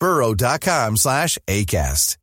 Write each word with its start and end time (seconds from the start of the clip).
burrow.com 0.00 0.96
slash 0.96 1.38
ACAST. 1.46 2.16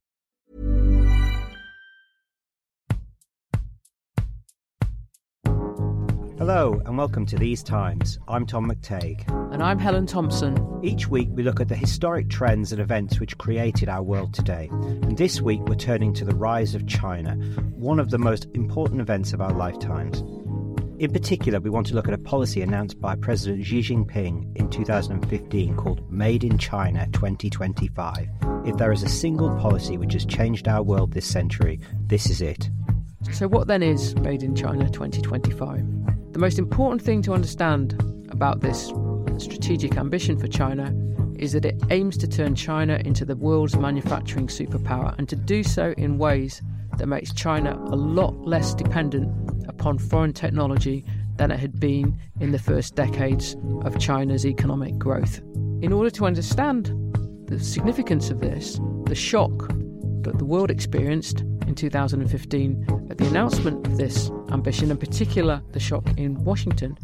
Hello 6.39 6.81
and 6.85 6.97
welcome 6.97 7.25
to 7.27 7.37
These 7.37 7.63
Times. 7.63 8.19
I'm 8.27 8.45
Tom 8.45 8.69
McTague. 8.69 9.23
And 9.53 9.63
I'm 9.63 9.79
Helen 9.79 10.05
Thompson. 10.05 10.81
Each 10.83 11.07
week 11.07 11.29
we 11.31 11.41
look 11.41 11.61
at 11.61 11.69
the 11.69 11.75
historic 11.75 12.27
trends 12.27 12.73
and 12.73 12.81
events 12.81 13.17
which 13.17 13.37
created 13.37 13.87
our 13.87 14.03
world 14.03 14.33
today. 14.33 14.67
And 14.71 15.17
this 15.17 15.39
week 15.39 15.61
we're 15.61 15.75
turning 15.75 16.11
to 16.15 16.25
the 16.25 16.35
rise 16.35 16.75
of 16.75 16.85
China, 16.85 17.35
one 17.75 17.97
of 17.97 18.09
the 18.09 18.17
most 18.17 18.47
important 18.55 18.99
events 18.99 19.31
of 19.31 19.39
our 19.39 19.53
lifetimes. 19.53 20.21
In 21.03 21.11
particular, 21.11 21.59
we 21.59 21.69
want 21.69 21.85
to 21.87 21.95
look 21.95 22.07
at 22.07 22.13
a 22.13 22.17
policy 22.17 22.61
announced 22.61 23.01
by 23.01 23.17
President 23.17 23.65
Xi 23.65 23.81
Jinping 23.81 24.55
in 24.55 24.69
2015 24.69 25.75
called 25.75 26.09
Made 26.09 26.45
in 26.45 26.57
China 26.57 27.05
2025. 27.11 28.29
If 28.65 28.77
there 28.77 28.93
is 28.93 29.03
a 29.03 29.09
single 29.09 29.49
policy 29.57 29.97
which 29.97 30.13
has 30.13 30.25
changed 30.25 30.65
our 30.69 30.81
world 30.81 31.11
this 31.11 31.25
century, 31.25 31.81
this 32.07 32.29
is 32.29 32.41
it. 32.41 32.69
So, 33.33 33.49
what 33.49 33.67
then 33.67 33.83
is 33.83 34.15
Made 34.15 34.43
in 34.43 34.55
China 34.55 34.89
2025? 34.89 36.31
The 36.31 36.39
most 36.39 36.57
important 36.57 37.01
thing 37.01 37.21
to 37.23 37.33
understand 37.33 37.99
about 38.29 38.61
this 38.61 38.93
strategic 39.39 39.97
ambition 39.97 40.39
for 40.39 40.47
China 40.47 40.95
is 41.37 41.51
that 41.51 41.65
it 41.65 41.83
aims 41.89 42.15
to 42.19 42.29
turn 42.29 42.55
China 42.55 43.01
into 43.03 43.25
the 43.25 43.35
world's 43.35 43.75
manufacturing 43.75 44.47
superpower 44.47 45.13
and 45.17 45.27
to 45.27 45.35
do 45.35 45.63
so 45.63 45.93
in 45.97 46.17
ways 46.17 46.61
that 46.97 47.07
makes 47.07 47.33
China 47.33 47.77
a 47.87 47.95
lot 47.97 48.33
less 48.47 48.73
dependent 48.73 49.52
upon 49.67 49.97
foreign 49.97 50.33
technology 50.33 51.05
than 51.37 51.51
it 51.51 51.59
had 51.59 51.79
been 51.79 52.17
in 52.39 52.51
the 52.51 52.59
first 52.59 52.95
decades 52.95 53.55
of 53.83 53.99
China's 53.99 54.45
economic 54.45 54.97
growth. 54.97 55.39
In 55.81 55.91
order 55.91 56.09
to 56.11 56.25
understand 56.25 56.87
the 57.47 57.59
significance 57.59 58.29
of 58.29 58.39
this, 58.39 58.79
the 59.05 59.15
shock 59.15 59.67
that 60.21 60.37
the 60.37 60.45
world 60.45 60.71
experienced 60.71 61.41
in 61.67 61.75
2015 61.75 63.07
at 63.09 63.17
the 63.17 63.27
announcement 63.27 63.85
of 63.85 63.97
this 63.97 64.31
ambition, 64.51 64.91
in 64.91 64.97
particular 64.97 65.61
the 65.71 65.79
shock 65.79 66.07
in 66.17 66.35
Washington, 66.43 66.97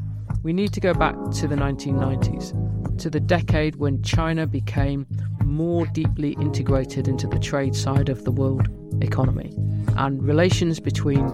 we 0.43 0.53
need 0.53 0.73
to 0.73 0.79
go 0.79 0.93
back 0.93 1.15
to 1.31 1.47
the 1.47 1.55
1990s, 1.55 2.97
to 2.99 3.09
the 3.09 3.19
decade 3.19 3.75
when 3.75 4.01
China 4.03 4.47
became 4.47 5.05
more 5.43 5.85
deeply 5.87 6.33
integrated 6.33 7.07
into 7.07 7.27
the 7.27 7.39
trade 7.39 7.75
side 7.75 8.09
of 8.09 8.23
the 8.23 8.31
world 8.31 8.69
economy. 9.01 9.53
And 9.97 10.23
relations 10.23 10.79
between 10.79 11.27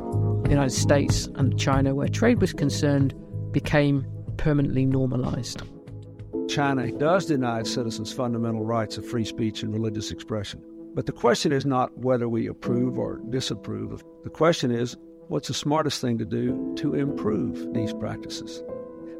the 0.45 0.51
United 0.51 0.75
States 0.75 1.27
and 1.35 1.59
China, 1.59 1.95
where 1.95 2.07
trade 2.07 2.39
was 2.39 2.53
concerned, 2.53 3.15
became 3.51 4.05
permanently 4.37 4.85
normalized. 4.85 5.63
China 6.47 6.91
does 6.91 7.25
deny 7.25 7.61
its 7.61 7.73
citizens 7.73 8.13
fundamental 8.13 8.63
rights 8.63 8.97
of 8.97 9.07
free 9.07 9.25
speech 9.25 9.63
and 9.63 9.73
religious 9.73 10.11
expression. 10.11 10.61
But 10.93 11.07
the 11.07 11.11
question 11.11 11.51
is 11.51 11.65
not 11.65 11.97
whether 11.97 12.29
we 12.29 12.45
approve 12.45 12.99
or 12.99 13.19
disapprove. 13.29 14.03
The 14.23 14.29
question 14.29 14.69
is 14.69 14.95
what's 15.29 15.47
the 15.47 15.55
smartest 15.55 15.99
thing 15.99 16.19
to 16.19 16.25
do 16.25 16.73
to 16.77 16.93
improve 16.93 17.73
these 17.73 17.93
practices? 17.93 18.63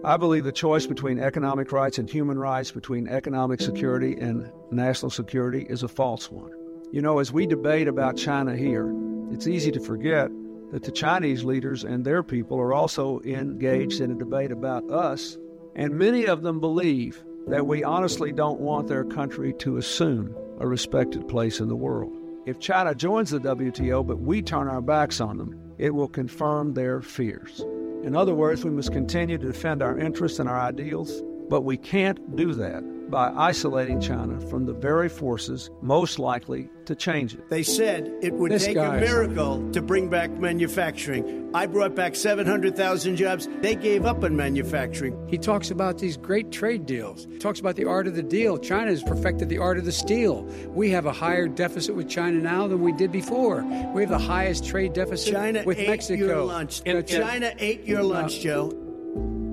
I 0.03 0.17
believe 0.17 0.43
the 0.43 0.51
choice 0.51 0.85
between 0.85 1.17
economic 1.17 1.71
rights 1.71 1.97
and 1.97 2.07
human 2.07 2.37
rights, 2.37 2.69
between 2.69 3.07
economic 3.07 3.61
security 3.61 4.13
and 4.13 4.51
national 4.69 5.09
security, 5.09 5.65
is 5.67 5.81
a 5.81 5.87
false 5.87 6.29
one. 6.29 6.51
You 6.91 7.01
know, 7.01 7.17
as 7.17 7.33
we 7.33 7.47
debate 7.47 7.87
about 7.87 8.15
China 8.15 8.55
here, 8.55 8.93
it's 9.31 9.47
easy 9.47 9.71
to 9.71 9.79
forget 9.79 10.29
that 10.71 10.83
the 10.83 10.91
Chinese 10.91 11.43
leaders 11.43 11.83
and 11.83 12.03
their 12.03 12.23
people 12.23 12.59
are 12.59 12.73
also 12.73 13.21
engaged 13.21 14.01
in 14.01 14.11
a 14.11 14.15
debate 14.15 14.51
about 14.51 14.89
us, 14.89 15.37
and 15.75 15.97
many 15.97 16.25
of 16.25 16.41
them 16.41 16.59
believe 16.59 17.23
that 17.47 17.67
we 17.67 17.83
honestly 17.83 18.31
don't 18.31 18.59
want 18.59 18.87
their 18.87 19.03
country 19.03 19.53
to 19.53 19.77
assume 19.77 20.35
a 20.59 20.67
respected 20.67 21.27
place 21.27 21.59
in 21.59 21.67
the 21.67 21.75
world. 21.75 22.13
If 22.45 22.59
China 22.59 22.95
joins 22.95 23.31
the 23.31 23.39
WTO 23.39 24.05
but 24.05 24.19
we 24.19 24.41
turn 24.41 24.67
our 24.67 24.81
backs 24.81 25.19
on 25.19 25.37
them, 25.37 25.59
it 25.77 25.93
will 25.93 26.07
confirm 26.07 26.73
their 26.73 27.01
fears. 27.01 27.59
In 28.03 28.15
other 28.15 28.35
words, 28.35 28.63
we 28.63 28.71
must 28.71 28.91
continue 28.91 29.37
to 29.37 29.47
defend 29.47 29.81
our 29.81 29.97
interests 29.97 30.39
and 30.39 30.47
our 30.47 30.59
ideals, 30.59 31.21
but 31.49 31.61
we 31.61 31.77
can't 31.77 32.35
do 32.35 32.53
that 32.53 32.83
by 33.09 33.31
isolating 33.35 33.99
China 34.01 34.39
from 34.49 34.65
the 34.65 34.73
very 34.73 35.09
forces 35.09 35.69
most 35.81 36.19
likely 36.19 36.69
to 36.85 36.95
change 36.95 37.33
it. 37.33 37.49
They 37.49 37.63
said 37.63 38.11
it 38.21 38.33
would 38.33 38.51
This 38.51 38.65
take 38.65 38.77
a 38.77 38.93
miracle 38.93 39.71
to 39.71 39.81
bring 39.81 40.09
back 40.09 40.29
manufacturing. 40.31 41.49
I 41.53 41.65
brought 41.65 41.95
back 41.95 42.15
700,000 42.15 43.15
jobs. 43.15 43.47
They 43.61 43.75
gave 43.75 44.05
up 44.05 44.23
on 44.23 44.35
manufacturing. 44.35 45.17
He 45.27 45.37
talks 45.37 45.71
about 45.71 45.97
these 45.97 46.17
great 46.17 46.51
trade 46.51 46.85
deals. 46.85 47.25
He 47.29 47.39
talks 47.39 47.59
about 47.59 47.75
the 47.75 47.85
art 47.85 48.07
of 48.07 48.15
the 48.15 48.23
deal. 48.23 48.57
China 48.57 48.91
has 48.91 49.03
perfected 49.03 49.49
the 49.49 49.57
art 49.57 49.77
of 49.77 49.85
the 49.85 49.91
steal. 49.91 50.43
We 50.69 50.89
have 50.91 51.05
a 51.05 51.13
higher 51.13 51.47
deficit 51.47 51.95
with 51.95 52.09
China 52.09 52.39
now 52.39 52.67
than 52.67 52.81
we 52.81 52.91
did 52.91 53.11
before. 53.11 53.63
We 53.93 54.01
have 54.01 54.11
the 54.11 54.19
highest 54.19 54.65
trade 54.65 54.93
deficit 54.93 55.33
China 55.33 55.63
with 55.65 55.79
ate 55.79 55.87
Mexico. 55.87 56.25
your 56.25 56.43
lunch. 56.43 56.81
Uh, 56.85 57.01
China 57.01 57.53
ate 57.57 57.85
your 57.85 58.03
lunch, 58.03 58.41
Joe. 58.41 58.84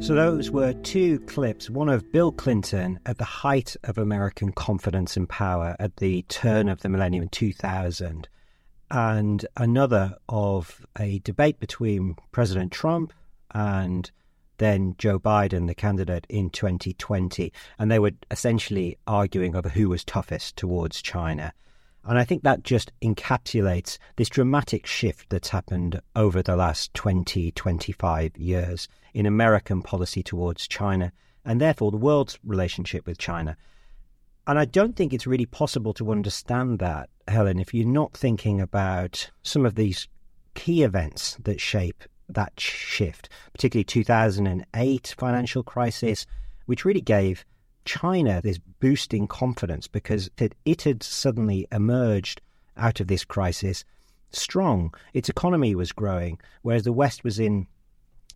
So, 0.02 0.16
those 0.16 0.50
were 0.50 0.72
two 0.72 1.20
clips 1.20 1.70
one 1.70 1.88
of 1.88 2.10
Bill 2.10 2.32
Clinton 2.32 2.98
at 3.06 3.18
the 3.18 3.24
height 3.24 3.76
of 3.84 3.98
American 3.98 4.50
confidence 4.50 5.16
and 5.16 5.28
power 5.28 5.76
at 5.78 5.98
the 5.98 6.22
turn 6.22 6.68
of 6.68 6.80
the 6.80 6.88
millennium 6.88 7.22
in 7.22 7.28
2000, 7.28 8.28
and 8.90 9.46
another 9.56 10.16
of 10.28 10.84
a 10.98 11.20
debate 11.20 11.60
between 11.60 12.16
President 12.32 12.72
Trump 12.72 13.12
and 13.54 14.10
then 14.58 14.96
Joe 14.98 15.20
Biden, 15.20 15.68
the 15.68 15.74
candidate 15.74 16.26
in 16.28 16.50
2020. 16.50 17.52
And 17.78 17.88
they 17.88 18.00
were 18.00 18.10
essentially 18.28 18.98
arguing 19.06 19.54
over 19.54 19.68
who 19.68 19.88
was 19.88 20.04
toughest 20.04 20.56
towards 20.56 21.00
China. 21.00 21.52
And 22.04 22.18
I 22.18 22.24
think 22.24 22.42
that 22.42 22.64
just 22.64 22.92
encapsulates 23.00 23.98
this 24.16 24.28
dramatic 24.28 24.86
shift 24.86 25.30
that's 25.30 25.50
happened 25.50 26.00
over 26.16 26.42
the 26.42 26.56
last 26.56 26.92
20, 26.94 27.52
25 27.52 28.36
years 28.36 28.88
in 29.14 29.24
American 29.24 29.82
policy 29.82 30.22
towards 30.22 30.66
China 30.66 31.12
and 31.44 31.60
therefore 31.60 31.90
the 31.90 31.96
world's 31.96 32.38
relationship 32.44 33.06
with 33.06 33.18
China. 33.18 33.56
And 34.46 34.58
I 34.58 34.64
don't 34.64 34.96
think 34.96 35.12
it's 35.12 35.26
really 35.26 35.46
possible 35.46 35.94
to 35.94 36.10
understand 36.10 36.80
that, 36.80 37.08
Helen, 37.28 37.60
if 37.60 37.72
you're 37.72 37.86
not 37.86 38.16
thinking 38.16 38.60
about 38.60 39.30
some 39.42 39.64
of 39.64 39.76
these 39.76 40.08
key 40.54 40.82
events 40.82 41.36
that 41.44 41.60
shape 41.60 42.02
that 42.28 42.58
shift, 42.58 43.28
particularly 43.52 43.84
2008 43.84 45.14
financial 45.16 45.62
crisis, 45.62 46.26
which 46.66 46.84
really 46.84 47.00
gave 47.00 47.44
China 47.84 48.40
this 48.42 48.58
boosting 48.58 49.26
confidence 49.26 49.88
because 49.88 50.30
it, 50.38 50.54
it 50.64 50.82
had 50.82 51.02
suddenly 51.02 51.66
emerged 51.72 52.40
out 52.76 53.00
of 53.00 53.08
this 53.08 53.24
crisis 53.24 53.84
strong. 54.30 54.92
Its 55.12 55.28
economy 55.28 55.74
was 55.74 55.92
growing, 55.92 56.38
whereas 56.62 56.84
the 56.84 56.92
West 56.92 57.24
was 57.24 57.38
in 57.38 57.66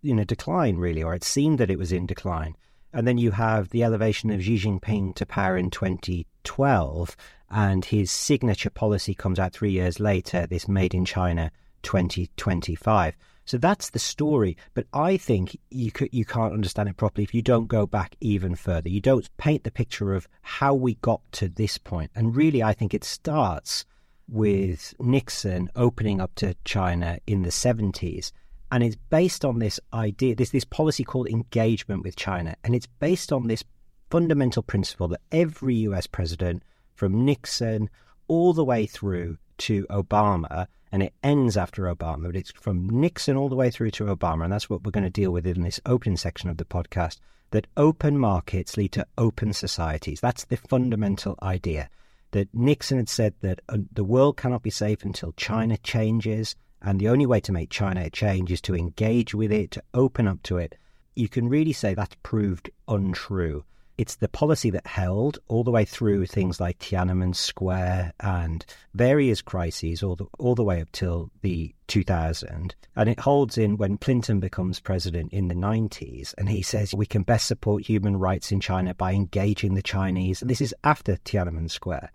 in 0.02 0.18
a 0.18 0.24
decline, 0.24 0.76
really, 0.76 1.02
or 1.02 1.14
it 1.14 1.24
seemed 1.24 1.58
that 1.58 1.70
it 1.70 1.78
was 1.78 1.90
in 1.90 2.06
decline. 2.06 2.54
And 2.92 3.06
then 3.06 3.18
you 3.18 3.32
have 3.32 3.70
the 3.70 3.82
elevation 3.82 4.30
of 4.30 4.42
Xi 4.42 4.56
Jinping 4.56 5.14
to 5.16 5.26
power 5.26 5.56
in 5.56 5.70
2012, 5.70 7.16
and 7.50 7.84
his 7.84 8.10
signature 8.10 8.70
policy 8.70 9.14
comes 9.14 9.38
out 9.38 9.52
three 9.52 9.72
years 9.72 9.98
later, 9.98 10.46
this 10.46 10.68
Made 10.68 10.94
in 10.94 11.04
China 11.04 11.50
2025. 11.82 13.16
So 13.46 13.58
that's 13.58 13.90
the 13.90 13.98
story. 13.98 14.56
But 14.74 14.86
I 14.92 15.16
think 15.16 15.58
you 15.70 15.92
could, 15.92 16.10
you 16.12 16.24
can't 16.24 16.52
understand 16.52 16.88
it 16.88 16.96
properly 16.96 17.22
if 17.22 17.32
you 17.32 17.42
don't 17.42 17.68
go 17.68 17.86
back 17.86 18.16
even 18.20 18.56
further. 18.56 18.88
You 18.88 19.00
don't 19.00 19.34
paint 19.38 19.64
the 19.64 19.70
picture 19.70 20.14
of 20.14 20.28
how 20.42 20.74
we 20.74 20.94
got 20.96 21.20
to 21.32 21.48
this 21.48 21.78
point. 21.78 22.10
And 22.14 22.36
really, 22.36 22.62
I 22.62 22.72
think 22.72 22.92
it 22.92 23.04
starts 23.04 23.84
with 24.28 24.94
Nixon 24.98 25.70
opening 25.76 26.20
up 26.20 26.34
to 26.36 26.56
China 26.64 27.18
in 27.26 27.42
the 27.42 27.50
70s. 27.50 28.32
And 28.72 28.82
it's 28.82 28.96
based 29.10 29.44
on 29.44 29.60
this 29.60 29.78
idea, 29.94 30.34
this, 30.34 30.50
this 30.50 30.64
policy 30.64 31.04
called 31.04 31.28
engagement 31.28 32.02
with 32.02 32.16
China. 32.16 32.56
And 32.64 32.74
it's 32.74 32.88
based 32.98 33.32
on 33.32 33.46
this 33.46 33.62
fundamental 34.10 34.64
principle 34.64 35.06
that 35.08 35.20
every 35.30 35.76
US 35.76 36.08
president, 36.08 36.64
from 36.94 37.24
Nixon 37.24 37.90
all 38.26 38.52
the 38.52 38.64
way 38.64 38.86
through 38.86 39.38
to 39.58 39.86
Obama, 39.88 40.66
and 40.92 41.02
it 41.02 41.14
ends 41.22 41.56
after 41.56 41.82
Obama, 41.84 42.26
but 42.26 42.36
it's 42.36 42.52
from 42.52 42.88
Nixon 42.88 43.36
all 43.36 43.48
the 43.48 43.56
way 43.56 43.70
through 43.70 43.90
to 43.92 44.04
Obama. 44.04 44.44
And 44.44 44.52
that's 44.52 44.70
what 44.70 44.84
we're 44.84 44.92
going 44.92 45.04
to 45.04 45.10
deal 45.10 45.30
with 45.30 45.46
in 45.46 45.62
this 45.62 45.80
opening 45.86 46.16
section 46.16 46.48
of 46.48 46.56
the 46.56 46.64
podcast 46.64 47.18
that 47.50 47.66
open 47.76 48.18
markets 48.18 48.76
lead 48.76 48.92
to 48.92 49.06
open 49.18 49.52
societies. 49.52 50.20
That's 50.20 50.44
the 50.44 50.56
fundamental 50.56 51.38
idea 51.42 51.90
that 52.32 52.52
Nixon 52.54 52.98
had 52.98 53.08
said 53.08 53.34
that 53.40 53.60
uh, 53.68 53.78
the 53.92 54.04
world 54.04 54.36
cannot 54.36 54.62
be 54.62 54.70
safe 54.70 55.04
until 55.04 55.32
China 55.32 55.76
changes, 55.78 56.56
and 56.82 57.00
the 57.00 57.08
only 57.08 57.26
way 57.26 57.40
to 57.40 57.52
make 57.52 57.70
China 57.70 58.10
change 58.10 58.52
is 58.52 58.60
to 58.62 58.74
engage 58.74 59.34
with 59.34 59.52
it, 59.52 59.70
to 59.72 59.82
open 59.94 60.28
up 60.28 60.42
to 60.44 60.58
it. 60.58 60.76
You 61.14 61.28
can 61.28 61.48
really 61.48 61.72
say 61.72 61.94
that's 61.94 62.16
proved 62.22 62.70
untrue. 62.88 63.64
It's 63.98 64.16
the 64.16 64.28
policy 64.28 64.68
that 64.70 64.86
held 64.86 65.38
all 65.48 65.64
the 65.64 65.70
way 65.70 65.84
through 65.86 66.24
mm-hmm. 66.24 66.32
things 66.32 66.60
like 66.60 66.78
Tiananmen 66.78 67.34
Square 67.34 68.12
and 68.20 68.64
various 68.94 69.40
crises, 69.40 70.02
all 70.02 70.16
the, 70.16 70.26
all 70.38 70.54
the 70.54 70.64
way 70.64 70.82
up 70.82 70.92
till 70.92 71.30
the 71.40 71.74
2000. 71.86 72.74
And 72.94 73.08
it 73.08 73.20
holds 73.20 73.56
in 73.56 73.76
when 73.78 73.96
Clinton 73.96 74.38
becomes 74.38 74.80
president 74.80 75.32
in 75.32 75.48
the 75.48 75.54
90s, 75.54 76.34
and 76.36 76.48
he 76.48 76.62
says 76.62 76.94
we 76.94 77.06
can 77.06 77.22
best 77.22 77.46
support 77.46 77.84
human 77.84 78.16
rights 78.16 78.52
in 78.52 78.60
China 78.60 78.94
by 78.94 79.12
engaging 79.12 79.74
the 79.74 79.82
Chinese. 79.82 80.40
This 80.40 80.60
is 80.60 80.74
after 80.84 81.16
Tiananmen 81.16 81.70
Square. 81.70 82.10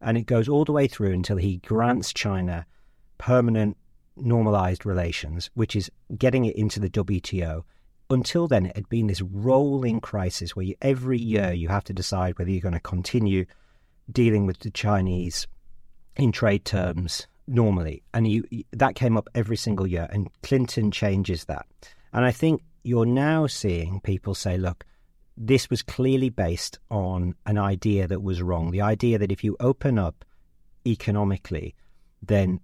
And 0.00 0.16
it 0.16 0.26
goes 0.26 0.48
all 0.48 0.64
the 0.64 0.72
way 0.72 0.86
through 0.86 1.12
until 1.12 1.36
he 1.36 1.58
grants 1.58 2.12
China 2.12 2.66
permanent 3.18 3.76
normalized 4.16 4.86
relations, 4.86 5.50
which 5.54 5.76
is 5.76 5.90
getting 6.16 6.44
it 6.44 6.56
into 6.56 6.80
the 6.80 6.90
WTO 6.90 7.64
until 8.10 8.48
then, 8.48 8.66
it 8.66 8.76
had 8.76 8.88
been 8.88 9.06
this 9.06 9.22
rolling 9.22 10.00
crisis 10.00 10.56
where 10.56 10.64
you, 10.64 10.74
every 10.80 11.18
year 11.18 11.52
you 11.52 11.68
have 11.68 11.84
to 11.84 11.92
decide 11.92 12.38
whether 12.38 12.50
you're 12.50 12.60
going 12.60 12.74
to 12.74 12.80
continue 12.80 13.44
dealing 14.10 14.46
with 14.46 14.60
the 14.60 14.70
Chinese 14.70 15.46
in 16.16 16.32
trade 16.32 16.64
terms 16.64 17.26
normally, 17.46 18.02
and 18.12 18.26
you 18.28 18.44
that 18.72 18.94
came 18.94 19.16
up 19.16 19.28
every 19.34 19.56
single 19.56 19.86
year. 19.86 20.08
And 20.10 20.30
Clinton 20.42 20.90
changes 20.90 21.44
that, 21.44 21.66
and 22.12 22.24
I 22.24 22.30
think 22.30 22.62
you're 22.82 23.06
now 23.06 23.46
seeing 23.46 24.00
people 24.00 24.34
say, 24.34 24.56
"Look, 24.56 24.84
this 25.36 25.70
was 25.70 25.82
clearly 25.82 26.30
based 26.30 26.78
on 26.90 27.34
an 27.46 27.58
idea 27.58 28.06
that 28.08 28.22
was 28.22 28.42
wrong. 28.42 28.70
The 28.70 28.82
idea 28.82 29.18
that 29.18 29.32
if 29.32 29.44
you 29.44 29.56
open 29.60 29.98
up 29.98 30.24
economically, 30.86 31.74
then 32.22 32.60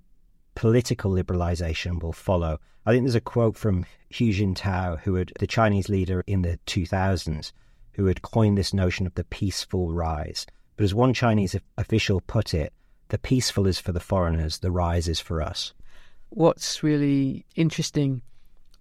political 0.55 1.11
liberalization 1.11 2.03
will 2.03 2.13
follow." 2.13 2.59
I 2.87 2.93
think 2.93 3.05
there's 3.05 3.15
a 3.15 3.21
quote 3.21 3.57
from 3.57 3.87
Hu 4.19 4.33
Jintao, 4.33 5.01
who 5.01 5.15
had 5.15 5.33
the 5.39 5.47
Chinese 5.47 5.89
leader 5.89 6.23
in 6.27 6.43
the 6.43 6.59
2000s, 6.67 7.53
who 7.93 8.07
had 8.07 8.23
coined 8.23 8.59
this 8.59 8.75
notion 8.75 9.07
of 9.07 9.15
the 9.15 9.25
peaceful 9.25 9.93
rise. 9.93 10.47
But 10.77 10.85
as 10.85 10.95
one 10.95 11.15
Chinese 11.15 11.57
official 11.79 12.21
put 12.21 12.53
it, 12.53 12.73
the 13.09 13.19
peaceful 13.19 13.67
is 13.67 13.79
for 13.79 13.93
the 13.93 14.01
foreigners, 14.01 14.59
the 14.59 14.71
rise 14.71 15.09
is 15.09 15.21
for 15.21 15.41
us. 15.41 15.73
What's 16.31 16.83
really 16.83 17.47
interesting 17.55 18.23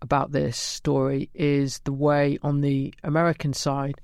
about 0.01 0.31
this 0.31 0.57
story 0.57 1.29
is 1.33 1.79
the 1.79 1.93
way 1.93 2.37
on 2.41 2.61
the 2.61 2.93
American 3.03 3.53
side 3.53 4.01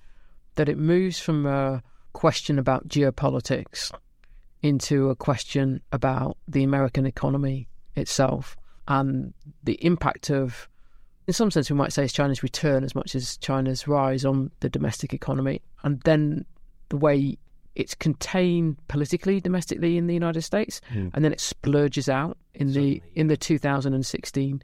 that 0.55 0.69
it 0.69 0.77
moves 0.77 1.19
from 1.19 1.45
a 1.45 1.83
question 2.13 2.59
about 2.59 2.87
geopolitics 2.87 3.91
into 4.61 5.09
a 5.09 5.15
question 5.15 5.81
about 5.91 6.37
the 6.47 6.63
American 6.63 7.05
economy 7.05 7.67
itself 7.95 8.57
and 8.87 9.33
the 9.63 9.83
impact 9.85 10.29
of, 10.29 10.67
in 11.27 11.33
some 11.33 11.51
sense, 11.51 11.69
we 11.69 11.75
might 11.75 11.93
say, 11.93 12.03
is 12.03 12.13
China's 12.13 12.43
return 12.43 12.83
as 12.83 12.95
much 12.95 13.15
as 13.15 13.37
China's 13.37 13.87
rise 13.87 14.25
on 14.25 14.51
the 14.59 14.69
domestic 14.69 15.13
economy, 15.13 15.61
and 15.83 16.01
then 16.01 16.45
the 16.89 16.97
way 16.97 17.37
it's 17.75 17.95
contained 17.95 18.77
politically 18.87 19.39
domestically 19.39 19.97
in 19.97 20.07
the 20.07 20.13
United 20.13 20.41
States, 20.41 20.81
mm. 20.91 21.11
and 21.13 21.23
then 21.23 21.31
it 21.31 21.39
splurges 21.39 22.09
out 22.09 22.37
in 22.55 22.69
Certainly. 22.69 23.03
the 23.13 23.19
in 23.19 23.27
the 23.27 23.37
2016 23.37 24.61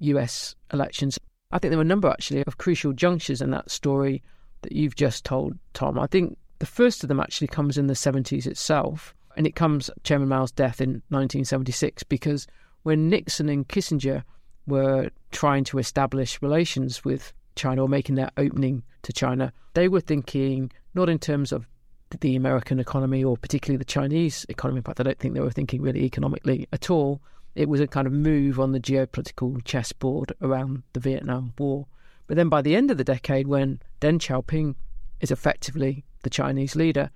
U.S. 0.00 0.54
elections. 0.72 1.18
I 1.50 1.58
think 1.58 1.70
there 1.70 1.78
were 1.78 1.82
a 1.82 1.86
number 1.86 2.08
actually 2.08 2.44
of 2.46 2.58
crucial 2.58 2.92
junctures 2.92 3.40
in 3.40 3.50
that 3.52 3.70
story 3.70 4.22
that 4.62 4.72
you've 4.72 4.96
just 4.96 5.24
told, 5.24 5.56
Tom. 5.72 5.98
I 5.98 6.06
think 6.06 6.36
the 6.58 6.66
first 6.66 7.02
of 7.02 7.08
them 7.08 7.20
actually 7.20 7.46
comes 7.46 7.78
in 7.78 7.86
the 7.86 7.94
70s 7.94 8.46
itself, 8.46 9.14
and 9.38 9.46
it 9.46 9.54
comes 9.54 9.88
Chairman 10.02 10.28
Mao's 10.28 10.50
death 10.50 10.80
in 10.80 10.94
1976 11.10 12.02
because 12.02 12.48
when 12.82 13.08
Nixon 13.08 13.48
and 13.48 13.66
Kissinger 13.68 14.24
were 14.66 15.10
trying 15.30 15.62
to 15.64 15.78
establish 15.78 16.42
relations 16.42 17.04
with 17.04 17.32
China 17.54 17.84
or 17.84 17.88
making 17.88 18.16
their 18.16 18.32
opening 18.36 18.82
to 19.02 19.12
China, 19.12 19.52
they 19.74 19.86
were 19.86 20.00
thinking 20.00 20.72
not 20.94 21.08
in 21.08 21.20
terms 21.20 21.52
of 21.52 21.68
the 22.18 22.34
American 22.34 22.80
economy 22.80 23.22
or 23.22 23.36
particularly 23.36 23.76
the 23.76 23.84
Chinese 23.84 24.44
economy. 24.48 24.78
In 24.78 24.82
fact, 24.82 24.98
I 24.98 25.04
don't 25.04 25.18
think 25.20 25.34
they 25.34 25.40
were 25.40 25.52
thinking 25.52 25.82
really 25.82 26.02
economically 26.02 26.66
at 26.72 26.90
all. 26.90 27.22
It 27.54 27.68
was 27.68 27.80
a 27.80 27.86
kind 27.86 28.08
of 28.08 28.12
move 28.12 28.58
on 28.58 28.72
the 28.72 28.80
geopolitical 28.80 29.64
chessboard 29.64 30.32
around 30.42 30.82
the 30.94 31.00
Vietnam 31.00 31.52
War. 31.56 31.86
But 32.26 32.36
then 32.36 32.48
by 32.48 32.60
the 32.60 32.74
end 32.74 32.90
of 32.90 32.98
the 32.98 33.04
decade, 33.04 33.46
when 33.46 33.78
Deng 34.00 34.18
Xiaoping 34.18 34.74
is 35.20 35.30
effectively 35.30 36.04
the 36.24 36.30
Chinese 36.30 36.74
leader 36.74 37.10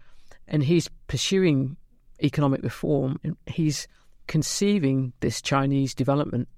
and 0.47 0.63
he's 0.63 0.89
pursuing 1.09 1.77
economic 2.23 2.63
reform, 2.63 3.19
he's 3.47 3.87
conceiving 4.27 5.13
this 5.21 5.43
Chinese 5.43 5.95
development 5.95 6.49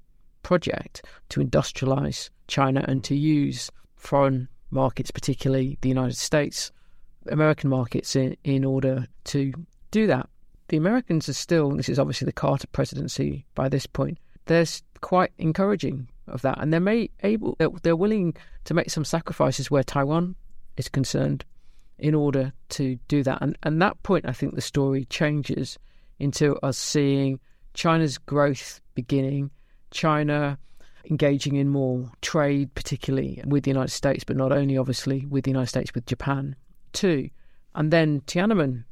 project 0.43 1.05
to 1.31 1.41
industrialize 1.41 2.31
China 2.47 2.85
and 2.87 3.03
to 3.05 3.17
use 3.17 3.71
foreign 3.97 4.49
markets, 4.71 5.11
particularly 5.11 5.79
the 5.81 5.89
United 5.89 6.17
States, 6.17 6.71
American 7.29 7.71
markets, 7.71 8.15
in, 8.15 8.37
in 8.45 8.65
order 8.65 9.07
to 9.25 9.53
do 9.91 10.07
that. 10.07 10.29
The 10.69 10.77
Americans 10.77 11.29
are 11.29 11.35
still, 11.35 11.71
this 11.71 11.89
is 11.89 11.99
obviously 11.99 12.27
the 12.27 12.33
Carter 12.33 12.67
presidency 12.69 13.47
by 13.55 13.69
this 13.69 13.87
point, 13.87 14.19
they're 14.47 14.67
quite 15.01 15.33
encouraging 15.39 16.09
of 16.27 16.43
that. 16.43 16.59
And 16.61 16.73
they're 16.73 17.07
able, 17.23 17.57
they're 17.83 17.97
willing 17.97 18.35
to 18.65 18.75
make 18.75 18.91
some 18.91 19.05
sacrifices 19.05 19.71
where 19.71 19.83
Taiwan 19.83 20.35
is 20.77 20.89
concerned 20.89 21.45
in 21.99 22.15
order 22.15 22.53
to 22.71 22.97
do 23.09 23.23
that. 23.23 23.39
And, 23.41 23.57
and 23.63 23.81
that 23.83 24.03
point, 24.03 24.27
I 24.27 24.33
think 24.33 24.55
the 24.55 24.61
story 24.61 25.05
changes 25.07 25.79
into 26.19 26.57
us 26.57 26.79
seeing 26.79 27.41
China's 27.75 28.19
growth 28.19 28.81
beginning, 28.95 29.51
China 29.91 30.59
engaging 31.11 31.57
in 31.57 31.69
more 31.69 32.11
trade, 32.23 32.75
particularly 32.75 33.43
with 33.47 33.65
the 33.65 33.71
United 33.71 33.91
States, 33.91 34.25
but 34.25 34.37
not 34.37 34.53
only 34.53 34.77
obviously 34.77 35.27
with 35.27 35.45
the 35.45 35.51
United 35.51 35.69
States, 35.69 35.95
with 35.95 36.07
Japan 36.07 36.57
too. 36.93 37.29
And 37.75 37.93
then 37.93 38.21
Tiananmen 38.23 38.85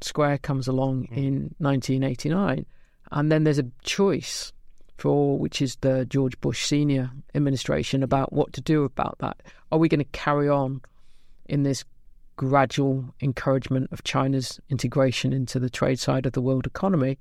Square 0.00 0.38
comes 0.38 0.66
along 0.66 1.08
mm. 1.08 1.16
in 1.16 1.54
1989, 1.58 2.64
and 3.12 3.32
then 3.32 3.44
there's 3.44 3.58
a 3.58 3.70
choice 3.82 4.52
for 4.96 5.38
which 5.38 5.62
is 5.62 5.76
the 5.76 6.04
George 6.06 6.38
Bush 6.40 6.66
senior 6.66 7.10
administration 7.34 8.02
about 8.02 8.32
what 8.32 8.52
to 8.52 8.60
do 8.60 8.84
about 8.84 9.16
that. 9.20 9.42
Are 9.72 9.78
we 9.78 9.88
going 9.88 10.00
to 10.00 10.04
carry 10.12 10.48
on 10.48 10.82
in 11.46 11.62
this 11.62 11.84
gradual 12.40 13.04
encouragement 13.20 13.86
of 13.92 14.02
China's 14.02 14.58
integration 14.70 15.30
into 15.30 15.60
the 15.60 15.68
trade 15.68 15.98
side 15.98 16.24
of 16.24 16.32
the 16.32 16.40
world 16.40 16.66
economy? 16.66 17.18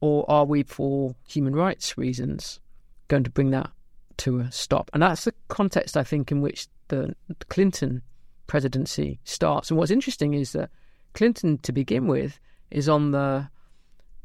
Or 0.00 0.24
are 0.26 0.46
we, 0.46 0.62
for 0.62 1.14
human 1.28 1.54
rights 1.54 1.98
reasons, 1.98 2.60
going 3.08 3.24
to 3.24 3.30
bring 3.30 3.50
that 3.50 3.70
to 4.18 4.40
a 4.40 4.50
stop? 4.50 4.90
And 4.94 5.02
that's 5.02 5.24
the 5.24 5.34
context, 5.48 5.98
I 5.98 6.02
think, 6.02 6.32
in 6.32 6.40
which 6.40 6.66
the 6.88 7.14
Clinton 7.50 8.00
presidency 8.46 9.20
starts. 9.24 9.70
And 9.70 9.76
what's 9.76 9.90
interesting 9.90 10.32
is 10.32 10.52
that 10.52 10.70
Clinton, 11.12 11.58
to 11.58 11.70
begin 11.70 12.06
with, 12.06 12.40
is 12.70 12.88
on 12.88 13.10
the 13.10 13.46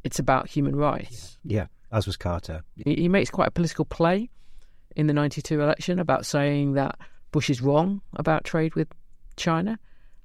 it's 0.06 0.20
about 0.20 0.48
human 0.48 0.78
rights. 0.78 1.38
Yeah, 1.44 1.68
as 1.92 2.06
was 2.06 2.16
Carter. 2.16 2.64
He, 2.78 2.96
he 2.96 3.10
makes 3.10 3.30
quite 3.30 3.50
a 3.50 3.52
political 3.52 3.84
play 3.84 4.30
in 4.96 5.08
the 5.08 5.14
92 5.14 5.62
election 5.62 6.00
about 6.00 6.26
saying 6.26 6.76
that 6.76 6.98
Bush 7.32 7.50
is 7.50 7.62
wrong 7.62 8.02
about 8.16 8.46
trade 8.46 8.76
with 8.76 8.88
China. 9.36 9.78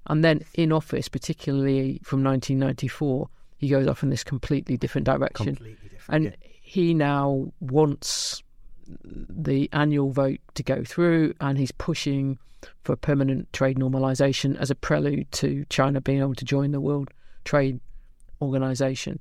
And 0.07 0.25
then 0.25 0.45
in 0.55 0.73
office, 0.73 1.09
particularly 1.09 2.01
from 2.03 2.23
1994, 2.23 3.29
he 3.59 3.69
goes 3.69 3.87
off 3.87 4.03
in 4.03 4.11
this 4.11 4.25
completely 4.25 4.77
different 4.77 5.07
direction. 5.07 5.47
Completely 5.47 5.89
different. 5.89 6.09
And 6.09 6.25
yeah. 6.25 6.49
he 6.61 6.95
now 6.95 7.53
wants 7.61 8.43
the 8.87 9.69
annual 9.73 10.11
vote 10.11 10.41
to 10.55 10.63
go 10.63 10.85
through, 10.85 11.35
and 11.41 11.57
he's 11.57 11.73
pushing 11.73 12.39
for 12.83 12.97
permanent 12.97 13.53
trade 13.53 13.79
normalization 13.79 14.59
as 14.59 14.71
a 14.71 14.75
prelude 14.75 15.31
to 15.33 15.65
China 15.69 16.01
being 16.01 16.21
able 16.21 16.35
to 16.35 16.45
join 16.45 16.73
the 16.73 16.81
World 16.81 17.11
Trade 17.45 17.81
Organization. 18.41 19.21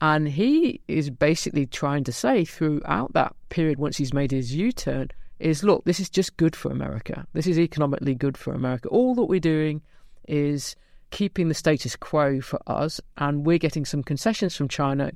And 0.00 0.28
he 0.28 0.80
is 0.88 1.08
basically 1.10 1.66
trying 1.66 2.04
to 2.04 2.12
say 2.12 2.44
throughout 2.44 3.12
that 3.14 3.34
period, 3.48 3.78
once 3.78 3.96
he's 3.96 4.12
made 4.12 4.30
his 4.30 4.54
U 4.54 4.72
turn, 4.72 5.08
is 5.38 5.62
look, 5.62 5.84
this 5.84 6.00
is 6.00 6.10
just 6.10 6.36
good 6.36 6.56
for 6.56 6.70
America. 6.70 7.26
This 7.32 7.46
is 7.46 7.58
economically 7.58 8.14
good 8.14 8.36
for 8.36 8.52
America. 8.52 8.88
All 8.88 9.14
that 9.14 9.24
we're 9.24 9.40
doing 9.40 9.82
is 10.28 10.76
keeping 11.10 11.48
the 11.48 11.54
status 11.54 11.96
quo 11.96 12.40
for 12.40 12.60
us, 12.66 13.00
and 13.16 13.46
we're 13.46 13.58
getting 13.58 13.84
some 13.84 14.02
concessions 14.02 14.56
from 14.56 14.68
China 14.68 15.12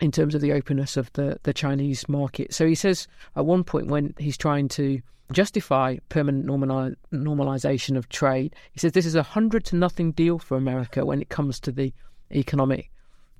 in 0.00 0.10
terms 0.10 0.34
of 0.34 0.40
the 0.40 0.52
openness 0.52 0.96
of 0.96 1.12
the, 1.12 1.38
the 1.42 1.52
Chinese 1.52 2.08
market. 2.08 2.52
So 2.54 2.66
he 2.66 2.74
says 2.74 3.06
at 3.36 3.46
one 3.46 3.64
point 3.64 3.88
when 3.88 4.14
he's 4.18 4.36
trying 4.36 4.68
to 4.68 5.00
justify 5.32 5.96
permanent 6.08 6.44
normal, 6.44 6.94
normalization 7.12 7.96
of 7.96 8.08
trade, 8.08 8.54
he 8.72 8.80
says 8.80 8.92
this 8.92 9.06
is 9.06 9.14
a 9.14 9.22
hundred 9.22 9.64
to 9.66 9.76
nothing 9.76 10.12
deal 10.12 10.38
for 10.38 10.56
America 10.56 11.04
when 11.04 11.20
it 11.20 11.28
comes 11.28 11.60
to 11.60 11.72
the 11.72 11.92
economic 12.32 12.90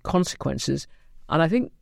consequences. 0.02 0.86
And 1.28 1.42
I 1.42 1.48
think 1.48 1.72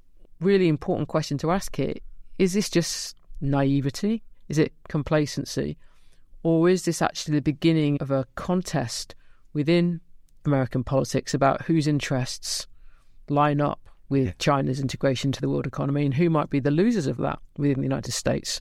really 0.40 0.68
important 0.68 1.08
question 1.08 1.38
to 1.38 1.50
ask 1.50 1.74
here 1.74 1.94
is 2.38 2.52
this 2.52 2.70
just 2.70 3.16
naivety? 3.40 4.22
Is 4.48 4.58
it 4.58 4.72
complacency? 4.88 5.76
Or 6.42 6.68
is 6.68 6.84
this 6.84 7.02
actually 7.02 7.34
the 7.34 7.42
beginning 7.42 7.98
of 8.00 8.10
a 8.10 8.26
contest 8.34 9.14
within 9.52 10.00
American 10.44 10.84
politics 10.84 11.34
about 11.34 11.62
whose 11.62 11.86
interests 11.86 12.66
line 13.28 13.60
up 13.60 13.80
with 14.08 14.26
yeah. 14.26 14.32
China's 14.38 14.80
integration 14.80 15.32
to 15.32 15.40
the 15.40 15.48
world 15.48 15.66
economy 15.66 16.04
and 16.04 16.14
who 16.14 16.30
might 16.30 16.48
be 16.48 16.60
the 16.60 16.70
losers 16.70 17.06
of 17.06 17.18
that 17.18 17.38
within 17.56 17.78
the 17.78 17.82
United 17.82 18.12
States 18.12 18.60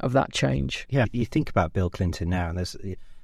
of 0.00 0.12
that 0.12 0.32
change? 0.32 0.86
Yeah, 0.88 1.06
you 1.12 1.26
think 1.26 1.50
about 1.50 1.72
Bill 1.72 1.90
Clinton 1.90 2.30
now, 2.30 2.48
and 2.48 2.58
there's 2.58 2.76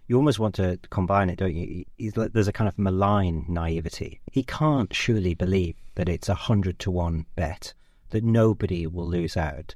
you 0.06 0.16
almost 0.16 0.38
want 0.38 0.54
to 0.56 0.78
combine 0.90 1.30
it, 1.30 1.38
don't 1.38 1.54
you? 1.54 1.84
there's 1.98 2.48
a 2.48 2.52
kind 2.52 2.68
of 2.68 2.78
malign 2.78 3.46
naivety. 3.48 4.20
He 4.30 4.42
can't 4.42 4.92
surely 4.92 5.34
believe 5.34 5.76
that 5.94 6.08
it's 6.08 6.28
a 6.28 6.34
hundred 6.34 6.78
to 6.80 6.90
one 6.90 7.24
bet 7.36 7.72
that 8.10 8.22
nobody 8.22 8.86
will 8.86 9.06
lose 9.06 9.36
out 9.36 9.74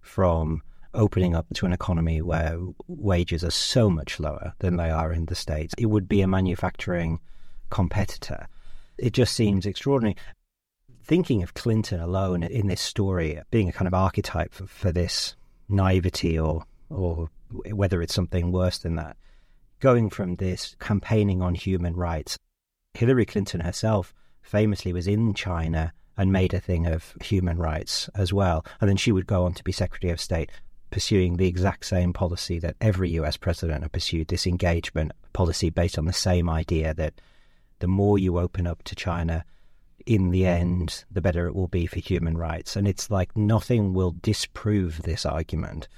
from 0.00 0.62
opening 0.94 1.34
up 1.34 1.46
to 1.54 1.66
an 1.66 1.72
economy 1.72 2.22
where 2.22 2.58
wages 2.86 3.44
are 3.44 3.50
so 3.50 3.90
much 3.90 4.18
lower 4.18 4.54
than 4.58 4.76
they 4.76 4.90
are 4.90 5.12
in 5.12 5.26
the 5.26 5.34
States. 5.34 5.74
It 5.78 5.86
would 5.86 6.08
be 6.08 6.20
a 6.20 6.28
manufacturing 6.28 7.20
competitor. 7.70 8.46
It 8.96 9.12
just 9.12 9.34
seems 9.34 9.66
extraordinary. 9.66 10.16
Thinking 11.02 11.42
of 11.42 11.54
Clinton 11.54 12.00
alone 12.00 12.42
in 12.42 12.66
this 12.66 12.80
story 12.80 13.40
being 13.50 13.68
a 13.68 13.72
kind 13.72 13.86
of 13.86 13.94
archetype 13.94 14.52
for, 14.52 14.66
for 14.66 14.92
this 14.92 15.36
naivety 15.68 16.38
or 16.38 16.64
or 16.90 17.30
whether 17.72 18.02
it's 18.02 18.14
something 18.14 18.52
worse 18.52 18.78
than 18.78 18.96
that, 18.96 19.16
going 19.80 20.10
from 20.10 20.36
this 20.36 20.76
campaigning 20.80 21.42
on 21.42 21.54
human 21.54 21.94
rights. 21.94 22.38
Hillary 22.94 23.24
Clinton 23.24 23.60
herself 23.60 24.14
famously 24.42 24.92
was 24.92 25.06
in 25.06 25.34
China 25.34 25.92
and 26.16 26.32
made 26.32 26.52
a 26.52 26.60
thing 26.60 26.86
of 26.86 27.14
human 27.22 27.58
rights 27.58 28.08
as 28.14 28.32
well. 28.32 28.64
And 28.80 28.88
then 28.88 28.96
she 28.96 29.12
would 29.12 29.26
go 29.26 29.44
on 29.44 29.52
to 29.54 29.64
be 29.64 29.72
Secretary 29.72 30.12
of 30.12 30.20
State 30.20 30.50
pursuing 30.90 31.36
the 31.36 31.46
exact 31.46 31.84
same 31.84 32.12
policy 32.12 32.58
that 32.58 32.76
every 32.80 33.10
US 33.10 33.36
president 33.36 33.82
had 33.82 33.92
pursued 33.92 34.28
this 34.28 34.46
engagement 34.46 35.12
policy 35.32 35.70
based 35.70 35.98
on 35.98 36.06
the 36.06 36.12
same 36.12 36.48
idea 36.48 36.94
that 36.94 37.20
the 37.80 37.88
more 37.88 38.18
you 38.18 38.38
open 38.38 38.66
up 38.66 38.82
to 38.84 38.94
China, 38.94 39.44
in 40.06 40.30
the 40.30 40.46
end, 40.46 41.04
the 41.10 41.20
better 41.20 41.46
it 41.46 41.54
will 41.54 41.68
be 41.68 41.86
for 41.86 41.98
human 41.98 42.36
rights. 42.36 42.76
And 42.76 42.88
it's 42.88 43.10
like 43.10 43.36
nothing 43.36 43.92
will 43.92 44.16
disprove 44.22 45.02
this 45.02 45.26
argument. 45.26 45.88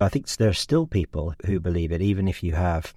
I 0.00 0.08
think 0.08 0.28
there 0.36 0.50
are 0.50 0.54
still 0.54 0.86
people 0.86 1.34
who 1.44 1.58
believe 1.58 1.90
it, 1.90 2.00
even 2.00 2.28
if 2.28 2.42
you 2.42 2.52
have 2.52 2.94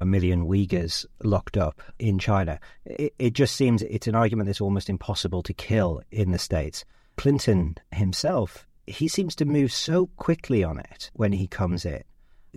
a 0.00 0.04
million 0.04 0.46
Uyghurs 0.46 1.06
locked 1.22 1.56
up 1.56 1.80
in 1.98 2.18
China. 2.18 2.60
It, 2.84 3.14
it 3.18 3.32
just 3.32 3.56
seems 3.56 3.80
it's 3.82 4.06
an 4.06 4.14
argument 4.14 4.46
that's 4.46 4.60
almost 4.60 4.90
impossible 4.90 5.42
to 5.42 5.54
kill 5.54 6.02
in 6.10 6.30
the 6.30 6.38
States. 6.38 6.84
Clinton 7.16 7.76
himself 7.92 8.66
he 8.86 9.08
seems 9.08 9.34
to 9.36 9.44
move 9.44 9.72
so 9.72 10.06
quickly 10.16 10.62
on 10.62 10.78
it 10.78 11.10
when 11.14 11.32
he 11.32 11.46
comes 11.46 11.84
in, 11.84 12.02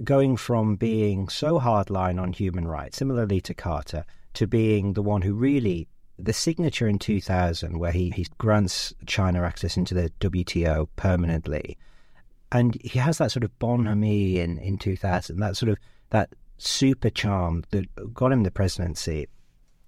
going 0.04 0.38
from 0.38 0.76
being 0.76 1.30
so 1.30 1.60
hardline 1.60 2.22
on 2.22 2.34
human 2.34 2.68
rights, 2.68 2.98
similarly 2.98 3.42
to 3.42 3.54
Carter, 3.54 4.06
to 4.34 4.48
being 4.48 4.94
the 4.94 5.02
one 5.02 5.22
who 5.22 5.34
really 5.34 5.88
the 6.20 6.34
signature 6.34 6.88
in 6.88 6.98
2000 6.98 7.78
where 7.78 7.92
he, 7.92 8.10
he 8.10 8.26
grants 8.38 8.94
China 9.06 9.44
access 9.44 9.78
into 9.78 9.94
the 9.94 10.12
WTO 10.20 10.88
permanently. 10.96 11.78
And 12.52 12.76
he 12.82 12.98
has 13.00 13.20
that 13.20 13.32
sort 13.32 13.44
of 13.44 13.58
bonhomie 13.60 14.40
in, 14.40 14.58
in 14.58 14.78
2000, 14.78 15.38
that 15.40 15.58
sort 15.58 15.70
of 15.70 15.78
that 16.10 16.30
super 16.58 17.10
charm 17.10 17.64
that 17.72 18.14
got 18.14 18.32
him 18.32 18.44
the 18.44 18.52
presidency, 18.52 19.28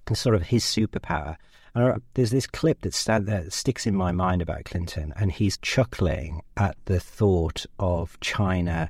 and 0.08 0.18
sort 0.18 0.36
of 0.36 0.44
his 0.44 0.64
superpower. 0.64 1.36
And 1.76 1.84
uh, 1.94 2.00
there's 2.14 2.32
this 2.32 2.48
clip 2.48 2.82
that, 2.82 2.94
stand, 2.94 3.28
that 3.28 3.54
sticks 3.54 3.86
in 3.86 3.96
my 3.96 4.12
mind 4.12 4.42
about 4.42 4.66
Clinton, 4.66 5.14
and 5.16 5.32
he's 5.32 5.58
chuckling 5.58 6.42
at 6.58 6.78
the 6.86 7.00
thought 7.00 7.66
of 7.78 8.20
China 8.20 8.90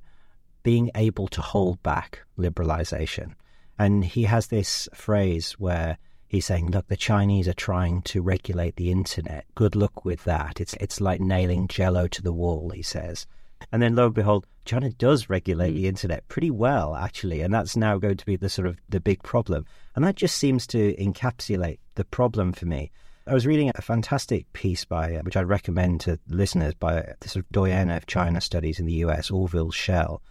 being 0.63 0.91
able 0.95 1.27
to 1.29 1.41
hold 1.41 1.81
back 1.83 2.21
liberalization. 2.37 3.33
And 3.77 4.03
he 4.03 4.23
has 4.23 4.47
this 4.47 4.89
phrase 4.93 5.53
where 5.53 5.97
he's 6.27 6.45
saying, 6.45 6.71
"Look, 6.71 6.87
the 6.87 6.97
Chinese 6.97 7.47
are 7.47 7.53
trying 7.53 8.01
to 8.03 8.21
regulate 8.21 8.75
the 8.75 8.91
internet. 8.91 9.45
Good 9.55 9.75
luck 9.75 10.03
with 10.03 10.25
that. 10.25 10.59
It's 10.59 10.73
it's 10.75 10.99
like 10.99 11.21
nailing 11.21 11.67
Jello 11.67 12.07
to 12.07 12.21
the 12.21 12.33
wall." 12.33 12.71
He 12.71 12.81
says, 12.81 13.25
and 13.71 13.81
then 13.81 13.95
lo 13.95 14.05
and 14.05 14.15
behold, 14.15 14.45
China 14.65 14.89
does 14.91 15.29
regulate 15.29 15.73
the 15.73 15.87
internet 15.87 16.27
pretty 16.27 16.51
well, 16.51 16.95
actually, 16.95 17.41
and 17.41 17.53
that's 17.53 17.75
now 17.75 17.97
going 17.97 18.17
to 18.17 18.25
be 18.25 18.35
the 18.35 18.49
sort 18.49 18.67
of 18.67 18.77
the 18.89 18.99
big 18.99 19.23
problem. 19.23 19.65
And 19.95 20.05
that 20.05 20.15
just 20.15 20.37
seems 20.37 20.67
to 20.67 20.95
encapsulate 20.95 21.79
the 21.95 22.05
problem 22.05 22.53
for 22.53 22.65
me. 22.65 22.91
I 23.27 23.33
was 23.33 23.45
reading 23.45 23.71
a 23.75 23.81
fantastic 23.81 24.51
piece 24.53 24.85
by, 24.85 25.15
uh, 25.15 25.21
which 25.21 25.37
I'd 25.37 25.47
recommend 25.47 26.01
to 26.01 26.19
listeners, 26.27 26.73
by 26.73 27.13
the 27.19 27.29
sort 27.29 27.45
of 27.45 27.51
doyen 27.51 27.89
of 27.89 28.07
China 28.07 28.41
studies 28.41 28.79
in 28.79 28.85
the 28.85 29.01
US, 29.05 29.29
Orville 29.29 29.71
Schell. 29.71 30.21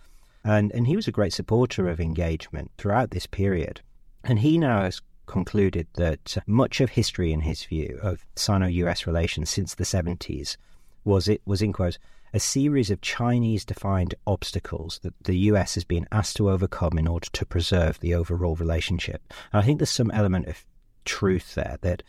And, 0.44 0.72
and 0.72 0.86
he 0.86 0.96
was 0.96 1.06
a 1.06 1.12
great 1.12 1.32
supporter 1.32 1.88
of 1.88 2.00
engagement 2.00 2.70
throughout 2.76 3.10
this 3.10 3.26
period. 3.26 3.82
And 4.24 4.38
he 4.40 4.58
now 4.58 4.82
has 4.82 5.00
concluded 5.26 5.86
that 5.94 6.38
much 6.46 6.80
of 6.80 6.90
history, 6.90 7.32
in 7.32 7.40
his 7.40 7.64
view, 7.64 7.98
of 8.02 8.26
Sino-US 8.34 9.06
relations 9.06 9.50
since 9.50 9.74
the 9.74 9.84
70s 9.84 10.56
was 11.04 11.28
it 11.28 11.40
was 11.46 11.62
in 11.62 11.72
quotes 11.72 11.98
a 12.32 12.40
series 12.40 12.90
of 12.90 13.00
Chinese 13.00 13.64
defined 13.64 14.14
obstacles 14.26 15.00
that 15.02 15.14
the 15.24 15.36
US 15.50 15.74
has 15.74 15.84
been 15.84 16.06
asked 16.12 16.36
to 16.36 16.50
overcome 16.50 16.98
in 16.98 17.08
order 17.08 17.28
to 17.32 17.46
preserve 17.46 18.00
the 18.00 18.14
overall 18.14 18.56
relationship. 18.56 19.22
And 19.52 19.62
I 19.62 19.64
think 19.64 19.78
there's 19.78 19.90
some 19.90 20.10
element 20.10 20.46
of 20.46 20.64
truth 21.04 21.54
there 21.54 21.78
that 21.80 22.02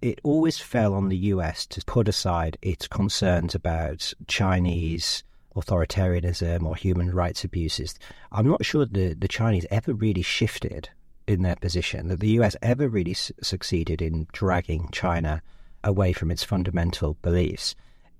it 0.00 0.20
always 0.22 0.58
fell 0.58 0.94
on 0.94 1.08
the 1.08 1.16
US 1.16 1.66
to 1.66 1.84
put 1.84 2.08
aside 2.08 2.58
its 2.62 2.88
concerns 2.88 3.54
about 3.54 4.12
Chinese 4.26 5.22
authoritarianism 5.54 6.64
or 6.64 6.74
human 6.74 7.10
rights 7.10 7.44
abuses. 7.44 7.98
I'm 8.30 8.48
not 8.48 8.64
sure 8.64 8.86
the, 8.86 9.14
the 9.14 9.28
Chinese 9.28 9.66
ever 9.70 9.92
really 9.92 10.22
shifted 10.22 10.88
in 11.26 11.42
their 11.42 11.56
position, 11.56 12.08
that 12.08 12.20
the 12.20 12.40
US 12.40 12.56
ever 12.62 12.88
really 12.88 13.12
s- 13.12 13.30
succeeded 13.42 14.02
in 14.02 14.26
dragging 14.32 14.88
China 14.92 15.42
away 15.84 16.12
from 16.12 16.30
its 16.30 16.42
fundamental 16.42 17.16
beliefs 17.22 17.74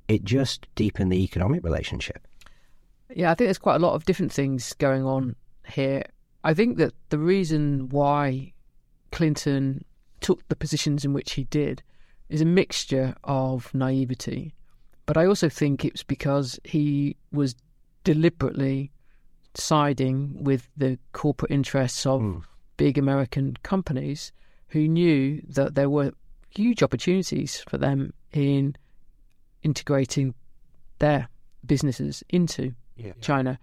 it 0.09 0.25
just 0.25 0.67
deepened 0.75 1.13
the 1.13 1.23
economic 1.23 1.65
relationship. 1.65 2.27
Yeah, 3.15 3.31
I 3.31 3.35
think 3.35 3.47
there's 3.47 3.59
quite 3.59 3.77
a 3.77 3.85
lot 3.87 3.95
of 3.95 4.05
different 4.05 4.33
things 4.33 4.73
going 4.75 5.05
on 5.05 5.37
here. 5.69 6.05
I 6.45 6.55
think 6.55 6.79
that 6.79 6.95
the 7.11 7.19
reason 7.19 7.89
why 7.91 8.53
Clinton 9.11 9.85
took 10.21 10.47
the 10.49 10.57
positions 10.57 11.05
in 11.05 11.13
which 11.13 11.33
he 11.33 11.45
did 11.45 11.83
is 12.29 12.41
a 12.41 12.47
mixture 12.47 13.15
of 13.25 13.73
naivety, 13.75 14.55
but 15.07 15.17
I 15.17 15.27
also 15.27 15.49
think 15.49 15.85
it's 15.85 16.03
because 16.03 16.59
he 16.65 17.17
was 17.33 17.55
deliberately 18.05 18.91
siding 19.55 20.43
with 20.43 20.69
the 20.77 20.99
corporate 21.13 21.51
interests 21.51 22.07
of 22.07 22.23
mm. 22.23 22.43
big 22.77 22.97
American 22.97 23.57
companies 23.63 24.33
who 24.69 24.89
knew 24.89 25.43
that 25.49 25.75
there 25.75 25.91
were 25.91 26.13
huge 26.51 26.83
opportunities 26.83 27.63
for 27.69 27.77
them 27.79 28.13
in 28.33 28.75
integrating 29.63 30.35
their 30.99 31.29
businesses 31.67 32.23
into 32.29 32.75
yeah. 32.97 33.13
China. 33.21 33.59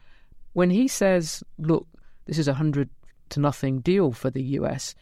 When 0.53 0.69
he 0.69 0.87
says, 0.87 1.43
look, 1.57 1.87
this 2.25 2.37
is 2.37 2.47
a 2.47 2.53
hundred 2.53 2.89
to 3.29 3.39
nothing 3.39 3.79
deal 3.79 4.11
for 4.11 4.29
the 4.29 4.43
US, 4.43 4.95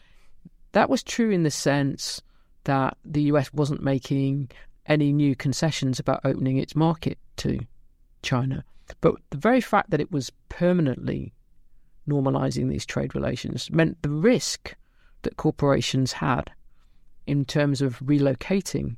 that 0.72 0.90
was 0.90 1.02
true 1.02 1.30
in 1.30 1.42
the 1.42 1.50
sense 1.50 2.20
that 2.64 2.96
the 3.04 3.22
US 3.22 3.52
wasn't 3.52 3.82
making 3.82 4.50
any 4.86 5.12
new 5.12 5.34
concessions 5.34 5.98
about 5.98 6.20
opening 6.24 6.58
its 6.58 6.74
market 6.74 7.18
to 7.36 7.60
China. 8.22 8.64
But 9.00 9.16
the 9.30 9.36
very 9.36 9.60
fact 9.60 9.90
that 9.90 10.00
it 10.00 10.10
was 10.10 10.32
permanently 10.48 11.32
normalizing 12.08 12.68
these 12.68 12.86
trade 12.86 13.14
relations 13.14 13.70
meant 13.70 14.02
the 14.02 14.08
risk 14.08 14.74
that 15.22 15.36
corporations 15.36 16.12
had 16.12 16.50
in 17.26 17.44
terms 17.44 17.82
of 17.82 17.98
relocating 18.00 18.96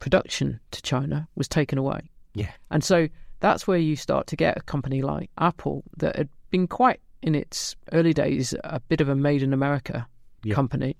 production 0.00 0.58
to 0.72 0.82
China 0.82 1.28
was 1.36 1.46
taken 1.48 1.78
away. 1.78 2.10
Yeah. 2.34 2.50
And 2.70 2.82
so 2.82 3.08
that's 3.38 3.66
where 3.66 3.78
you 3.78 3.96
start 3.96 4.26
to 4.28 4.36
get 4.36 4.56
a 4.58 4.62
company 4.62 5.02
like 5.02 5.30
Apple 5.38 5.84
that 5.98 6.16
had 6.16 6.28
been 6.50 6.66
quite 6.66 7.00
in 7.22 7.34
its 7.34 7.76
early 7.92 8.12
days 8.12 8.54
a 8.64 8.80
bit 8.80 9.00
of 9.00 9.08
a 9.08 9.14
made 9.14 9.42
in 9.42 9.52
America 9.52 10.06
Yeah. 10.42 10.54
company 10.54 10.96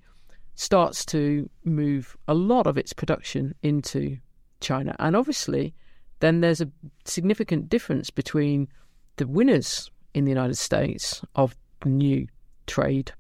starts 0.54 1.04
to 1.07 1.49
move 1.64 2.16
a 2.28 2.35
lot 2.35 2.66
of 2.66 2.76
its 2.76 2.92
production 2.92 3.54
into 3.62 4.19
China. 4.61 4.95
And 4.99 5.16
obviously, 5.16 5.75
then 6.21 6.42
there's 6.42 6.61
a 6.61 6.71
significant 7.07 7.71
difference 7.71 8.11
between 8.11 8.69
the 9.16 9.26
winners 9.26 9.90
in 10.12 10.25
the 10.25 10.30
United 10.30 10.57
States 10.57 11.23
of 11.35 11.57
the 11.80 11.88
new 11.88 12.26
trade 12.66 13.12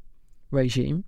regime 0.50 1.04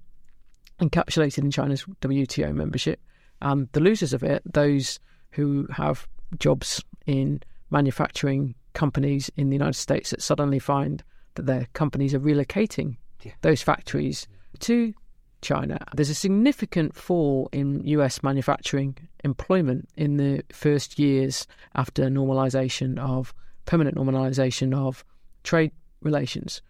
encapsulated 0.81 1.39
in 1.45 1.51
China's 1.51 1.85
WTO 2.01 2.55
membership 2.55 3.01
and 3.43 3.69
the 3.73 3.81
losers 3.81 4.13
of 4.13 4.23
it, 4.23 4.43
those 4.51 4.99
who 5.33 5.67
have 5.71 6.07
jobs 6.39 6.83
in 7.07 7.43
manufacturing 7.71 8.55
companies 8.75 9.31
in 9.37 9.51
the 9.51 9.57
United 9.57 9.75
States 9.79 10.11
that 10.11 10.23
suddenly 10.23 10.59
find 10.59 11.03
that 11.35 11.47
their 11.47 11.67
companies 11.75 12.15
are 12.15 12.21
relocating 12.21 12.97
Yeah. 13.23 13.33
those 13.43 13.63
factories 13.63 14.27
to 14.61 14.95
China. 15.43 15.79
There's 15.95 16.11
a 16.11 16.15
significant 16.15 16.95
fall 16.95 17.49
in 17.53 17.83
US 17.85 18.23
manufacturing 18.23 18.97
employment 19.25 19.89
in 19.97 20.17
the 20.17 20.43
first 20.53 20.99
years 20.99 21.47
after 21.75 22.05
normalization 22.05 22.99
of 22.99 23.35
permanent 23.67 23.97
normalization 23.97 24.75
of 24.75 25.05
trade 25.43 25.73
relations. 26.01 26.63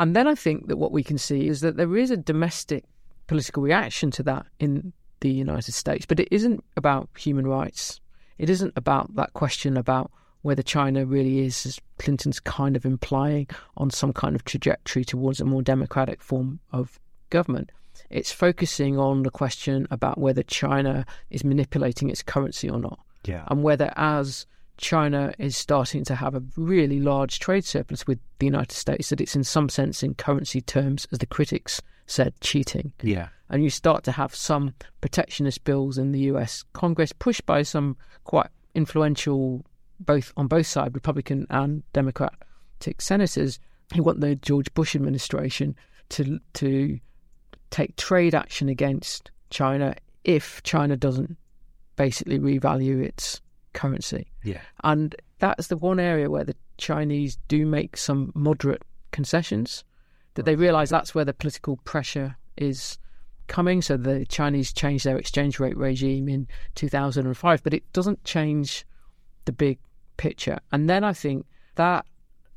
And 0.00 0.14
then 0.14 0.26
I 0.26 0.34
think 0.34 0.68
that 0.68 0.76
what 0.76 0.92
we 0.92 1.02
can 1.02 1.18
see 1.18 1.48
is 1.48 1.60
that 1.60 1.76
there 1.76 1.96
is 1.96 2.10
a 2.10 2.16
domestic 2.16 2.84
political 3.26 3.62
reaction 3.62 4.10
to 4.12 4.22
that 4.24 4.46
in 4.58 4.92
the 5.20 5.30
United 5.30 5.72
States, 5.72 6.06
but 6.06 6.20
it 6.20 6.28
isn't 6.30 6.64
about 6.76 7.08
human 7.16 7.46
rights. 7.46 8.00
It 8.38 8.48
isn't 8.50 8.72
about 8.76 9.14
that 9.16 9.32
question 9.32 9.76
about 9.76 10.10
whether 10.42 10.62
China 10.62 11.04
really 11.04 11.40
is, 11.44 11.66
as 11.66 11.80
Clinton's 11.98 12.38
kind 12.40 12.76
of 12.76 12.84
implying, 12.86 13.48
on 13.76 13.90
some 13.90 14.12
kind 14.12 14.36
of 14.36 14.44
trajectory 14.44 15.04
towards 15.04 15.40
a 15.40 15.44
more 15.44 15.62
democratic 15.62 16.22
form 16.22 16.60
of 16.72 17.00
government. 17.30 17.72
It's 18.10 18.30
focusing 18.32 18.96
on 18.98 19.24
the 19.24 19.30
question 19.30 19.88
about 19.90 20.18
whether 20.18 20.44
China 20.44 21.04
is 21.30 21.42
manipulating 21.44 22.08
its 22.08 22.22
currency 22.22 22.70
or 22.70 22.78
not 22.78 23.00
Yeah. 23.24 23.44
and 23.48 23.64
whether 23.64 23.92
as 23.96 24.46
China 24.76 25.34
is 25.38 25.56
starting 25.56 26.04
to 26.04 26.14
have 26.14 26.36
a 26.36 26.42
really 26.56 27.00
large 27.00 27.40
trade 27.40 27.64
surplus 27.64 28.06
with 28.06 28.20
the 28.38 28.46
United 28.46 28.70
States, 28.72 29.08
that 29.08 29.20
it's 29.20 29.34
in 29.34 29.42
some 29.42 29.68
sense, 29.68 30.04
in 30.04 30.14
currency 30.14 30.60
terms, 30.60 31.08
as 31.10 31.18
the 31.18 31.26
critics 31.26 31.82
said, 32.06 32.32
cheating. 32.40 32.92
Yeah. 33.02 33.28
And 33.50 33.62
you 33.62 33.70
start 33.70 34.04
to 34.04 34.12
have 34.12 34.34
some 34.34 34.74
protectionist 35.00 35.64
bills 35.64 35.98
in 35.98 36.12
the 36.12 36.20
US 36.32 36.64
Congress 36.72 37.12
pushed 37.12 37.46
by 37.46 37.62
some 37.62 37.96
quite 38.24 38.48
influential, 38.74 39.64
both 40.00 40.32
on 40.36 40.46
both 40.46 40.66
sides, 40.66 40.94
Republican 40.94 41.46
and 41.50 41.82
Democratic 41.92 43.00
senators, 43.00 43.58
who 43.94 44.02
want 44.02 44.20
the 44.20 44.34
George 44.36 44.72
Bush 44.74 44.94
administration 44.94 45.74
to 46.10 46.38
to 46.54 46.98
take 47.70 47.96
trade 47.96 48.34
action 48.34 48.68
against 48.68 49.30
China 49.50 49.94
if 50.24 50.62
China 50.62 50.96
doesn't 50.96 51.36
basically 51.96 52.38
revalue 52.38 53.02
its 53.02 53.40
currency. 53.72 54.26
Yeah. 54.42 54.60
And 54.84 55.14
that's 55.38 55.68
the 55.68 55.76
one 55.76 56.00
area 56.00 56.30
where 56.30 56.44
the 56.44 56.56
Chinese 56.78 57.38
do 57.48 57.66
make 57.66 57.96
some 57.96 58.32
moderate 58.34 58.82
concessions, 59.10 59.84
that 60.34 60.44
they 60.44 60.56
realize 60.56 60.90
that's 60.90 61.14
where 61.14 61.24
the 61.24 61.34
political 61.34 61.76
pressure 61.78 62.36
is 62.56 62.98
coming. 63.48 63.82
So 63.82 63.96
the 63.96 64.24
Chinese 64.26 64.72
changed 64.72 65.04
their 65.04 65.16
exchange 65.18 65.58
rate 65.58 65.76
regime 65.76 66.28
in 66.28 66.46
2005, 66.74 67.62
but 67.62 67.74
it 67.74 67.90
doesn't 67.92 68.22
change 68.24 68.84
the 69.44 69.52
big 69.52 69.78
picture. 70.16 70.58
And 70.72 70.88
then 70.88 71.04
I 71.04 71.12
think 71.12 71.46
that 71.76 72.06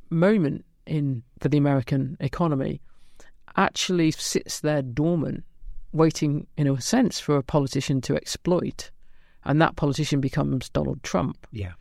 moment 0.10 0.66
in 0.86 1.24
for 1.40 1.50
the 1.50 1.58
American 1.58 2.18
economy 2.20 2.82
actually 3.58 4.12
sits 4.12 4.60
there 4.62 4.82
dormant, 4.82 5.44
waiting 5.94 6.48
in 6.58 6.68
a 6.68 6.80
sense 6.82 7.20
for 7.20 7.38
a 7.38 7.44
politician 7.44 8.02
to 8.02 8.16
exploit. 8.16 8.92
And 9.44 9.62
that 9.62 9.76
politician 9.76 10.22
becomes 10.22 10.70
Donald 10.70 11.02
Trump 11.04 11.48
Yeah. 11.52 11.74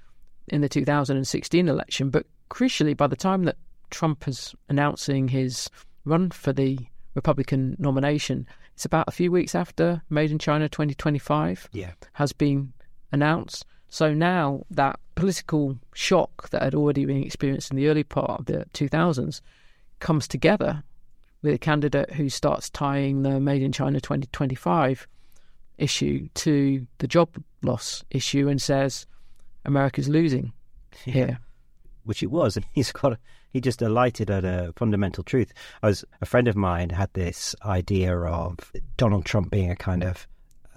in 0.48 0.62
the 0.62 0.68
2016 0.68 1.68
election. 1.68 2.10
But 2.10 2.26
crucially, 2.50 2.96
by 2.96 3.06
the 3.06 3.16
time 3.16 3.44
that 3.44 3.56
Trump 3.90 4.26
is 4.26 4.54
announcing 4.68 5.28
his 5.28 5.68
run 6.04 6.30
for 6.30 6.52
the 6.52 6.78
Republican 7.14 7.76
nomination, 7.78 8.46
it's 8.74 8.84
about 8.84 9.08
a 9.08 9.12
few 9.12 9.30
weeks 9.32 9.54
after 9.54 10.02
Made 10.10 10.30
in 10.30 10.38
China 10.38 10.68
2025 10.68 11.68
Yeah. 11.72 11.92
has 12.14 12.32
been 12.32 12.72
announced. 13.12 13.64
So 13.88 14.14
now 14.14 14.64
that 14.70 15.00
political 15.16 15.78
shock 15.92 16.50
that 16.50 16.62
had 16.62 16.74
already 16.74 17.04
been 17.04 17.22
experienced 17.22 17.70
in 17.70 17.76
the 17.76 17.88
early 17.88 18.04
part 18.04 18.38
of 18.40 18.46
the 18.46 18.64
2000s 18.72 19.40
comes 19.98 20.28
together 20.28 20.82
with 21.42 21.54
a 21.54 21.58
candidate 21.58 22.12
who 22.12 22.28
starts 22.28 22.70
tying 22.70 23.22
the 23.22 23.40
Made 23.40 23.62
in 23.62 23.72
China 23.72 24.00
2025 24.00 25.06
issue 25.78 26.28
to 26.34 26.86
the 26.98 27.08
job 27.08 27.42
loss 27.62 28.04
issue 28.10 28.48
and 28.48 28.60
says 28.62 29.06
America's 29.64 30.08
losing 30.08 30.52
here. 31.04 31.38
Which 32.10 32.24
it 32.24 32.30
was, 32.30 32.56
and 32.56 32.66
he's 32.72 32.90
got 32.90 33.18
he 33.52 33.60
just 33.60 33.80
alighted 33.80 34.30
at 34.30 34.44
a 34.44 34.72
fundamental 34.76 35.24
truth. 35.24 35.52
I 35.82 35.86
was 35.86 36.04
a 36.20 36.26
friend 36.26 36.48
of 36.48 36.56
mine 36.56 36.90
had 36.90 37.08
this 37.14 37.54
idea 37.64 38.18
of 38.18 38.72
Donald 38.96 39.24
Trump 39.24 39.50
being 39.50 39.70
a 39.70 39.76
kind 39.76 40.02
of 40.02 40.26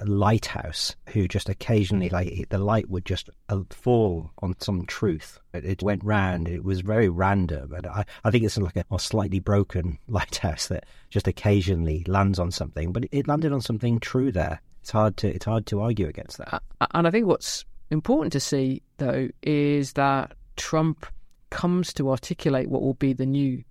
lighthouse 0.05 0.95
who 1.09 1.27
just 1.27 1.49
occasionally 1.49 2.09
like 2.09 2.49
the 2.49 2.57
light 2.57 2.89
would 2.89 3.05
just 3.05 3.29
uh, 3.49 3.61
fall 3.71 4.31
on 4.43 4.55
some 4.59 4.85
truth. 4.85 5.39
It, 5.53 5.65
it 5.65 5.83
went 5.83 6.03
round. 6.03 6.47
It 6.47 6.63
was 6.63 6.81
very 6.81 7.09
random, 7.09 7.73
and 7.73 7.87
I, 7.87 8.05
I 8.23 8.29
think 8.29 8.43
it's 8.43 8.57
like 8.57 8.75
a, 8.75 8.85
a 8.91 8.99
slightly 8.99 9.39
broken 9.39 9.97
lighthouse 10.07 10.67
that 10.67 10.85
just 11.09 11.27
occasionally 11.27 12.03
lands 12.07 12.37
on 12.37 12.51
something, 12.51 12.91
but 12.91 13.05
it, 13.05 13.09
it 13.11 13.27
landed 13.27 13.51
on 13.51 13.61
something 13.61 13.99
true 13.99 14.31
there. 14.31 14.61
It's 14.81 14.91
hard 14.91 15.17
to 15.17 15.33
it's 15.33 15.45
hard 15.45 15.65
to 15.67 15.81
argue 15.81 16.07
against 16.07 16.37
that. 16.37 16.61
And 16.91 17.07
I 17.07 17.11
think 17.11 17.25
what's 17.25 17.65
important 17.89 18.33
to 18.33 18.39
see, 18.39 18.83
though, 18.97 19.29
is 19.41 19.93
that 19.93 20.33
Trump 20.57 21.07
comes 21.53 21.93
to 21.93 22.09
articulate 22.09 22.67
what 22.67 22.81
will 22.81 22.95
be 22.95 23.13
the 23.13 23.27
new 23.27 23.63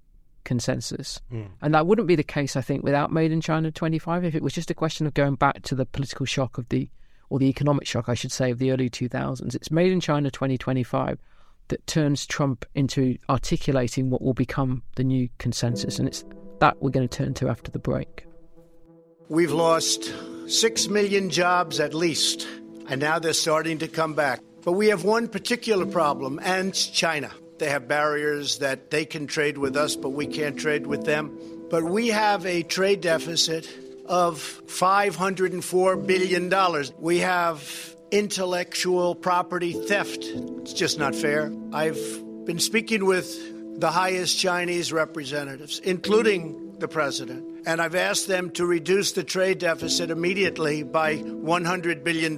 consensus. 0.44 1.20
Hmm. 1.30 1.46
And 1.60 1.74
that 1.74 1.86
wouldn't 1.86 2.08
be 2.08 2.14
the 2.14 2.22
case, 2.22 2.56
I 2.56 2.60
think, 2.60 2.84
without 2.84 3.12
Made 3.12 3.32
in 3.32 3.40
China 3.40 3.72
25. 3.72 4.24
If 4.24 4.34
it 4.34 4.42
was 4.42 4.52
just 4.52 4.70
a 4.70 4.74
question 4.74 5.06
of 5.06 5.14
going 5.14 5.34
back 5.34 5.62
to 5.62 5.74
the 5.74 5.84
political 5.84 6.24
shock 6.24 6.58
of 6.58 6.68
the, 6.68 6.88
or 7.28 7.40
the 7.40 7.48
economic 7.48 7.86
shock, 7.86 8.08
I 8.08 8.14
should 8.14 8.32
say, 8.32 8.52
of 8.52 8.58
the 8.60 8.70
early 8.70 8.88
2000s, 8.88 9.54
it's 9.54 9.70
Made 9.70 9.92
in 9.92 10.00
China 10.00 10.30
2025 10.30 11.18
that 11.68 11.86
turns 11.88 12.24
Trump 12.24 12.64
into 12.76 13.18
articulating 13.28 14.10
what 14.10 14.22
will 14.22 14.34
become 14.34 14.82
the 14.94 15.04
new 15.04 15.28
consensus. 15.38 15.98
And 15.98 16.06
it's 16.06 16.24
that 16.60 16.80
we're 16.80 16.90
going 16.90 17.08
to 17.08 17.16
turn 17.16 17.34
to 17.34 17.48
after 17.48 17.72
the 17.72 17.80
break. 17.80 18.26
We've 19.28 19.52
lost 19.52 20.14
6 20.46 20.88
million 20.88 21.30
jobs 21.30 21.80
at 21.80 21.94
least, 21.94 22.46
and 22.88 23.00
now 23.00 23.18
they're 23.18 23.32
starting 23.32 23.78
to 23.78 23.88
come 23.88 24.14
back. 24.14 24.40
But 24.64 24.72
we 24.72 24.88
have 24.88 25.02
one 25.02 25.26
particular 25.26 25.86
problem, 25.86 26.38
and 26.44 26.68
it's 26.68 26.86
China. 26.86 27.32
They 27.62 27.70
have 27.70 27.86
barriers 27.86 28.58
that 28.58 28.90
they 28.90 29.04
can 29.04 29.28
trade 29.28 29.56
with 29.56 29.76
us, 29.76 29.94
but 29.94 30.08
we 30.08 30.26
can't 30.26 30.58
trade 30.58 30.84
with 30.84 31.04
them. 31.04 31.38
But 31.70 31.84
we 31.84 32.08
have 32.08 32.44
a 32.44 32.64
trade 32.64 33.02
deficit 33.02 33.68
of 34.04 34.60
$504 34.66 36.04
billion. 36.04 36.52
We 36.98 37.18
have 37.18 37.96
intellectual 38.10 39.14
property 39.14 39.74
theft. 39.74 40.24
It's 40.24 40.72
just 40.72 40.98
not 40.98 41.14
fair. 41.14 41.52
I've 41.72 42.00
been 42.46 42.58
speaking 42.58 43.06
with 43.06 43.78
the 43.78 43.92
highest 43.92 44.40
Chinese 44.40 44.92
representatives, 44.92 45.78
including 45.78 46.80
the 46.80 46.88
president, 46.88 47.62
and 47.64 47.80
I've 47.80 47.94
asked 47.94 48.26
them 48.26 48.50
to 48.54 48.66
reduce 48.66 49.12
the 49.12 49.22
trade 49.22 49.60
deficit 49.60 50.10
immediately 50.10 50.82
by 50.82 51.18
$100 51.18 52.02
billion. 52.02 52.36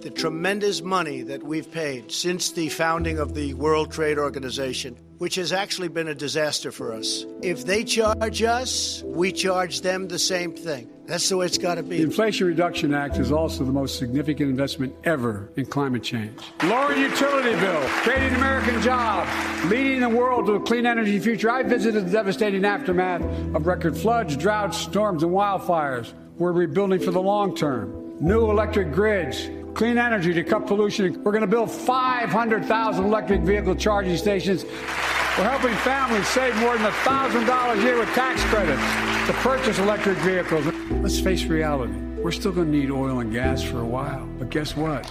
The 0.00 0.10
tremendous 0.10 0.80
money 0.80 1.22
that 1.22 1.42
we've 1.42 1.70
paid 1.70 2.12
since 2.12 2.52
the 2.52 2.68
founding 2.68 3.18
of 3.18 3.34
the 3.34 3.54
World 3.54 3.90
Trade 3.90 4.16
Organization, 4.16 4.96
which 5.18 5.34
has 5.34 5.52
actually 5.52 5.88
been 5.88 6.06
a 6.06 6.14
disaster 6.14 6.70
for 6.70 6.92
us. 6.92 7.26
If 7.42 7.66
they 7.66 7.82
charge 7.82 8.40
us, 8.44 9.02
we 9.04 9.32
charge 9.32 9.80
them 9.80 10.06
the 10.06 10.20
same 10.20 10.52
thing. 10.52 10.88
That's 11.06 11.28
the 11.28 11.38
way 11.38 11.46
it's 11.46 11.58
got 11.58 11.76
to 11.76 11.82
be. 11.82 11.96
The. 11.96 12.04
Inflation 12.04 12.46
Reduction 12.46 12.94
Act 12.94 13.18
is 13.18 13.32
also 13.32 13.64
the 13.64 13.72
most 13.72 13.98
significant 13.98 14.50
investment 14.50 14.94
ever 15.02 15.50
in 15.56 15.66
climate 15.66 16.04
change. 16.04 16.38
Lowering 16.62 17.00
utility 17.00 17.58
bill, 17.58 17.82
creating 17.88 18.34
American 18.34 18.80
jobs, 18.80 19.28
leading 19.64 19.98
the 19.98 20.08
world 20.08 20.46
to 20.46 20.52
a 20.52 20.60
clean 20.60 20.86
energy 20.86 21.18
future. 21.18 21.50
I 21.50 21.64
visited 21.64 22.06
the 22.06 22.12
devastating 22.12 22.64
aftermath 22.64 23.22
of 23.52 23.66
record 23.66 23.96
floods, 23.96 24.36
droughts, 24.36 24.78
storms, 24.78 25.24
and 25.24 25.32
wildfires. 25.32 26.12
We're 26.36 26.52
rebuilding 26.52 27.00
for 27.00 27.10
the 27.10 27.22
long 27.22 27.56
term. 27.56 28.04
New 28.20 28.50
electric 28.50 28.92
grids, 28.92 29.48
clean 29.78 29.96
energy 29.96 30.34
to 30.34 30.42
cut 30.42 30.66
pollution. 30.66 31.22
We're 31.22 31.30
going 31.30 31.42
to 31.42 31.46
build 31.46 31.70
500,000 31.70 33.04
electric 33.04 33.42
vehicle 33.42 33.76
charging 33.76 34.16
stations. 34.16 34.64
We're 34.64 35.48
helping 35.48 35.72
families 35.76 36.26
save 36.26 36.56
more 36.56 36.76
than 36.76 36.90
$1,000 36.90 37.78
a 37.78 37.82
year 37.82 37.96
with 37.96 38.08
tax 38.08 38.42
credits 38.46 38.82
to 39.28 39.32
purchase 39.34 39.78
electric 39.78 40.18
vehicles. 40.18 40.66
let's 41.00 41.20
face 41.20 41.44
reality. 41.44 41.92
We're 42.20 42.32
still 42.32 42.50
going 42.50 42.72
to 42.72 42.76
need 42.76 42.90
oil 42.90 43.20
and 43.20 43.32
gas 43.32 43.62
for 43.62 43.78
a 43.78 43.84
while. 43.84 44.26
But 44.40 44.50
guess 44.50 44.76
what? 44.76 45.04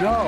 No. 0.00 0.24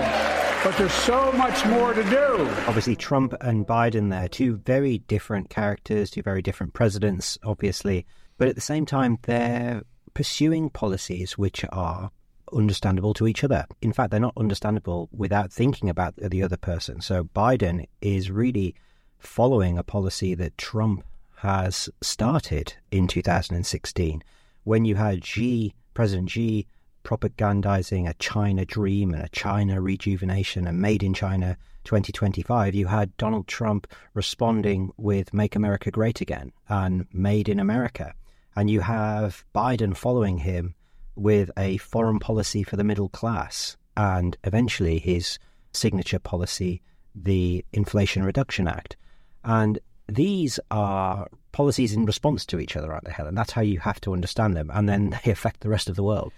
But 0.62 0.76
there's 0.76 0.92
so 0.92 1.32
much 1.32 1.64
more 1.64 1.94
to 1.94 2.04
do. 2.04 2.46
Obviously, 2.66 2.96
Trump 2.96 3.32
and 3.40 3.66
Biden, 3.66 4.10
they're 4.10 4.28
two 4.28 4.56
very 4.56 4.98
different 4.98 5.48
characters, 5.48 6.10
two 6.10 6.22
very 6.22 6.42
different 6.42 6.74
presidents, 6.74 7.38
obviously. 7.42 8.04
But 8.36 8.48
at 8.48 8.56
the 8.56 8.60
same 8.60 8.84
time, 8.84 9.16
they're 9.22 9.84
pursuing 10.12 10.68
policies 10.68 11.38
which 11.38 11.64
are 11.72 12.10
understandable 12.54 13.14
to 13.14 13.26
each 13.26 13.44
other. 13.44 13.66
In 13.82 13.92
fact, 13.92 14.10
they're 14.10 14.20
not 14.20 14.36
understandable 14.36 15.08
without 15.12 15.52
thinking 15.52 15.88
about 15.88 16.14
the 16.16 16.42
other 16.42 16.56
person. 16.56 17.00
So 17.00 17.24
Biden 17.24 17.86
is 18.00 18.30
really 18.30 18.74
following 19.18 19.78
a 19.78 19.82
policy 19.82 20.34
that 20.34 20.58
Trump 20.58 21.04
has 21.36 21.88
started 22.00 22.74
in 22.90 23.06
2016 23.06 24.22
when 24.64 24.86
you 24.86 24.94
had 24.94 25.24
Xi, 25.24 25.74
President 25.92 26.30
Xi, 26.30 26.66
propagandizing 27.04 28.08
a 28.08 28.14
China 28.14 28.64
dream 28.64 29.12
and 29.12 29.22
a 29.22 29.28
China 29.28 29.80
rejuvenation 29.80 30.66
and 30.66 30.80
made 30.80 31.02
in 31.02 31.12
China 31.12 31.58
2025, 31.84 32.74
you 32.74 32.86
had 32.86 33.14
Donald 33.18 33.46
Trump 33.46 33.86
responding 34.14 34.90
with 34.96 35.34
Make 35.34 35.54
America 35.54 35.90
Great 35.90 36.22
Again 36.22 36.50
and 36.66 37.06
Made 37.12 37.50
in 37.50 37.60
America. 37.60 38.14
And 38.56 38.70
you 38.70 38.80
have 38.80 39.44
Biden 39.54 39.94
following 39.94 40.38
him 40.38 40.74
with 41.16 41.50
a 41.56 41.76
foreign 41.78 42.18
policy 42.18 42.62
for 42.62 42.76
the 42.76 42.84
middle 42.84 43.08
class 43.08 43.76
and 43.96 44.36
eventually 44.44 44.98
his 44.98 45.38
signature 45.72 46.18
policy, 46.18 46.82
the 47.14 47.64
Inflation 47.72 48.24
Reduction 48.24 48.66
Act. 48.66 48.96
And 49.44 49.78
these 50.08 50.58
are 50.70 51.28
policies 51.52 51.92
in 51.92 52.04
response 52.04 52.44
to 52.46 52.58
each 52.58 52.76
other, 52.76 52.92
aren't 52.92 53.04
they, 53.04 53.12
Helen? 53.12 53.34
That's 53.34 53.52
how 53.52 53.62
you 53.62 53.78
have 53.80 54.00
to 54.02 54.12
understand 54.12 54.56
them. 54.56 54.70
And 54.74 54.88
then 54.88 55.18
they 55.24 55.30
affect 55.30 55.60
the 55.60 55.68
rest 55.68 55.88
of 55.88 55.96
the 55.96 56.02
world. 56.02 56.32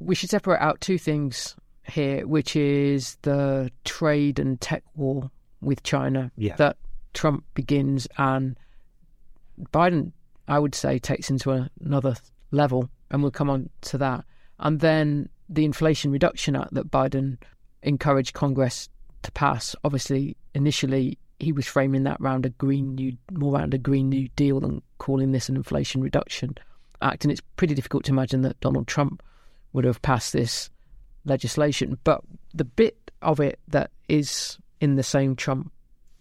We 0.00 0.14
should 0.14 0.30
separate 0.30 0.60
out 0.60 0.80
two 0.80 0.98
things 0.98 1.56
here, 1.88 2.26
which 2.26 2.54
is 2.56 3.16
the 3.22 3.70
trade 3.84 4.38
and 4.38 4.60
tech 4.60 4.82
war 4.94 5.30
with 5.60 5.82
China 5.82 6.30
Yeah. 6.36 6.56
that 6.56 6.76
Trump 7.14 7.44
begins 7.54 8.06
and 8.18 8.56
Biden, 9.72 10.12
I 10.46 10.58
would 10.58 10.74
say, 10.74 10.98
takes 10.98 11.30
into 11.30 11.68
another 11.80 12.14
level, 12.50 12.88
and 13.10 13.22
we'll 13.22 13.30
come 13.30 13.50
on 13.50 13.70
to 13.82 13.98
that. 13.98 14.24
And 14.58 14.80
then 14.80 15.28
the 15.48 15.64
Inflation 15.64 16.10
Reduction 16.10 16.56
Act 16.56 16.74
that 16.74 16.90
Biden 16.90 17.38
encouraged 17.82 18.34
Congress 18.34 18.88
to 19.22 19.32
pass. 19.32 19.74
Obviously, 19.84 20.36
initially 20.54 21.18
he 21.38 21.52
was 21.52 21.66
framing 21.66 22.02
that 22.04 22.20
around 22.20 22.44
a 22.44 22.50
green 22.50 22.94
new, 22.94 23.16
more 23.32 23.54
around 23.54 23.74
a 23.74 23.78
green 23.78 24.08
new 24.08 24.28
deal 24.36 24.60
than 24.60 24.82
calling 24.98 25.32
this 25.32 25.48
an 25.48 25.56
Inflation 25.56 26.02
Reduction 26.02 26.56
Act. 27.00 27.24
And 27.24 27.32
it's 27.32 27.42
pretty 27.56 27.74
difficult 27.74 28.04
to 28.04 28.12
imagine 28.12 28.42
that 28.42 28.60
Donald 28.60 28.88
Trump 28.88 29.22
would 29.72 29.84
have 29.84 30.02
passed 30.02 30.32
this 30.32 30.70
legislation. 31.24 31.98
But 32.04 32.22
the 32.54 32.64
bit 32.64 33.10
of 33.22 33.40
it 33.40 33.60
that 33.68 33.90
is 34.08 34.58
in 34.80 34.96
the 34.96 35.02
same 35.02 35.36
Trump 35.36 35.72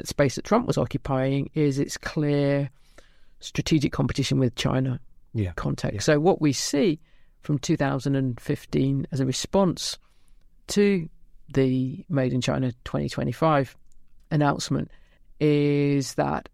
space 0.04 0.36
that 0.36 0.46
Trump 0.46 0.68
was 0.68 0.78
occupying 0.78 1.50
is 1.56 1.80
its 1.80 1.98
clear 1.98 2.70
strategic 3.40 3.92
competition 3.92 4.40
with 4.40 4.56
China 4.56 5.00
Yeah. 5.38 5.54
context. 5.56 6.06
So 6.06 6.20
what 6.20 6.42
we 6.42 6.54
see 6.54 7.00
from 7.42 7.60
2015 7.60 9.08
as 9.12 9.20
a 9.20 9.26
response 9.26 9.98
to 10.68 11.08
the 11.54 12.06
Made 12.10 12.34
in 12.34 12.42
China 12.42 12.72
2025 12.84 13.78
announcement 14.32 14.92
is 15.40 16.16
that 16.16 16.50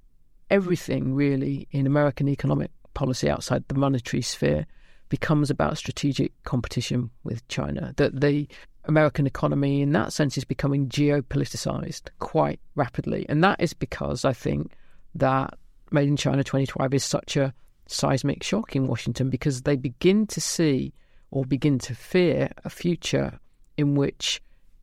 everything 0.50 1.16
really 1.16 1.68
in 1.72 1.88
American 1.88 2.30
economic 2.30 2.70
policy 2.94 3.30
outside 3.30 3.64
the 3.68 3.76
monetary 3.76 4.22
sphere 4.22 4.68
becomes 5.10 5.50
about 5.50 5.78
strategic 5.78 6.32
competition 6.44 7.10
with 7.24 7.48
China. 7.48 7.94
That 7.98 8.20
the 8.22 8.48
American 8.86 9.26
economy, 9.26 9.82
in 9.82 9.94
that 9.94 10.14
sense, 10.14 10.38
is 10.38 10.44
becoming 10.44 10.90
geopoliticized 10.90 12.10
quite 12.20 12.60
rapidly. 12.76 13.26
And 13.30 13.44
that 13.44 13.62
is 13.62 13.74
because 13.74 14.26
I 14.26 14.34
think 14.34 14.72
that 15.16 15.56
Made 15.92 16.08
in 16.08 16.18
China 16.18 16.44
2025 16.44 16.94
is 16.94 17.04
such 17.04 17.38
a 17.38 17.54
seismic 17.94 18.44
shock 18.44 18.76
in 18.76 18.88
Washington 18.88 19.30
because 19.30 19.62
they 19.62 19.76
begin 19.76 20.26
to 20.28 20.42
see 20.42 20.94
or 21.32 21.46
begin 21.46 21.80
to 21.80 21.96
fear 21.96 22.50
a 22.66 22.70
future 22.70 23.40
in 23.78 23.96
which, 23.96 24.42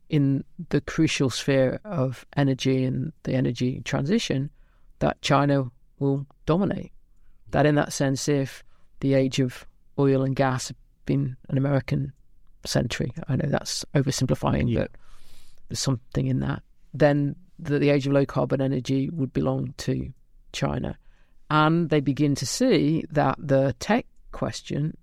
in 0.09 0.43
the 0.69 0.81
crucial 0.81 1.29
sphere 1.29 1.79
of 1.85 2.25
energy 2.35 2.83
and 2.83 3.13
the 3.23 3.33
energy 3.33 3.81
transition, 3.85 4.49
that 4.99 5.21
China 5.21 5.71
will 5.99 6.25
dominate. 6.45 6.91
That, 7.51 7.65
in 7.65 7.75
that 7.75 7.93
sense, 7.93 8.27
if 8.27 8.63
the 9.01 9.13
age 9.13 9.39
of 9.39 9.65
oil 9.99 10.23
and 10.23 10.35
gas 10.35 10.67
had 10.69 10.77
been 11.05 11.35
an 11.49 11.57
American 11.57 12.13
century, 12.65 13.13
I 13.27 13.35
know 13.35 13.47
that's 13.47 13.85
oversimplifying, 13.93 14.69
Yeah. 14.69 14.81
but 14.81 14.91
there's 15.69 15.79
something 15.79 16.27
in 16.27 16.39
that, 16.39 16.63
then 16.93 17.35
the, 17.59 17.79
the 17.79 17.89
age 17.89 18.07
of 18.07 18.13
low 18.13 18.25
carbon 18.25 18.61
energy 18.61 19.09
would 19.09 19.31
belong 19.33 19.73
to 19.77 20.13
China. 20.53 20.97
And 21.51 21.89
they 21.89 21.99
begin 21.99 22.33
to 22.35 22.45
see 22.45 23.03
that 23.11 23.35
the 23.37 23.75
tech 23.79 24.05
question 24.31 24.95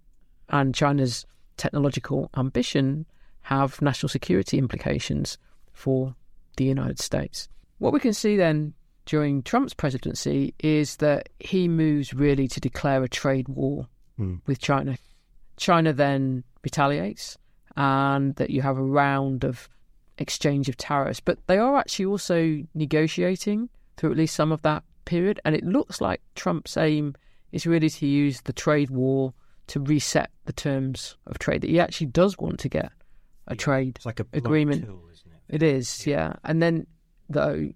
and 0.48 0.74
China's 0.74 1.26
technological 1.58 2.30
ambition 2.36 3.04
have 3.42 3.82
national 3.82 4.08
security 4.08 4.56
implications 4.56 5.36
for 5.74 6.14
the 6.56 6.64
United 6.64 7.00
States. 7.00 7.48
What 7.78 7.92
we 7.92 8.00
can 8.00 8.14
see 8.14 8.36
then 8.36 8.72
during 9.04 9.42
Trump's 9.42 9.74
presidency 9.74 10.54
is 10.58 10.96
that 10.96 11.28
he 11.38 11.68
moves 11.68 12.14
really 12.14 12.48
to 12.48 12.60
declare 12.60 13.02
a 13.02 13.08
trade 13.08 13.48
war 13.48 13.86
Mm. 14.18 14.40
with 14.46 14.58
China. 14.58 14.96
China 15.58 15.92
then 15.92 16.42
retaliates, 16.64 17.36
and 17.76 18.34
that 18.36 18.50
you 18.50 18.62
have 18.62 18.76
a 18.78 18.82
round 18.82 19.44
of 19.44 19.68
exchange 20.16 20.68
of 20.68 20.76
tariffs. 20.76 21.20
But 21.20 21.38
they 21.46 21.58
are 21.58 21.76
actually 21.76 22.06
also 22.06 22.64
negotiating 22.74 23.68
through 23.96 24.10
at 24.12 24.16
least 24.16 24.34
some 24.34 24.50
of 24.50 24.62
that 24.62 24.82
period. 25.08 25.40
And 25.44 25.56
it 25.56 25.64
looks 25.64 26.00
like 26.00 26.20
Trump's 26.36 26.76
aim 26.76 27.14
is 27.50 27.66
really 27.66 27.90
to 27.90 28.06
use 28.06 28.42
the 28.42 28.52
trade 28.52 28.90
war 28.90 29.34
to 29.68 29.80
reset 29.80 30.30
the 30.44 30.52
terms 30.52 31.16
of 31.26 31.38
trade, 31.38 31.62
that 31.62 31.70
he 31.70 31.80
actually 31.80 32.06
does 32.06 32.38
want 32.38 32.60
to 32.60 32.68
get 32.68 32.92
a 33.48 33.56
trade 33.56 33.96
It's 33.96 34.06
like 34.06 34.20
a 34.20 34.26
agreement. 34.32 34.84
tool, 34.84 35.08
isn't 35.12 35.32
it? 35.32 35.54
It 35.56 35.62
is, 35.62 36.06
yeah. 36.06 36.34
And 36.44 36.62
then, 36.62 36.86
though, 37.28 37.70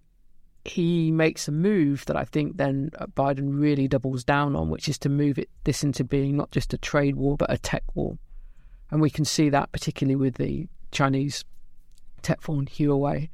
he 0.65 1.11
makes 1.11 1.49
a 1.49 1.53
move 1.53 2.05
that 2.07 2.17
I 2.17 2.25
think 2.25 2.57
then 2.57 2.91
Biden 3.17 3.61
really 3.61 3.89
doubles 3.89 4.23
down 4.25 4.55
on, 4.55 4.71
which 4.71 4.89
is 4.89 4.99
to 4.99 5.09
move 5.09 5.39
it 5.39 5.49
this 5.65 5.83
into 5.83 6.05
being 6.05 6.37
not 6.37 6.53
just 6.53 6.73
a 6.73 6.79
trade 6.79 7.17
war 7.17 7.37
but 7.37 7.53
a 7.53 7.59
tech 7.59 7.83
war, 7.95 8.17
and 8.91 9.01
we 9.01 9.11
can 9.11 9.25
see 9.25 9.49
that 9.51 9.73
particularly 9.73 10.17
with 10.17 10.37
the 10.37 10.69
Chinese 10.93 11.45
tech 12.23 12.41
firm 12.41 12.67
Huawei, 12.67 13.29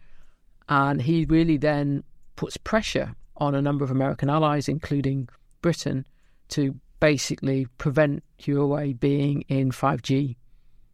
and 0.69 1.03
he 1.03 1.27
really 1.27 1.59
then 1.59 2.03
puts 2.37 2.57
pressure 2.57 3.15
on 3.39 3.55
a 3.55 3.63
number 3.63 3.85
of 3.85 3.91
American 3.91 4.29
allies, 4.31 4.69
including 4.69 5.29
Britain, 5.63 6.07
to 6.49 6.75
basically 7.01 7.67
prevent 7.79 8.23
Huawei 8.41 8.99
being 8.99 9.43
in 9.43 9.71
5G 9.71 10.37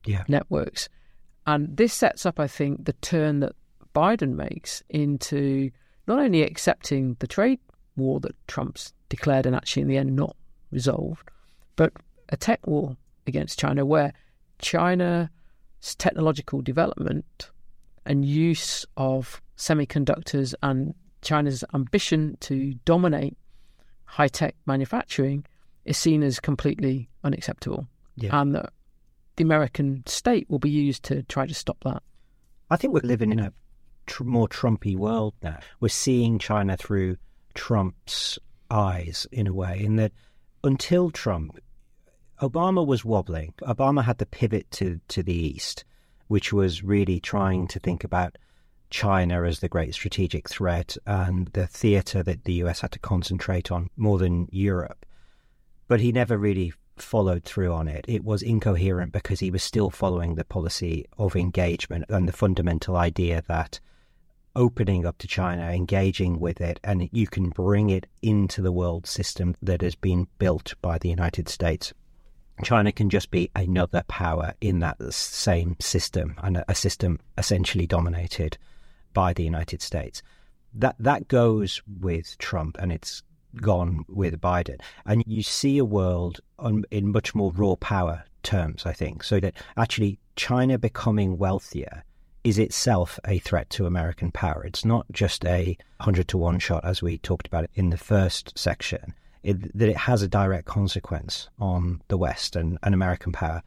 Yeah. 0.06 0.24
networks. 0.28 0.88
And 1.46 1.76
this 1.76 1.92
sets 1.92 2.24
up, 2.26 2.38
I 2.40 2.46
think, 2.46 2.84
the 2.84 2.92
turn 2.94 3.40
that 3.40 3.54
Biden 3.94 4.34
makes 4.34 4.82
into 4.88 5.70
not 6.06 6.18
only 6.18 6.42
accepting 6.42 7.16
the 7.20 7.26
trade 7.26 7.60
war 7.96 8.20
that 8.20 8.34
Trump's 8.48 8.92
declared 9.08 9.46
and 9.46 9.54
actually 9.54 9.82
in 9.82 9.88
the 9.88 9.96
end 9.96 10.16
not 10.16 10.36
resolved, 10.70 11.30
but 11.76 11.92
a 12.28 12.36
tech 12.36 12.66
war 12.66 12.96
against 13.26 13.58
China 13.58 13.86
where 13.86 14.12
China's 14.58 15.28
technological 15.98 16.60
development 16.60 17.50
and 18.04 18.24
use 18.24 18.84
of 18.96 19.40
semiconductors 19.56 20.54
and 20.62 20.94
China's 21.24 21.64
ambition 21.74 22.36
to 22.40 22.74
dominate 22.84 23.36
high 24.04 24.28
tech 24.28 24.54
manufacturing 24.66 25.44
is 25.84 25.96
seen 25.96 26.22
as 26.22 26.38
completely 26.38 27.08
unacceptable. 27.24 27.88
Yeah. 28.16 28.40
And 28.40 28.54
that 28.54 28.72
the 29.36 29.44
American 29.44 30.04
state 30.06 30.48
will 30.48 30.58
be 30.58 30.70
used 30.70 31.02
to 31.04 31.22
try 31.24 31.46
to 31.46 31.54
stop 31.54 31.78
that. 31.84 32.02
I 32.70 32.76
think 32.76 32.94
we're 32.94 33.00
living 33.00 33.32
in 33.32 33.40
a 33.40 33.52
tr- 34.06 34.24
more 34.24 34.48
Trumpy 34.48 34.96
world 34.96 35.34
now. 35.42 35.58
We're 35.80 35.88
seeing 35.88 36.38
China 36.38 36.76
through 36.76 37.16
Trump's 37.54 38.38
eyes 38.70 39.26
in 39.32 39.46
a 39.46 39.52
way, 39.52 39.80
in 39.82 39.96
that 39.96 40.12
until 40.62 41.10
Trump, 41.10 41.58
Obama 42.40 42.86
was 42.86 43.04
wobbling. 43.04 43.54
Obama 43.62 44.04
had 44.04 44.18
the 44.18 44.26
pivot 44.26 44.70
to, 44.72 45.00
to 45.08 45.22
the 45.22 45.34
east, 45.34 45.84
which 46.28 46.52
was 46.52 46.82
really 46.82 47.20
trying 47.20 47.66
to 47.68 47.78
think 47.78 48.04
about 48.04 48.36
China 48.94 49.42
as 49.42 49.58
the 49.58 49.68
great 49.68 49.92
strategic 49.92 50.48
threat 50.48 50.96
and 51.04 51.48
the 51.48 51.66
theatre 51.66 52.22
that 52.22 52.44
the 52.44 52.52
US 52.62 52.80
had 52.80 52.92
to 52.92 53.00
concentrate 53.00 53.72
on 53.72 53.90
more 53.96 54.18
than 54.18 54.48
Europe. 54.52 55.04
But 55.88 55.98
he 55.98 56.12
never 56.12 56.38
really 56.38 56.72
followed 56.96 57.42
through 57.42 57.72
on 57.72 57.88
it. 57.88 58.04
It 58.06 58.22
was 58.22 58.40
incoherent 58.40 59.12
because 59.12 59.40
he 59.40 59.50
was 59.50 59.64
still 59.64 59.90
following 59.90 60.36
the 60.36 60.44
policy 60.44 61.06
of 61.18 61.34
engagement 61.34 62.04
and 62.08 62.28
the 62.28 62.32
fundamental 62.32 62.94
idea 62.94 63.42
that 63.48 63.80
opening 64.54 65.04
up 65.04 65.18
to 65.18 65.26
China, 65.26 65.64
engaging 65.72 66.38
with 66.38 66.60
it, 66.60 66.78
and 66.84 67.08
you 67.10 67.26
can 67.26 67.48
bring 67.50 67.90
it 67.90 68.06
into 68.22 68.62
the 68.62 68.70
world 68.70 69.08
system 69.08 69.56
that 69.60 69.82
has 69.82 69.96
been 69.96 70.28
built 70.38 70.72
by 70.80 70.98
the 70.98 71.08
United 71.08 71.48
States. 71.48 71.92
China 72.62 72.92
can 72.92 73.10
just 73.10 73.32
be 73.32 73.50
another 73.56 74.04
power 74.06 74.54
in 74.60 74.78
that 74.78 75.12
same 75.12 75.74
system, 75.80 76.36
and 76.44 76.62
a 76.68 76.74
system 76.76 77.18
essentially 77.36 77.88
dominated 77.88 78.56
by 79.14 79.32
the 79.32 79.44
United 79.44 79.80
States. 79.80 80.22
That 80.74 80.96
that 80.98 81.28
goes 81.28 81.80
with 82.00 82.36
Trump, 82.38 82.76
and 82.78 82.92
it's 82.92 83.22
gone 83.56 84.04
with 84.08 84.40
Biden. 84.40 84.80
And 85.06 85.22
you 85.26 85.42
see 85.42 85.78
a 85.78 85.84
world 85.84 86.40
on, 86.58 86.84
in 86.90 87.12
much 87.12 87.34
more 87.34 87.52
raw 87.52 87.76
power 87.76 88.24
terms, 88.42 88.84
I 88.84 88.92
think, 88.92 89.22
so 89.22 89.40
that 89.40 89.54
actually 89.76 90.18
China 90.36 90.78
becoming 90.78 91.38
wealthier 91.38 92.04
is 92.42 92.58
itself 92.58 93.18
a 93.26 93.38
threat 93.38 93.70
to 93.70 93.86
American 93.86 94.30
power. 94.30 94.64
It's 94.64 94.84
not 94.84 95.06
just 95.10 95.44
a 95.46 95.76
100 95.98 96.28
to 96.28 96.38
1 96.38 96.58
shot, 96.58 96.84
as 96.84 97.02
we 97.02 97.18
talked 97.18 97.46
about 97.46 97.70
in 97.74 97.90
the 97.90 97.96
first 97.96 98.56
section, 98.56 99.14
it, 99.42 99.76
that 99.76 99.88
it 99.88 99.96
has 99.96 100.20
a 100.22 100.28
direct 100.28 100.66
consequence 100.66 101.48
on 101.58 102.02
the 102.08 102.18
West 102.18 102.54
and, 102.54 102.78
and 102.82 102.94
American 102.94 103.32
power. 103.32 103.62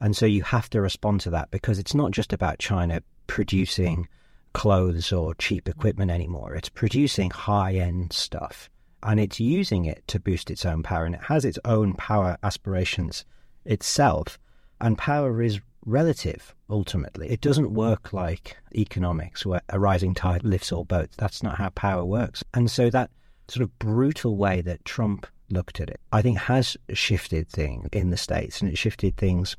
And 0.00 0.14
so 0.14 0.26
you 0.26 0.42
have 0.42 0.68
to 0.70 0.80
respond 0.80 1.22
to 1.22 1.30
that 1.30 1.50
because 1.50 1.78
it's 1.78 1.94
not 1.94 2.10
just 2.10 2.32
about 2.32 2.58
China 2.58 3.02
producing 3.26 4.08
clothes 4.52 5.12
or 5.12 5.34
cheap 5.34 5.68
equipment 5.68 6.10
anymore. 6.10 6.54
It's 6.54 6.68
producing 6.68 7.30
high 7.30 7.74
end 7.74 8.12
stuff 8.12 8.68
and 9.02 9.20
it's 9.20 9.38
using 9.38 9.84
it 9.84 10.02
to 10.08 10.20
boost 10.20 10.50
its 10.50 10.64
own 10.64 10.82
power 10.82 11.04
and 11.04 11.14
it 11.14 11.24
has 11.24 11.44
its 11.44 11.58
own 11.64 11.94
power 11.94 12.36
aspirations 12.42 13.24
itself. 13.64 14.38
And 14.80 14.98
power 14.98 15.42
is 15.42 15.60
relative 15.84 16.54
ultimately. 16.68 17.30
It 17.30 17.40
doesn't 17.40 17.72
work 17.72 18.12
like 18.12 18.56
economics 18.74 19.46
where 19.46 19.62
a 19.68 19.78
rising 19.78 20.14
tide 20.14 20.44
lifts 20.44 20.72
all 20.72 20.84
boats. 20.84 21.16
That's 21.16 21.42
not 21.42 21.56
how 21.56 21.70
power 21.70 22.04
works. 22.04 22.44
And 22.54 22.70
so 22.70 22.90
that 22.90 23.10
sort 23.48 23.62
of 23.62 23.78
brutal 23.78 24.36
way 24.36 24.60
that 24.62 24.84
Trump 24.84 25.26
looked 25.50 25.80
at 25.80 25.88
it, 25.88 26.00
I 26.12 26.22
think 26.22 26.38
has 26.38 26.76
shifted 26.92 27.48
things 27.48 27.88
in 27.92 28.10
the 28.10 28.16
States 28.16 28.60
and 28.60 28.70
it 28.70 28.76
shifted 28.76 29.16
things 29.16 29.56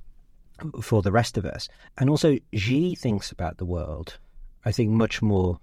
for 0.82 1.02
the 1.02 1.12
rest 1.12 1.38
of 1.38 1.46
us. 1.46 1.70
And 1.98 2.10
also, 2.10 2.38
Xi 2.54 2.96
thinks 2.96 3.32
about 3.32 3.58
the 3.58 3.66
world, 3.66 4.18
I 4.66 4.72
think, 4.72 4.92
much 4.92 5.22
more 5.22 5.60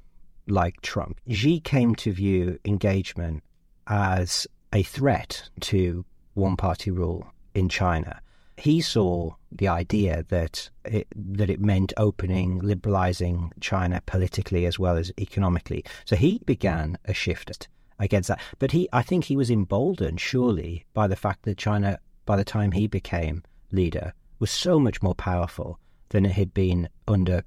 like 0.47 0.81
Trump. 0.81 1.21
Xi 1.29 1.61
came 1.61 1.95
to 1.97 2.13
view 2.13 2.59
engagement 2.65 3.43
as 3.87 4.47
a 4.73 4.83
threat 4.83 5.49
to 5.61 6.05
one 6.35 6.57
party 6.57 6.91
rule 6.91 7.27
in 7.55 7.69
China. 7.69 8.21
He 8.57 8.81
saw 8.81 9.33
the 9.53 9.69
idea 9.69 10.25
that 10.29 10.71
it, 10.85 11.07
that 11.15 11.51
it 11.51 11.61
meant 11.61 11.93
opening, 11.97 12.59
liberalizing 12.61 13.53
China 13.61 14.01
politically 14.07 14.65
as 14.65 14.79
well 14.79 14.97
as 14.97 15.13
economically. 15.19 15.85
So 16.05 16.17
he 16.17 16.41
began 16.47 16.97
a 17.05 17.13
shift 17.13 17.69
against 17.99 18.29
that. 18.29 18.41
But 18.59 18.73
he, 18.73 18.89
I 18.93 19.03
think, 19.03 19.25
he 19.25 19.37
was 19.37 19.51
emboldened 19.51 20.21
surely 20.21 20.87
by 20.95 21.07
the 21.07 21.17
fact 21.17 21.43
that 21.43 21.59
China, 21.59 21.99
by 22.25 22.37
the 22.37 22.45
time 22.45 22.73
he 22.73 22.87
became 22.87 23.43
leader, 23.73 24.15
was 24.39 24.51
so 24.51 24.79
much 24.79 25.03
more 25.03 25.15
powerful 25.15 25.79
than 26.11 26.25
it 26.25 26.33
had 26.33 26.55
been 26.55 26.89
under 27.09 27.43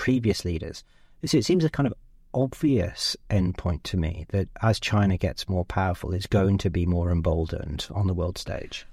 previous 0.00 0.46
leaders. 0.46 0.82
So 1.26 1.36
it 1.36 1.44
seems 1.44 1.62
a 1.62 1.68
kind 1.68 1.86
of 1.86 1.92
obvious 2.32 3.18
endpoint 3.28 3.82
to 3.82 3.98
me 3.98 4.24
that 4.30 4.48
as 4.62 4.80
China 4.80 5.18
gets 5.18 5.46
more 5.46 5.66
powerful, 5.66 6.14
it's 6.14 6.26
going 6.26 6.56
to 6.56 6.70
be 6.70 6.86
more 6.86 7.10
emboldened 7.10 7.86
on 7.90 8.06
the 8.06 8.14
world 8.14 8.38
stage. 8.38 8.86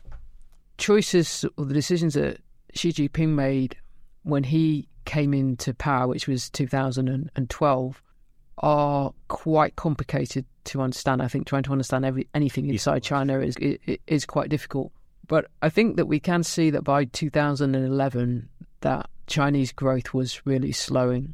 Choices 0.77 1.45
or 1.55 1.63
the 1.63 1.73
decisions 1.73 2.15
that 2.15 2.41
Xi 2.73 2.91
Jinping 2.91 3.29
made 3.29 3.77
when 4.23 4.43
he 4.43 4.89
came 5.05 5.33
into 5.33 5.73
power, 5.73 6.07
which 6.07 6.27
was 6.27 6.49
2012, 6.49 8.03
are 8.57 9.13
quite 9.29 9.77
complicated 9.77 10.45
to 10.65 10.81
understand. 10.81 11.21
I 11.21 11.29
think 11.29 11.47
trying 11.47 11.63
to 11.63 11.71
understand 11.71 12.03
every, 12.03 12.27
anything 12.33 12.67
inside 12.67 13.01
China 13.01 13.39
is, 13.39 13.55
is, 13.57 13.97
is 14.07 14.25
quite 14.25 14.49
difficult. 14.49 14.91
But 15.25 15.45
I 15.61 15.69
think 15.69 15.95
that 15.95 16.07
we 16.07 16.19
can 16.19 16.43
see 16.43 16.69
that 16.71 16.83
by 16.83 17.05
2011, 17.05 18.49
that 18.81 19.09
Chinese 19.27 19.71
growth 19.71 20.13
was 20.13 20.45
really 20.45 20.71
slowing 20.71 21.33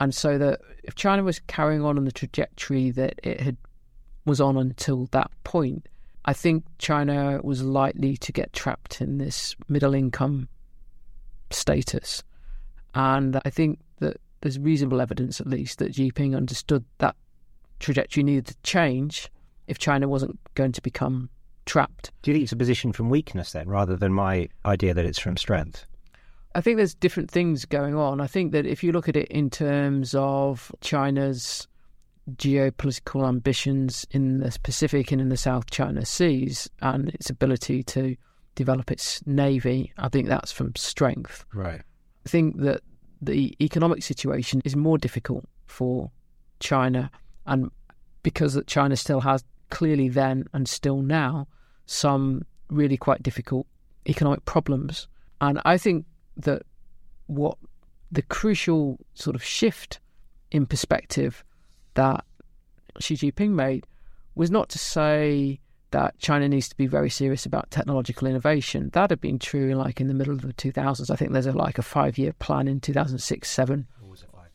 and 0.00 0.14
so 0.14 0.38
that 0.38 0.60
if 0.82 0.94
China 0.94 1.22
was 1.22 1.40
carrying 1.40 1.82
on 1.84 1.96
on 1.96 2.04
the 2.04 2.12
trajectory 2.12 2.90
that 2.90 3.14
it 3.22 3.40
had 3.40 3.56
was 4.24 4.40
on 4.40 4.56
until 4.56 5.06
that 5.06 5.30
point, 5.44 5.88
I 6.24 6.34
think 6.34 6.64
China 6.78 7.40
was 7.42 7.62
likely 7.62 8.16
to 8.18 8.32
get 8.32 8.52
trapped 8.52 9.00
in 9.00 9.18
this 9.18 9.56
middle 9.68 9.94
income 9.94 10.48
status. 11.50 12.22
And 12.94 13.40
I 13.44 13.50
think 13.50 13.78
that 14.00 14.18
there's 14.42 14.58
reasonable 14.58 15.00
evidence, 15.00 15.40
at 15.40 15.46
least, 15.46 15.78
that 15.78 15.92
Jinping 15.92 16.36
understood 16.36 16.84
that 16.98 17.16
trajectory 17.80 18.22
needed 18.22 18.46
to 18.48 18.56
change 18.62 19.30
if 19.66 19.78
China 19.78 20.08
wasn't 20.08 20.38
going 20.54 20.72
to 20.72 20.82
become 20.82 21.30
trapped. 21.64 22.10
Do 22.22 22.30
you 22.30 22.34
think 22.34 22.44
it's 22.44 22.52
a 22.52 22.56
position 22.56 22.92
from 22.92 23.08
weakness 23.08 23.52
then, 23.52 23.68
rather 23.68 23.96
than 23.96 24.12
my 24.12 24.48
idea 24.66 24.92
that 24.92 25.06
it's 25.06 25.18
from 25.18 25.38
strength? 25.38 25.86
I 26.54 26.60
think 26.60 26.76
there's 26.76 26.94
different 26.94 27.30
things 27.30 27.64
going 27.64 27.94
on. 27.94 28.20
I 28.20 28.26
think 28.26 28.52
that 28.52 28.66
if 28.66 28.82
you 28.82 28.92
look 28.92 29.08
at 29.08 29.16
it 29.16 29.28
in 29.28 29.50
terms 29.50 30.14
of 30.14 30.72
China's 30.80 31.68
geopolitical 32.32 33.26
ambitions 33.26 34.06
in 34.10 34.40
the 34.40 34.56
Pacific 34.62 35.12
and 35.12 35.20
in 35.20 35.28
the 35.28 35.36
South 35.36 35.70
China 35.70 36.04
Seas 36.04 36.68
and 36.80 37.10
its 37.10 37.30
ability 37.30 37.82
to 37.84 38.16
develop 38.54 38.90
its 38.90 39.24
navy, 39.26 39.92
I 39.98 40.08
think 40.08 40.28
that's 40.28 40.52
from 40.52 40.74
strength. 40.74 41.44
Right. 41.54 41.80
I 42.26 42.28
think 42.28 42.60
that 42.60 42.82
the 43.22 43.56
economic 43.60 44.02
situation 44.02 44.62
is 44.64 44.76
more 44.76 44.98
difficult 44.98 45.44
for 45.66 46.10
China, 46.60 47.10
and 47.46 47.70
because 48.22 48.54
that 48.54 48.66
China 48.66 48.96
still 48.96 49.20
has 49.20 49.44
clearly 49.70 50.08
then 50.08 50.44
and 50.52 50.68
still 50.68 51.02
now 51.02 51.46
some 51.86 52.42
really 52.68 52.96
quite 52.96 53.22
difficult 53.22 53.66
economic 54.06 54.44
problems. 54.44 55.08
And 55.40 55.60
I 55.64 55.78
think 55.78 56.04
that 56.38 56.62
what 57.26 57.58
the 58.10 58.22
crucial 58.22 58.98
sort 59.14 59.36
of 59.36 59.42
shift 59.42 60.00
in 60.50 60.66
perspective 60.66 61.44
that 61.94 62.24
Xi 63.00 63.14
Jinping 63.14 63.50
made 63.50 63.86
was 64.34 64.50
not 64.50 64.68
to 64.70 64.78
say 64.78 65.60
that 65.90 66.18
China 66.18 66.48
needs 66.48 66.68
to 66.68 66.76
be 66.76 66.86
very 66.86 67.10
serious 67.10 67.46
about 67.46 67.70
technological 67.70 68.28
innovation. 68.28 68.90
That 68.92 69.10
had 69.10 69.20
been 69.20 69.38
true, 69.38 69.74
like 69.74 70.00
in 70.00 70.08
the 70.08 70.14
middle 70.14 70.34
of 70.34 70.42
the 70.42 70.52
2000s. 70.52 71.10
I 71.10 71.16
think 71.16 71.32
there's 71.32 71.46
a, 71.46 71.52
like 71.52 71.78
a 71.78 71.82
five-year 71.82 72.34
plan 72.34 72.68
in 72.68 72.80
2006, 72.80 73.48
seven. 73.48 73.86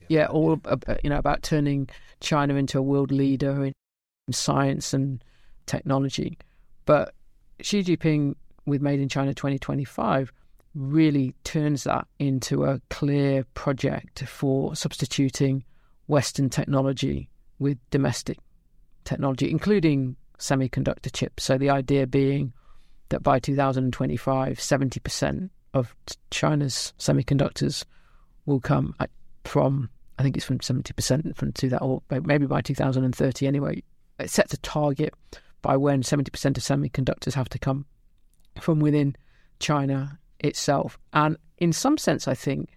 Yeah, 0.09 0.25
all 0.27 0.59
uh, 0.65 0.77
you 1.03 1.09
know 1.09 1.17
about 1.17 1.43
turning 1.43 1.89
China 2.19 2.55
into 2.55 2.77
a 2.77 2.81
world 2.81 3.11
leader 3.11 3.65
in 3.65 3.73
science 4.31 4.93
and 4.93 5.23
technology. 5.65 6.37
But 6.85 7.13
Xi 7.61 7.83
Jinping, 7.83 8.35
with 8.65 8.81
Made 8.81 8.99
in 8.99 9.09
China 9.09 9.33
2025, 9.33 10.31
really 10.75 11.35
turns 11.43 11.83
that 11.83 12.07
into 12.19 12.65
a 12.65 12.81
clear 12.89 13.45
project 13.53 14.23
for 14.23 14.75
substituting 14.75 15.63
Western 16.07 16.49
technology 16.49 17.29
with 17.59 17.77
domestic 17.91 18.37
technology, 19.05 19.49
including 19.49 20.15
semiconductor 20.39 21.11
chips. 21.11 21.43
So 21.43 21.57
the 21.57 21.69
idea 21.69 22.07
being 22.07 22.53
that 23.09 23.21
by 23.21 23.39
2025, 23.39 24.57
70% 24.57 25.49
of 25.73 25.95
China's 26.31 26.93
semiconductors 26.97 27.85
will 28.45 28.59
come 28.59 28.95
from, 29.45 29.89
I 30.17 30.23
think 30.23 30.35
it's 30.35 30.45
from 30.45 30.59
70% 30.59 31.35
from 31.35 31.53
to 31.53 31.69
that, 31.69 31.81
or 31.81 32.01
maybe 32.09 32.45
by 32.45 32.61
2030 32.61 33.47
anyway. 33.47 33.83
It 34.19 34.29
sets 34.29 34.53
a 34.53 34.57
target 34.57 35.13
by 35.61 35.77
when 35.77 36.03
70% 36.03 36.27
of 36.27 36.33
semiconductors 36.33 37.33
have 37.33 37.49
to 37.49 37.59
come 37.59 37.85
from 38.59 38.79
within 38.79 39.15
China 39.59 40.19
itself. 40.43 40.99
And 41.13 41.37
in 41.57 41.73
some 41.73 41.97
sense, 41.97 42.27
I 42.27 42.35
think 42.35 42.69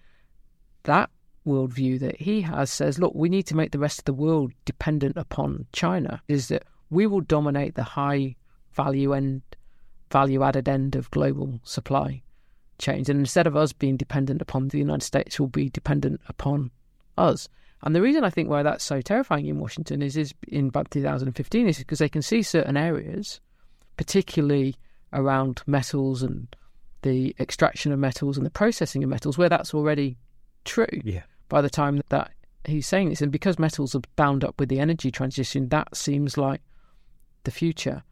that 0.83 1.09
worldview 1.45 1.99
that 1.99 2.19
he 2.19 2.41
has 2.41 2.71
says, 2.71 2.99
look, 2.99 3.13
we 3.15 3.29
need 3.29 3.43
to 3.47 3.55
make 3.55 3.71
the 3.71 3.79
rest 3.79 3.99
of 3.99 4.05
the 4.05 4.13
world 4.13 4.51
dependent 4.65 5.17
upon 5.17 5.65
China, 5.71 6.21
is 6.27 6.47
that 6.47 6.63
we 6.89 7.07
will 7.07 7.21
dominate 7.21 7.75
the 7.75 7.83
high 7.83 8.35
value 8.73 9.13
end, 9.13 9.41
value 10.11 10.43
added 10.43 10.67
end 10.69 10.95
of 10.95 11.11
global 11.11 11.59
supply 11.63 12.21
chains. 12.79 13.09
And 13.09 13.19
instead 13.19 13.47
of 13.47 13.55
us 13.55 13.73
being 13.73 13.97
dependent 13.97 14.41
upon 14.41 14.67
the 14.67 14.77
United 14.77 15.03
States, 15.03 15.39
we'll 15.39 15.49
be 15.49 15.69
dependent 15.69 16.21
upon 16.27 16.71
us. 17.17 17.49
And 17.83 17.95
the 17.95 18.01
reason 18.01 18.23
I 18.23 18.29
think 18.29 18.49
why 18.49 18.63
that's 18.63 18.83
so 18.83 19.01
terrifying 19.01 19.45
in 19.45 19.59
Washington 19.59 20.01
is, 20.01 20.17
is 20.17 20.33
in 20.47 20.67
about 20.67 20.91
2015 20.91 21.67
is 21.67 21.77
because 21.77 21.99
they 21.99 22.09
can 22.09 22.21
see 22.21 22.41
certain 22.41 22.77
areas, 22.77 23.39
particularly 23.97 24.75
around 25.13 25.61
metals 25.67 26.23
and 26.23 26.47
the 27.01 27.35
extraction 27.39 27.91
of 27.91 27.99
metals 27.99 28.37
and 28.37 28.45
the 28.45 28.51
processing 28.51 29.03
of 29.03 29.09
metals 29.09 29.37
where 29.37 29.49
that's 29.49 29.73
already 29.73 30.17
true 30.65 30.87
yeah. 31.03 31.23
by 31.49 31.61
the 31.61 31.69
time 31.69 32.01
that 32.09 32.31
he's 32.65 32.87
saying 32.87 33.09
this. 33.09 33.21
And 33.21 33.31
because 33.31 33.59
metals 33.59 33.95
are 33.95 34.01
bound 34.15 34.43
up 34.43 34.59
with 34.59 34.69
the 34.69 34.79
energy 34.79 35.11
transition, 35.11 35.69
that 35.69 35.95
seems 35.95 36.37
like 36.37 36.61
the 37.43 37.51
future. 37.51 38.03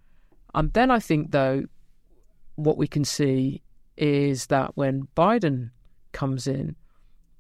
And 0.53 0.71
then 0.73 0.91
I 0.91 0.99
think, 0.99 1.31
though, 1.31 1.65
what 2.55 2.77
we 2.77 2.87
can 2.87 3.03
see 3.03 3.61
is 3.97 4.47
that 4.47 4.71
when 4.75 5.07
Biden 5.15 5.71
comes 6.11 6.47
in, 6.47 6.75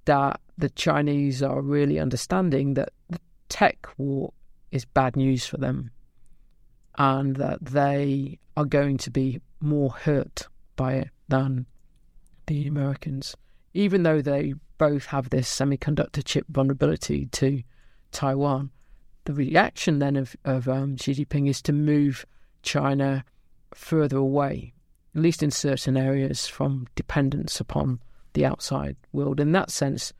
that 0.05 0.39
the 0.57 0.69
Chinese 0.69 1.41
are 1.41 1.61
really 1.61 1.99
understanding 1.99 2.75
that 2.75 2.89
the 3.09 3.19
tech 3.49 3.87
war 3.97 4.33
is 4.71 4.85
bad 4.85 5.15
news 5.15 5.45
for 5.45 5.57
them 5.57 5.91
and 6.97 7.35
that 7.37 7.63
they 7.63 8.39
are 8.55 8.65
going 8.65 8.97
to 8.97 9.11
be 9.11 9.41
more 9.59 9.91
hurt 9.91 10.47
by 10.75 10.93
it 10.93 11.09
than 11.27 11.65
the 12.47 12.67
Americans, 12.67 13.35
even 13.73 14.03
though 14.03 14.21
they 14.21 14.53
both 14.77 15.05
have 15.07 15.29
this 15.29 15.53
semiconductor 15.53 16.23
chip 16.23 16.45
vulnerability 16.49 17.27
to 17.27 17.63
Taiwan. 18.11 18.71
The 19.25 19.33
reaction 19.33 19.99
then 19.99 20.15
of, 20.15 20.35
of 20.45 20.67
um, 20.67 20.97
Xi 20.97 21.13
Jinping 21.13 21.49
is 21.49 21.61
to 21.63 21.73
move 21.73 22.25
China 22.61 23.25
further 23.73 24.17
away, 24.17 24.73
at 25.15 25.21
least 25.21 25.41
in 25.41 25.51
certain 25.51 25.97
areas, 25.97 26.47
from 26.47 26.87
dependence 26.95 27.59
upon 27.59 27.99
the 28.33 28.45
outside 28.45 28.95
world. 29.11 29.39
In 29.39 29.51
that 29.53 29.71
sense, 29.71 30.13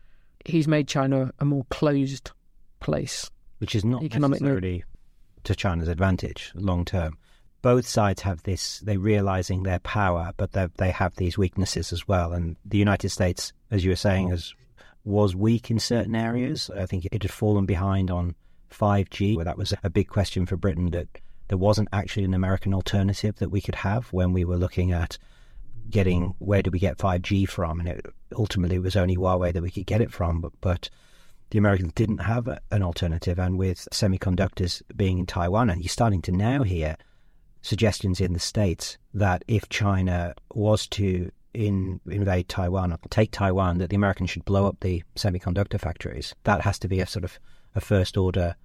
he's 0.45 0.67
made 0.67 0.87
China 0.87 1.31
a 1.39 1.45
more 1.45 1.65
closed 1.69 2.31
place. 2.79 3.29
Which 3.59 3.75
is 3.75 3.85
not 3.85 4.01
necessarily 4.01 4.83
to 5.43 5.55
China's 5.55 5.87
advantage 5.87 6.51
long 6.55 6.85
term. 6.85 7.17
Both 7.65 7.87
sides 7.87 8.21
have 8.21 8.43
this, 8.43 8.77
they're 8.81 8.99
realizing 8.99 9.63
their 9.63 9.79
power, 9.79 10.33
but 10.37 10.51
they 10.51 10.91
have 10.91 11.15
these 11.15 11.35
weaknesses 11.35 11.91
as 11.91 12.07
well. 12.07 12.31
And 12.31 12.57
the 12.63 12.77
United 12.77 13.09
States, 13.09 13.53
as 13.71 13.83
you 13.83 13.89
were 13.89 13.95
saying, 13.95 14.29
has, 14.29 14.53
was 15.03 15.35
weak 15.35 15.71
in 15.71 15.79
certain 15.79 16.13
areas. 16.13 16.69
I 16.69 16.85
think 16.85 17.05
it 17.05 17.23
had 17.23 17.31
fallen 17.31 17.65
behind 17.65 18.11
on 18.11 18.35
5G, 18.69 19.35
where 19.35 19.45
that 19.45 19.57
was 19.57 19.73
a 19.83 19.89
big 19.89 20.09
question 20.09 20.45
for 20.45 20.55
Britain 20.55 20.91
that 20.91 21.07
there 21.47 21.57
wasn't 21.57 21.89
actually 21.91 22.25
an 22.25 22.35
American 22.35 22.71
alternative 22.71 23.37
that 23.37 23.49
we 23.49 23.61
could 23.61 23.73
have 23.73 24.13
when 24.13 24.31
we 24.31 24.45
were 24.45 24.57
looking 24.57 24.91
at 24.91 25.17
getting 25.89 26.35
where 26.37 26.61
do 26.61 26.69
we 26.69 26.77
get 26.77 26.99
5G 26.99 27.49
from, 27.49 27.79
and 27.79 27.89
it, 27.89 28.05
ultimately 28.35 28.75
it 28.75 28.83
was 28.83 28.95
only 28.95 29.15
Huawei 29.15 29.51
that 29.51 29.63
we 29.63 29.71
could 29.71 29.87
get 29.87 30.01
it 30.01 30.11
from. 30.11 30.39
But, 30.39 30.51
but 30.61 30.91
the 31.49 31.57
Americans 31.57 31.93
didn't 31.93 32.19
have 32.19 32.47
an 32.69 32.83
alternative, 32.83 33.39
and 33.39 33.57
with 33.57 33.87
semiconductors 33.91 34.83
being 34.95 35.17
in 35.17 35.25
Taiwan, 35.25 35.71
and 35.71 35.81
you're 35.81 35.89
starting 35.89 36.21
to 36.21 36.31
now 36.31 36.61
hear 36.61 36.95
suggestions 37.65 38.21
in 38.21 38.33
the 38.33 38.39
states 38.39 38.97
that 39.15 39.43
if 39.47 39.67
China 39.69 40.35
was 40.53 40.85
to 40.87 41.31
in, 41.55 41.99
invade 42.05 42.47
Taiwan 42.47 42.93
or 42.93 42.99
take 43.09 43.31
Taiwan, 43.31 43.79
that 43.79 43.89
the 43.89 43.95
Americans 43.95 44.29
should 44.29 44.45
blow 44.45 44.67
up 44.67 44.77
the 44.81 45.01
semiconductor 45.15 45.79
factories. 45.79 46.35
That 46.43 46.61
has 46.61 46.77
to 46.79 46.87
be 46.87 46.99
a 46.99 47.07
sort 47.07 47.25
of 47.25 47.39
a 47.73 47.81
first 47.81 48.17
order 48.17 48.55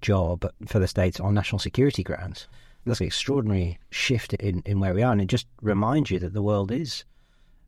job 0.00 0.46
for 0.66 0.78
the 0.78 0.86
states 0.86 1.18
on 1.18 1.34
national 1.34 1.58
security 1.58 2.04
grounds. 2.04 2.46
That's 2.86 3.00
an 3.00 3.06
extraordinary 3.06 3.78
shift 3.90 4.34
in, 4.34 4.62
in 4.64 4.78
where 4.78 4.94
we 4.94 5.02
are, 5.02 5.10
and 5.10 5.20
it 5.20 5.26
just 5.26 5.48
reminds 5.60 6.10
you 6.10 6.20
that 6.20 6.32
the 6.32 6.42
world 6.42 6.70
is 6.70 7.04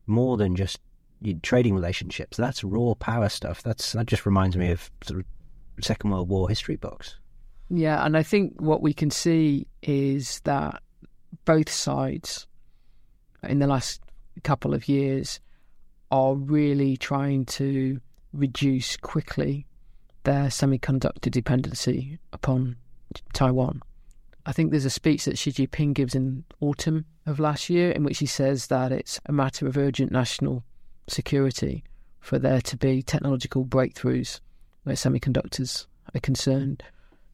more 0.05 0.37
than 0.37 0.55
just 0.55 0.79
trading 1.41 1.75
relationships. 1.75 2.37
That's 2.37 2.63
raw 2.63 2.93
power 2.93 3.27
stuff. 3.27 3.61
That's 3.61 3.91
that 3.93 4.05
just 4.05 4.25
reminds 4.25 4.55
me 4.55 4.71
of 4.71 4.89
sort 5.03 5.19
of 5.19 5.25
Second 5.83 6.11
World 6.11 6.29
War 6.29 6.47
history 6.47 6.77
books. 6.77 7.17
Yeah, 7.69 8.05
and 8.05 8.15
I 8.15 8.23
think 8.23 8.61
what 8.61 8.81
we 8.81 8.93
can 8.93 9.11
see 9.11 9.67
is 9.87 10.41
that 10.43 10.83
both 11.45 11.71
sides 11.71 12.45
in 13.43 13.59
the 13.59 13.67
last 13.67 14.01
couple 14.43 14.73
of 14.73 14.87
years 14.87 15.39
are 16.11 16.35
really 16.35 16.97
trying 16.97 17.45
to 17.45 17.99
reduce 18.33 18.97
quickly 18.97 19.65
their 20.23 20.47
semiconductor 20.47 21.31
dependency 21.31 22.19
upon 22.33 22.75
Taiwan. 23.33 23.81
I 24.45 24.51
think 24.51 24.71
there's 24.71 24.85
a 24.85 24.89
speech 24.89 25.25
that 25.25 25.37
Xi 25.37 25.51
Jinping 25.51 25.93
gives 25.93 26.15
in 26.15 26.43
autumn 26.59 27.05
of 27.25 27.39
last 27.39 27.69
year 27.69 27.91
in 27.91 28.03
which 28.03 28.19
he 28.19 28.25
says 28.25 28.67
that 28.67 28.91
it's 28.91 29.19
a 29.25 29.31
matter 29.31 29.67
of 29.67 29.77
urgent 29.77 30.11
national 30.11 30.63
security 31.07 31.83
for 32.19 32.39
there 32.39 32.61
to 32.61 32.77
be 32.77 33.01
technological 33.01 33.65
breakthroughs 33.65 34.41
where 34.83 34.95
semiconductors 34.95 35.85
are 36.13 36.19
concerned. 36.19 36.83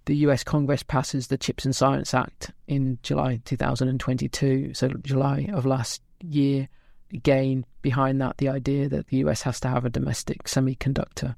The 0.05 0.17
US 0.17 0.43
Congress 0.43 0.83
passes 0.83 1.27
the 1.27 1.37
Chips 1.37 1.63
and 1.63 1.75
Science 1.75 2.13
Act 2.13 2.51
in 2.67 2.99
July 3.03 3.41
2022, 3.45 4.73
so 4.73 4.89
July 5.01 5.49
of 5.53 5.65
last 5.65 6.01
year. 6.21 6.67
Again, 7.13 7.65
behind 7.81 8.19
that, 8.21 8.37
the 8.37 8.49
idea 8.49 8.89
that 8.89 9.07
the 9.07 9.17
US 9.17 9.43
has 9.43 9.59
to 9.61 9.69
have 9.69 9.85
a 9.85 9.89
domestic 9.89 10.43
semiconductor 10.43 11.35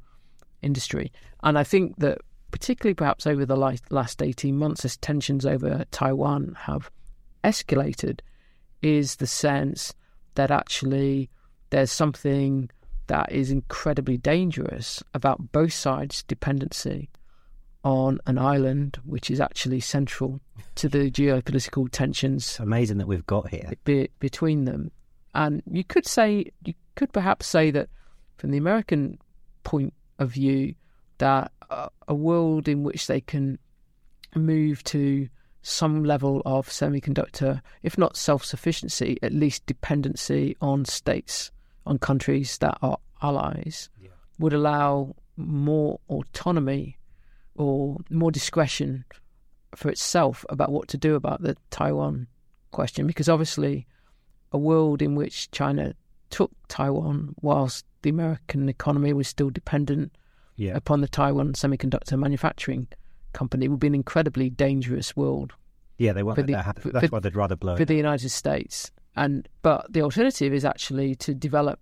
industry. 0.61 1.11
And 1.43 1.59
I 1.59 1.63
think 1.63 1.97
that, 1.97 2.19
particularly 2.49 2.95
perhaps 2.95 3.27
over 3.27 3.45
the 3.45 3.57
last 3.57 4.21
18 4.21 4.57
months, 4.57 4.83
as 4.83 4.97
tensions 4.97 5.45
over 5.45 5.85
Taiwan 5.91 6.55
have 6.61 6.89
escalated, 7.43 8.21
is 8.81 9.17
the 9.17 9.27
sense 9.27 9.93
that 10.35 10.49
actually 10.49 11.29
there's 11.69 11.91
something 11.91 12.69
that 13.07 13.31
is 13.31 13.51
incredibly 13.51 14.17
dangerous 14.17 15.03
about 15.13 15.51
both 15.51 15.73
sides' 15.73 16.23
dependency 16.23 17.09
on 17.85 18.19
an 18.25 18.39
island 18.39 18.97
which 19.05 19.29
is 19.29 19.39
actually 19.39 19.79
central 19.79 20.41
to 20.73 20.89
the 20.89 21.11
geopolitical 21.11 21.87
tensions. 21.89 22.57
amazing 22.59 22.97
that 22.97 23.07
we've 23.07 23.27
got 23.27 23.47
here 23.49 23.71
be, 23.85 24.09
between 24.19 24.65
them, 24.65 24.91
and 25.35 25.61
you 25.71 25.83
could 25.83 26.05
say 26.05 26.51
you 26.63 26.73
could 26.95 27.13
perhaps 27.13 27.45
say 27.45 27.69
that 27.71 27.87
from 28.37 28.49
the 28.51 28.57
American 28.57 29.19
point 29.63 29.93
of 30.17 30.31
view, 30.31 30.73
that 31.19 31.51
a, 31.69 31.89
a 32.07 32.15
world 32.15 32.67
in 32.67 32.83
which 32.83 33.05
they 33.07 33.21
can 33.21 33.59
move 34.33 34.83
to 34.83 35.29
some 35.61 36.03
level 36.03 36.41
of 36.45 36.67
semiconductor, 36.67 37.61
if 37.83 37.97
not 37.97 38.17
self 38.17 38.43
sufficiency, 38.43 39.17
at 39.21 39.31
least 39.31 39.65
dependency 39.67 40.57
on 40.59 40.85
states 40.85 41.51
on 41.85 41.99
countries 41.99 42.57
that 42.57 42.77
are 42.81 42.97
allies 43.21 43.89
yeah. 44.01 44.09
would 44.39 44.53
allow 44.53 45.15
more 45.37 45.99
autonomy 46.09 46.97
or 47.55 47.97
more 48.09 48.31
discretion 48.31 49.05
for 49.75 49.89
itself 49.89 50.45
about 50.49 50.71
what 50.71 50.87
to 50.89 50.97
do 50.97 51.15
about 51.15 51.41
the 51.41 51.55
Taiwan 51.69 52.27
question. 52.71 53.07
Because 53.07 53.29
obviously, 53.29 53.87
a 54.51 54.57
world 54.57 55.01
in 55.01 55.15
which 55.15 55.51
China 55.51 55.93
took 56.29 56.51
Taiwan 56.67 57.35
whilst 57.41 57.85
the 58.01 58.09
American 58.09 58.69
economy 58.69 59.13
was 59.13 59.27
still 59.27 59.49
dependent 59.49 60.11
yeah. 60.55 60.75
upon 60.75 61.01
the 61.01 61.07
Taiwan 61.07 61.53
semiconductor 61.53 62.17
manufacturing 62.17 62.87
company 63.33 63.67
would 63.67 63.79
be 63.79 63.87
an 63.87 63.95
incredibly 63.95 64.49
dangerous 64.49 65.15
world. 65.15 65.53
Yeah, 65.97 66.13
they 66.13 66.23
want 66.23 66.37
that 66.37 66.47
the, 66.47 66.61
happen. 66.61 66.91
That's 66.93 67.07
for, 67.07 67.15
why 67.15 67.19
they'd 67.19 67.35
rather 67.35 67.55
blow 67.55 67.77
for 67.77 67.85
the 67.85 67.95
United 67.95 68.29
States. 68.29 68.91
And 69.15 69.47
but 69.61 69.91
the 69.91 70.01
alternative 70.01 70.53
is 70.53 70.65
actually 70.65 71.15
to 71.15 71.33
develop 71.33 71.79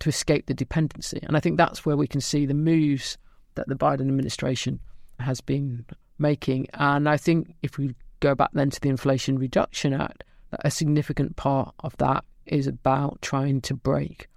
to 0.00 0.08
escape 0.08 0.46
the 0.46 0.54
dependency. 0.54 1.20
And 1.22 1.36
I 1.36 1.40
think 1.40 1.56
that's 1.56 1.84
where 1.84 1.96
we 1.96 2.06
can 2.06 2.20
see 2.20 2.46
the 2.46 2.54
moves 2.54 3.18
that 3.58 3.68
the 3.68 3.74
Biden 3.74 4.08
administration 4.08 4.80
has 5.20 5.40
been 5.40 5.84
making. 6.18 6.66
And 6.74 7.08
I 7.08 7.16
think 7.16 7.54
if 7.62 7.76
we 7.78 7.94
go 8.20 8.34
back 8.34 8.50
then 8.52 8.70
to 8.70 8.80
the 8.80 8.88
Inflation 8.88 9.38
Reduction 9.38 9.92
Act, 9.92 10.24
a 10.64 10.70
significant 10.70 11.36
part 11.36 11.74
of 11.80 11.96
that 11.98 12.24
is 12.46 12.66
about 12.66 13.20
trying 13.20 13.60
to 13.62 13.74
break 13.74 14.28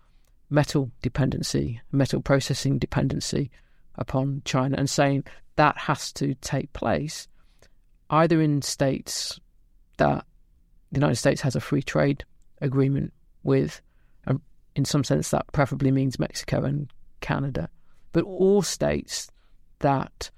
metal 0.49 0.91
dependency, 1.01 1.81
metal 1.91 2.21
processing 2.21 2.77
dependency 2.77 3.49
upon 3.95 4.41
China, 4.43 4.75
and 4.77 4.89
saying 4.89 5.23
that 5.55 5.77
has 5.77 6.11
to 6.13 6.33
take 6.35 6.71
place 6.73 7.27
either 8.09 8.41
in 8.41 8.61
states 8.61 9.39
that 9.97 10.25
the 10.91 10.99
United 10.99 11.15
States 11.15 11.41
has 11.41 11.55
a 11.55 11.61
free 11.61 11.81
trade 11.81 12.25
agreement 12.61 13.13
with, 13.43 13.81
and 14.25 14.41
in 14.75 14.83
some 14.83 15.03
sense 15.03 15.29
that 15.29 15.51
preferably 15.53 15.91
means 15.91 16.19
Mexico 16.19 16.63
and 16.63 16.91
Canada, 17.21 17.69
but 18.11 18.23
all 18.23 18.61
states 18.61 19.29
that 19.79 20.29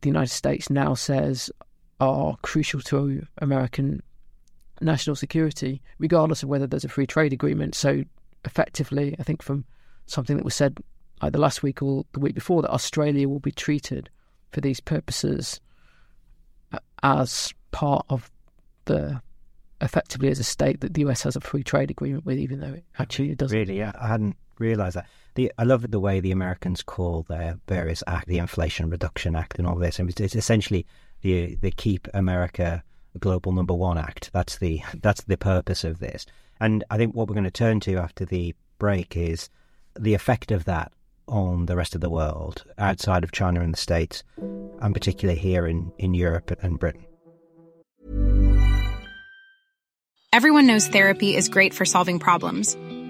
the 0.00 0.08
United 0.08 0.32
States 0.32 0.70
now 0.70 0.94
says 0.94 1.50
are 2.00 2.36
crucial 2.42 2.80
to 2.80 3.26
American 3.38 4.02
national 4.80 5.16
security, 5.16 5.82
regardless 5.98 6.42
of 6.42 6.48
whether 6.48 6.66
there's 6.66 6.84
a 6.84 6.88
free 6.88 7.06
trade 7.06 7.32
agreement. 7.32 7.74
So, 7.74 8.04
effectively, 8.44 9.16
I 9.18 9.22
think 9.22 9.42
from 9.42 9.64
something 10.06 10.36
that 10.36 10.44
was 10.44 10.54
said 10.54 10.78
either 11.20 11.38
last 11.38 11.62
week 11.62 11.82
or 11.82 12.04
the 12.12 12.20
week 12.20 12.34
before, 12.34 12.62
that 12.62 12.70
Australia 12.70 13.28
will 13.28 13.40
be 13.40 13.50
treated 13.50 14.08
for 14.52 14.60
these 14.60 14.80
purposes 14.80 15.60
uh, 16.72 16.78
as 17.02 17.52
part 17.72 18.06
of 18.08 18.30
the 18.84 19.20
effectively 19.80 20.28
as 20.28 20.38
a 20.38 20.44
state 20.44 20.80
that 20.80 20.94
the 20.94 21.02
US 21.02 21.22
has 21.22 21.36
a 21.36 21.40
free 21.40 21.62
trade 21.62 21.90
agreement 21.90 22.24
with, 22.24 22.38
even 22.38 22.60
though 22.60 22.74
it 22.74 22.84
actually 22.98 23.34
doesn't. 23.34 23.56
Really, 23.56 23.78
yeah, 23.78 23.92
I 24.00 24.08
hadn't 24.08 24.36
realised 24.58 24.96
that. 24.96 25.06
The, 25.38 25.52
I 25.56 25.62
love 25.62 25.88
the 25.88 26.00
way 26.00 26.18
the 26.18 26.32
Americans 26.32 26.82
call 26.82 27.22
their 27.22 27.60
various 27.68 28.02
act, 28.08 28.26
the 28.26 28.38
Inflation 28.38 28.90
Reduction 28.90 29.36
Act, 29.36 29.56
and 29.56 29.68
all 29.68 29.76
this. 29.76 30.00
And 30.00 30.10
it's, 30.10 30.20
it's 30.20 30.34
essentially 30.34 30.84
the 31.22 31.54
the 31.60 31.70
Keep 31.70 32.08
America 32.12 32.82
Global 33.20 33.52
Number 33.52 33.72
One 33.72 33.98
Act. 33.98 34.30
That's 34.32 34.58
the 34.58 34.82
that's 35.00 35.22
the 35.22 35.36
purpose 35.36 35.84
of 35.84 36.00
this. 36.00 36.26
And 36.58 36.82
I 36.90 36.96
think 36.96 37.14
what 37.14 37.28
we're 37.28 37.36
going 37.36 37.44
to 37.44 37.52
turn 37.52 37.78
to 37.82 37.98
after 37.98 38.24
the 38.24 38.52
break 38.80 39.16
is 39.16 39.48
the 39.96 40.14
effect 40.14 40.50
of 40.50 40.64
that 40.64 40.90
on 41.28 41.66
the 41.66 41.76
rest 41.76 41.94
of 41.94 42.00
the 42.00 42.10
world 42.10 42.64
outside 42.76 43.22
of 43.22 43.30
China 43.30 43.60
and 43.60 43.72
the 43.72 43.78
States, 43.78 44.24
and 44.38 44.92
particularly 44.92 45.38
here 45.38 45.68
in, 45.68 45.92
in 45.98 46.14
Europe 46.14 46.50
and 46.62 46.80
Britain. 46.80 47.06
Everyone 50.32 50.66
knows 50.66 50.88
therapy 50.88 51.36
is 51.36 51.48
great 51.48 51.74
for 51.74 51.84
solving 51.84 52.18
problems, 52.18 52.76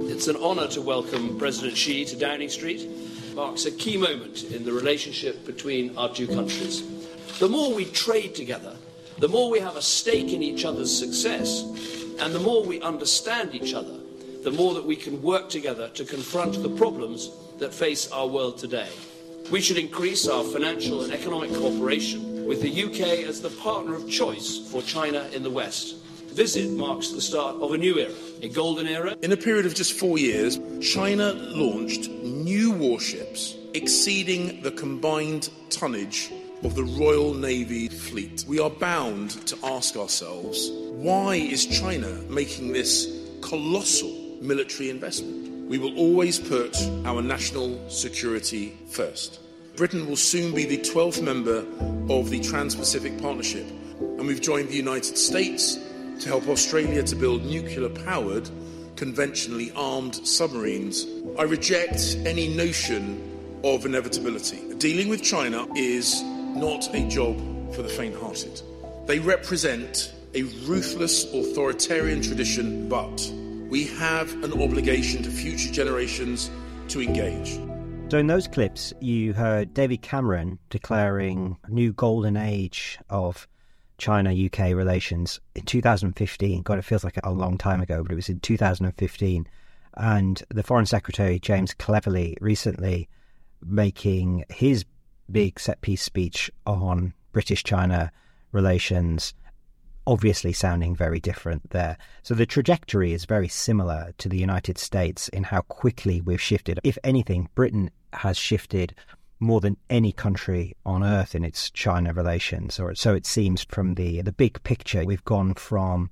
It's 0.00 0.28
an 0.28 0.36
honour 0.36 0.68
to 0.68 0.80
welcome 0.80 1.36
President 1.38 1.76
Xi 1.76 2.04
to 2.04 2.16
Downing 2.16 2.48
Street. 2.48 2.82
It 2.82 3.34
marks 3.34 3.66
a 3.66 3.72
key 3.72 3.96
moment 3.96 4.44
in 4.44 4.64
the 4.64 4.72
relationship 4.72 5.44
between 5.44 5.98
our 5.98 6.08
two 6.14 6.28
countries. 6.28 6.84
The 7.40 7.48
more 7.48 7.74
we 7.74 7.84
trade 7.84 8.36
together, 8.36 8.76
the 9.18 9.26
more 9.26 9.50
we 9.50 9.58
have 9.58 9.76
a 9.76 9.82
stake 9.82 10.32
in 10.32 10.40
each 10.40 10.64
other's 10.64 10.96
success, 10.96 11.62
and 12.20 12.32
the 12.32 12.38
more 12.38 12.64
we 12.64 12.80
understand 12.80 13.56
each 13.56 13.74
other, 13.74 13.98
the 14.44 14.52
more 14.52 14.72
that 14.74 14.86
we 14.86 14.94
can 14.94 15.20
work 15.20 15.48
together 15.48 15.88
to 15.90 16.04
confront 16.04 16.62
the 16.62 16.70
problems 16.70 17.30
that 17.58 17.74
face 17.74 18.08
our 18.12 18.28
world 18.28 18.56
today. 18.56 18.90
We 19.50 19.60
should 19.60 19.78
increase 19.78 20.28
our 20.28 20.44
financial 20.44 21.02
and 21.02 21.12
economic 21.12 21.52
cooperation 21.52 22.46
with 22.46 22.62
the 22.62 22.84
UK 22.84 23.26
as 23.26 23.40
the 23.40 23.50
partner 23.50 23.96
of 23.96 24.08
choice 24.08 24.58
for 24.70 24.80
China 24.80 25.28
in 25.32 25.42
the 25.42 25.50
West. 25.50 25.96
Visit 26.38 26.70
marks 26.70 27.10
the 27.10 27.20
start 27.20 27.56
of 27.56 27.72
a 27.72 27.76
new 27.76 27.98
era, 27.98 28.14
a 28.42 28.48
golden 28.48 28.86
era. 28.86 29.16
In 29.22 29.32
a 29.32 29.36
period 29.36 29.66
of 29.66 29.74
just 29.74 29.94
four 29.94 30.18
years, 30.18 30.60
China 30.80 31.32
launched 31.32 32.08
new 32.10 32.70
warships 32.70 33.56
exceeding 33.74 34.62
the 34.62 34.70
combined 34.70 35.50
tonnage 35.68 36.30
of 36.62 36.76
the 36.76 36.84
Royal 36.84 37.34
Navy 37.34 37.88
fleet. 37.88 38.44
We 38.46 38.60
are 38.60 38.70
bound 38.70 39.30
to 39.48 39.58
ask 39.64 39.96
ourselves 39.96 40.70
why 40.92 41.34
is 41.34 41.66
China 41.66 42.06
making 42.28 42.72
this 42.72 43.08
colossal 43.40 44.38
military 44.40 44.90
investment? 44.90 45.68
We 45.68 45.78
will 45.78 45.98
always 45.98 46.38
put 46.38 46.80
our 47.04 47.20
national 47.20 47.90
security 47.90 48.78
first. 48.90 49.40
Britain 49.74 50.06
will 50.06 50.14
soon 50.14 50.54
be 50.54 50.66
the 50.66 50.78
12th 50.78 51.20
member 51.20 51.66
of 52.08 52.30
the 52.30 52.38
Trans 52.38 52.76
Pacific 52.76 53.20
Partnership, 53.20 53.66
and 53.98 54.24
we've 54.24 54.40
joined 54.40 54.68
the 54.68 54.76
United 54.76 55.18
States 55.18 55.76
to 56.20 56.28
help 56.28 56.48
Australia 56.48 57.02
to 57.02 57.16
build 57.16 57.44
nuclear 57.44 57.88
powered, 57.88 58.48
conventionally 58.96 59.72
armed 59.76 60.14
submarines. 60.26 61.06
I 61.38 61.42
reject 61.42 62.16
any 62.26 62.48
notion 62.48 63.60
of 63.64 63.86
inevitability. 63.86 64.74
Dealing 64.78 65.08
with 65.08 65.22
China 65.22 65.66
is 65.76 66.22
not 66.22 66.92
a 66.94 67.08
job 67.08 67.36
for 67.74 67.82
the 67.82 67.88
faint 67.88 68.14
hearted. 68.16 68.60
They 69.06 69.18
represent 69.18 70.12
a 70.34 70.42
ruthless 70.66 71.32
authoritarian 71.32 72.22
tradition, 72.22 72.88
but 72.88 73.32
we 73.68 73.84
have 73.84 74.32
an 74.44 74.52
obligation 74.62 75.22
to 75.22 75.30
future 75.30 75.72
generations 75.72 76.50
to 76.88 77.00
engage. 77.00 77.58
So, 78.10 78.16
in 78.16 78.26
those 78.26 78.48
clips, 78.48 78.94
you 79.00 79.34
heard 79.34 79.74
David 79.74 80.00
Cameron 80.00 80.58
declaring 80.70 81.58
a 81.64 81.70
new 81.70 81.92
golden 81.92 82.36
age 82.36 82.98
of 83.10 83.46
China 83.98 84.32
UK 84.32 84.74
relations 84.74 85.40
in 85.54 85.64
2015. 85.64 86.62
God, 86.62 86.78
it 86.78 86.84
feels 86.84 87.04
like 87.04 87.18
a 87.22 87.32
long 87.32 87.58
time 87.58 87.80
ago, 87.80 88.02
but 88.02 88.12
it 88.12 88.16
was 88.16 88.28
in 88.28 88.40
2015. 88.40 89.46
And 89.94 90.42
the 90.48 90.62
Foreign 90.62 90.86
Secretary, 90.86 91.38
James 91.40 91.74
Cleverly, 91.74 92.36
recently 92.40 93.08
making 93.64 94.44
his 94.48 94.84
big 95.30 95.58
set 95.58 95.80
piece 95.80 96.02
speech 96.02 96.50
on 96.66 97.12
British 97.32 97.64
China 97.64 98.12
relations, 98.52 99.34
obviously 100.06 100.52
sounding 100.52 100.94
very 100.94 101.20
different 101.20 101.68
there. 101.70 101.98
So 102.22 102.34
the 102.34 102.46
trajectory 102.46 103.12
is 103.12 103.24
very 103.24 103.48
similar 103.48 104.12
to 104.18 104.28
the 104.28 104.38
United 104.38 104.78
States 104.78 105.28
in 105.28 105.42
how 105.42 105.62
quickly 105.62 106.20
we've 106.20 106.40
shifted. 106.40 106.80
If 106.84 106.96
anything, 107.04 107.48
Britain 107.54 107.90
has 108.12 108.38
shifted 108.38 108.94
more 109.40 109.60
than 109.60 109.76
any 109.88 110.12
country 110.12 110.74
on 110.84 111.04
earth 111.04 111.34
in 111.34 111.44
its 111.44 111.70
China 111.70 112.12
relations, 112.12 112.78
or 112.80 112.94
so 112.94 113.14
it 113.14 113.26
seems 113.26 113.62
from 113.64 113.94
the 113.94 114.22
the 114.22 114.32
big 114.32 114.62
picture. 114.62 115.04
We've 115.04 115.24
gone 115.24 115.54
from 115.54 116.10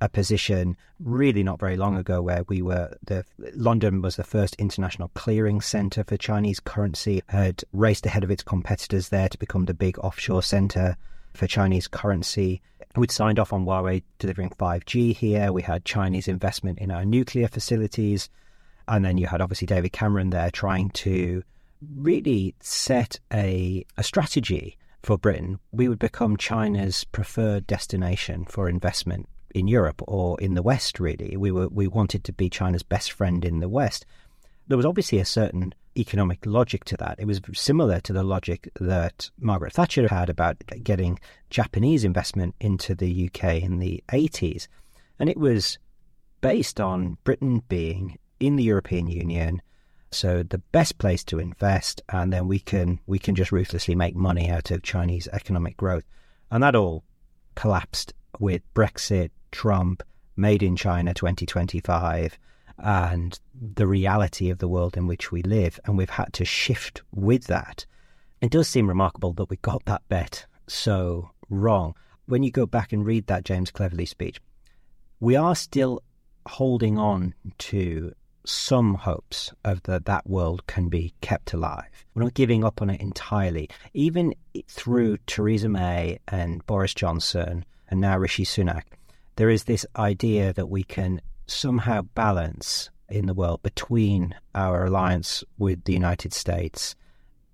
a 0.00 0.08
position 0.08 0.76
really 0.98 1.44
not 1.44 1.60
very 1.60 1.76
long 1.76 1.96
ago 1.96 2.20
where 2.20 2.42
we 2.48 2.60
were 2.60 2.96
the 3.04 3.24
London 3.54 4.02
was 4.02 4.16
the 4.16 4.24
first 4.24 4.56
international 4.56 5.12
clearing 5.14 5.60
center 5.60 6.02
for 6.02 6.16
Chinese 6.16 6.58
currency 6.58 7.22
had 7.28 7.62
raced 7.72 8.04
ahead 8.04 8.24
of 8.24 8.30
its 8.30 8.42
competitors 8.42 9.10
there 9.10 9.28
to 9.28 9.38
become 9.38 9.66
the 9.66 9.74
big 9.74 9.96
offshore 10.00 10.42
center 10.42 10.96
for 11.34 11.46
Chinese 11.46 11.86
currency. 11.86 12.60
We'd 12.96 13.10
signed 13.10 13.38
off 13.38 13.52
on 13.52 13.64
Huawei 13.64 14.02
delivering 14.18 14.50
5G 14.50 15.14
here. 15.14 15.52
We 15.52 15.62
had 15.62 15.84
Chinese 15.84 16.28
investment 16.28 16.78
in 16.78 16.90
our 16.90 17.04
nuclear 17.04 17.48
facilities. 17.48 18.28
And 18.88 19.04
then 19.04 19.16
you 19.16 19.28
had 19.28 19.40
obviously 19.40 19.66
David 19.66 19.92
Cameron 19.92 20.30
there 20.30 20.50
trying 20.50 20.90
to 20.90 21.42
really 21.96 22.54
set 22.60 23.18
a, 23.32 23.84
a 23.96 24.02
strategy 24.02 24.76
for 25.02 25.18
Britain. 25.18 25.58
We 25.72 25.88
would 25.88 25.98
become 25.98 26.36
China's 26.36 27.04
preferred 27.04 27.66
destination 27.66 28.44
for 28.44 28.68
investment 28.68 29.28
in 29.54 29.68
Europe 29.68 30.00
or 30.06 30.40
in 30.40 30.54
the 30.54 30.62
West. 30.62 31.00
Really, 31.00 31.36
we 31.36 31.50
were 31.50 31.68
we 31.68 31.86
wanted 31.86 32.24
to 32.24 32.32
be 32.32 32.48
China's 32.48 32.82
best 32.82 33.12
friend 33.12 33.44
in 33.44 33.60
the 33.60 33.68
West. 33.68 34.06
There 34.68 34.76
was 34.76 34.86
obviously 34.86 35.18
a 35.18 35.24
certain 35.24 35.74
economic 35.96 36.46
logic 36.46 36.84
to 36.84 36.96
that. 36.96 37.16
It 37.18 37.26
was 37.26 37.40
similar 37.52 38.00
to 38.00 38.12
the 38.12 38.22
logic 38.22 38.70
that 38.80 39.30
Margaret 39.38 39.74
Thatcher 39.74 40.08
had 40.08 40.30
about 40.30 40.62
getting 40.82 41.18
Japanese 41.50 42.04
investment 42.04 42.54
into 42.60 42.94
the 42.94 43.26
UK 43.28 43.62
in 43.62 43.78
the 43.78 44.02
80s. 44.08 44.68
And 45.18 45.28
it 45.28 45.36
was 45.36 45.78
based 46.40 46.80
on 46.80 47.18
Britain 47.24 47.62
being 47.68 48.18
in 48.40 48.56
the 48.56 48.64
European 48.64 49.06
Union, 49.06 49.60
so 50.12 50.42
the 50.42 50.58
best 50.58 50.98
place 50.98 51.24
to 51.24 51.38
invest, 51.38 52.02
and 52.08 52.32
then 52.32 52.46
we 52.46 52.58
can 52.58 53.00
we 53.06 53.18
can 53.18 53.34
just 53.34 53.52
ruthlessly 53.52 53.94
make 53.94 54.14
money 54.14 54.50
out 54.50 54.70
of 54.70 54.82
Chinese 54.82 55.28
economic 55.32 55.76
growth. 55.76 56.04
And 56.50 56.62
that 56.62 56.76
all 56.76 57.04
collapsed 57.54 58.12
with 58.38 58.62
Brexit, 58.74 59.30
Trump, 59.50 60.02
Made 60.36 60.62
in 60.62 60.76
China 60.76 61.12
2025, 61.12 62.38
and 62.78 63.38
the 63.54 63.86
reality 63.86 64.50
of 64.50 64.58
the 64.58 64.68
world 64.68 64.96
in 64.96 65.06
which 65.06 65.30
we 65.30 65.42
live. 65.42 65.78
And 65.84 65.96
we've 65.96 66.10
had 66.10 66.32
to 66.34 66.44
shift 66.44 67.02
with 67.14 67.46
that. 67.48 67.86
It 68.40 68.50
does 68.50 68.68
seem 68.68 68.88
remarkable 68.88 69.32
that 69.34 69.50
we 69.50 69.56
got 69.58 69.84
that 69.86 70.02
bet 70.08 70.46
so 70.66 71.30
wrong. 71.48 71.94
When 72.26 72.42
you 72.42 72.50
go 72.50 72.66
back 72.66 72.92
and 72.92 73.04
read 73.04 73.26
that 73.26 73.44
James 73.44 73.70
Cleverly 73.70 74.06
speech, 74.06 74.40
we 75.20 75.36
are 75.36 75.54
still 75.54 76.02
holding 76.46 76.98
on 76.98 77.34
to 77.58 78.14
some 78.44 78.94
hopes 78.94 79.52
of 79.64 79.82
that 79.84 80.04
that 80.06 80.26
world 80.28 80.66
can 80.66 80.88
be 80.88 81.14
kept 81.20 81.52
alive. 81.52 82.04
We're 82.14 82.24
not 82.24 82.34
giving 82.34 82.64
up 82.64 82.82
on 82.82 82.90
it 82.90 83.00
entirely. 83.00 83.68
Even 83.94 84.34
through 84.68 85.18
Theresa 85.26 85.68
May 85.68 86.18
and 86.28 86.64
Boris 86.66 86.94
Johnson 86.94 87.64
and 87.88 88.00
now 88.00 88.18
Rishi 88.18 88.44
Sunak, 88.44 88.82
there 89.36 89.50
is 89.50 89.64
this 89.64 89.86
idea 89.96 90.52
that 90.52 90.68
we 90.68 90.82
can 90.82 91.20
somehow 91.46 92.02
balance 92.14 92.90
in 93.08 93.26
the 93.26 93.34
world 93.34 93.62
between 93.62 94.34
our 94.54 94.86
alliance 94.86 95.44
with 95.58 95.84
the 95.84 95.92
United 95.92 96.32
States 96.32 96.94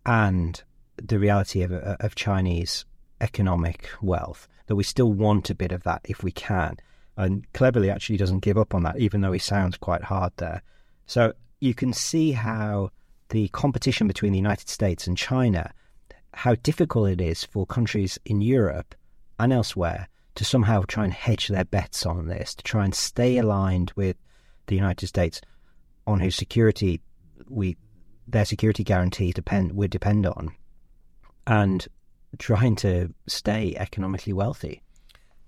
and 0.07 0.62
the 0.97 1.18
reality 1.18 1.62
of, 1.62 1.72
of 1.72 2.14
Chinese 2.14 2.84
economic 3.20 3.89
wealth, 4.01 4.49
that 4.66 4.76
we 4.76 4.84
still 4.84 5.12
want 5.12 5.51
a 5.51 5.55
bit 5.55 5.72
of 5.72 5.82
that 5.82 6.01
if 6.05 6.22
we 6.22 6.32
can. 6.32 6.76
And 7.16 7.53
Cleverly 7.53 7.91
actually 7.91 8.16
doesn't 8.16 8.41
give 8.41 8.57
up 8.57 8.74
on 8.74 8.84
that, 8.84 8.99
even 8.99 9.20
though 9.20 9.32
he 9.32 9.39
sounds 9.39 9.76
quite 9.76 10.05
hard 10.05 10.32
there. 10.36 10.62
So 11.09 11.32
you 11.59 11.74
can 11.74 11.92
see 11.92 12.32
how 12.32 12.90
the 13.30 13.48
competition 13.48 14.06
between 14.06 14.32
the 14.32 14.38
United 14.38 14.68
States 14.68 15.06
and 15.06 15.16
China, 15.16 15.72
how 16.34 16.54
difficult 16.56 17.09
it 17.09 17.20
is 17.20 17.44
for 17.44 17.66
countries 17.66 18.18
in 18.26 18.40
Europe 18.42 18.94
and 19.40 19.52
elsewhere 19.52 20.09
to 20.36 20.44
somehow 20.44 20.82
try 20.86 21.04
and 21.04 21.12
hedge 21.12 21.48
their 21.48 21.64
bets 21.64 22.06
on 22.06 22.28
this, 22.28 22.54
to 22.54 22.62
try 22.62 22.84
and 22.84 22.94
stay 22.94 23.38
aligned 23.38 23.90
with 23.96 24.16
the 24.66 24.76
United 24.76 25.06
States, 25.06 25.40
on 26.06 26.20
whose 26.20 26.36
security 26.36 27.00
we 27.48 27.76
their 28.28 28.44
security 28.44 28.84
guarantee 28.84 29.32
depend 29.32 29.72
would 29.72 29.90
depend 29.90 30.26
on, 30.26 30.50
and 31.46 31.88
trying 32.38 32.76
to 32.76 33.12
stay 33.26 33.74
economically 33.76 34.34
wealthy. 34.34 34.82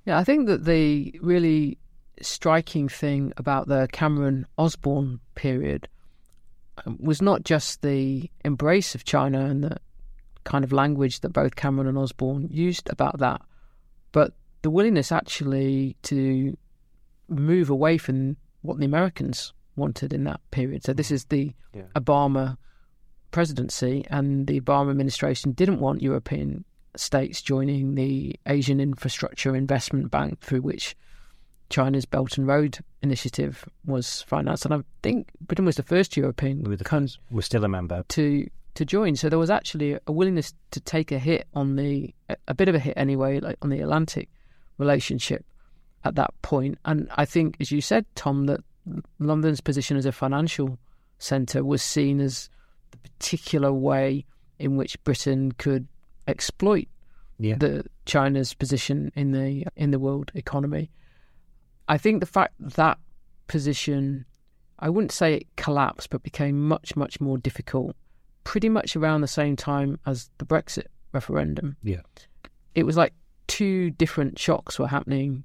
Yeah, 0.06 0.18
I 0.18 0.24
think 0.24 0.46
that 0.46 0.64
the 0.64 1.14
really 1.20 1.76
striking 2.20 2.88
thing 2.88 3.32
about 3.36 3.68
the 3.68 3.88
Cameron 3.92 4.46
Osborne 4.58 5.20
period 5.34 5.88
um, 6.84 6.98
was 7.00 7.20
not 7.22 7.44
just 7.44 7.82
the 7.82 8.30
embrace 8.44 8.94
of 8.94 9.04
China 9.04 9.44
and 9.44 9.64
the 9.64 9.76
kind 10.44 10.64
of 10.64 10.72
language 10.72 11.20
that 11.20 11.30
both 11.30 11.56
Cameron 11.56 11.88
and 11.88 11.98
Osborne 11.98 12.48
used 12.50 12.88
about 12.88 13.18
that, 13.18 13.40
but 14.12 14.32
the 14.62 14.70
willingness 14.70 15.12
actually 15.12 15.96
to 16.02 16.56
move 17.28 17.70
away 17.70 17.98
from 17.98 18.36
what 18.62 18.78
the 18.78 18.84
Americans 18.84 19.52
wanted 19.76 20.12
in 20.12 20.24
that 20.24 20.40
period. 20.50 20.84
So 20.84 20.92
this 20.92 21.10
is 21.10 21.24
the 21.26 21.52
yeah. 21.74 21.82
Obama 21.94 22.56
presidency, 23.30 24.04
and 24.10 24.46
the 24.46 24.60
Obama 24.60 24.90
administration 24.90 25.52
didn't 25.52 25.80
want 25.80 26.02
European 26.02 26.64
states 26.96 27.40
joining 27.40 27.94
the 27.94 28.34
Asian 28.46 28.80
Infrastructure 28.80 29.54
Investment 29.54 30.10
Bank, 30.10 30.40
through 30.40 30.62
which 30.62 30.96
China's 31.70 32.04
Belt 32.04 32.36
and 32.36 32.46
Road 32.46 32.78
Initiative 33.02 33.66
was 33.86 34.22
financed. 34.22 34.64
And 34.64 34.74
I 34.74 34.80
think 35.02 35.30
Britain 35.40 35.64
was 35.64 35.76
the 35.76 35.82
first 35.82 36.16
European 36.16 36.76
country. 36.78 37.20
We're 37.30 37.42
still 37.42 37.64
a 37.64 37.68
member 37.68 38.04
to 38.08 38.48
to 38.74 38.84
join. 38.84 39.16
So 39.16 39.28
there 39.28 39.38
was 39.38 39.50
actually 39.50 39.98
a 40.06 40.12
willingness 40.12 40.52
to 40.72 40.80
take 40.80 41.12
a 41.12 41.18
hit 41.18 41.46
on 41.54 41.76
the 41.76 42.14
a 42.46 42.54
bit 42.54 42.68
of 42.68 42.74
a 42.74 42.78
hit 42.78 42.94
anyway, 42.96 43.40
like 43.40 43.56
on 43.62 43.70
the 43.70 43.80
Atlantic 43.80 44.28
relationship 44.78 45.44
at 46.04 46.14
that 46.16 46.34
point. 46.42 46.78
And 46.84 47.08
I 47.16 47.24
think, 47.24 47.56
as 47.60 47.70
you 47.70 47.80
said, 47.80 48.04
Tom, 48.14 48.46
that 48.46 48.60
London's 49.18 49.60
position 49.60 49.96
as 49.96 50.06
a 50.06 50.12
financial 50.12 50.78
centre 51.18 51.64
was 51.64 51.82
seen 51.82 52.20
as 52.20 52.48
the 52.90 52.98
particular 52.98 53.72
way 53.72 54.24
in 54.58 54.76
which 54.76 55.02
Britain 55.04 55.52
could 55.52 55.86
exploit 56.26 56.88
yeah. 57.38 57.56
the 57.56 57.84
China's 58.06 58.54
position 58.54 59.12
in 59.14 59.32
the 59.32 59.66
in 59.76 59.90
the 59.90 59.98
world 59.98 60.32
economy. 60.34 60.90
I 61.90 61.98
think 61.98 62.20
the 62.20 62.26
fact 62.26 62.54
that 62.60 62.98
position, 63.48 64.24
I 64.78 64.88
wouldn't 64.88 65.10
say 65.10 65.34
it 65.34 65.46
collapsed, 65.56 66.10
but 66.10 66.22
became 66.22 66.68
much 66.68 66.94
much 66.94 67.20
more 67.20 67.36
difficult, 67.36 67.96
pretty 68.44 68.68
much 68.68 68.94
around 68.94 69.22
the 69.22 69.28
same 69.28 69.56
time 69.56 69.98
as 70.06 70.30
the 70.38 70.44
Brexit 70.44 70.86
referendum. 71.12 71.76
Yeah, 71.82 72.02
it 72.76 72.84
was 72.84 72.96
like 72.96 73.12
two 73.48 73.90
different 73.90 74.38
shocks 74.38 74.78
were 74.78 74.86
happening 74.86 75.42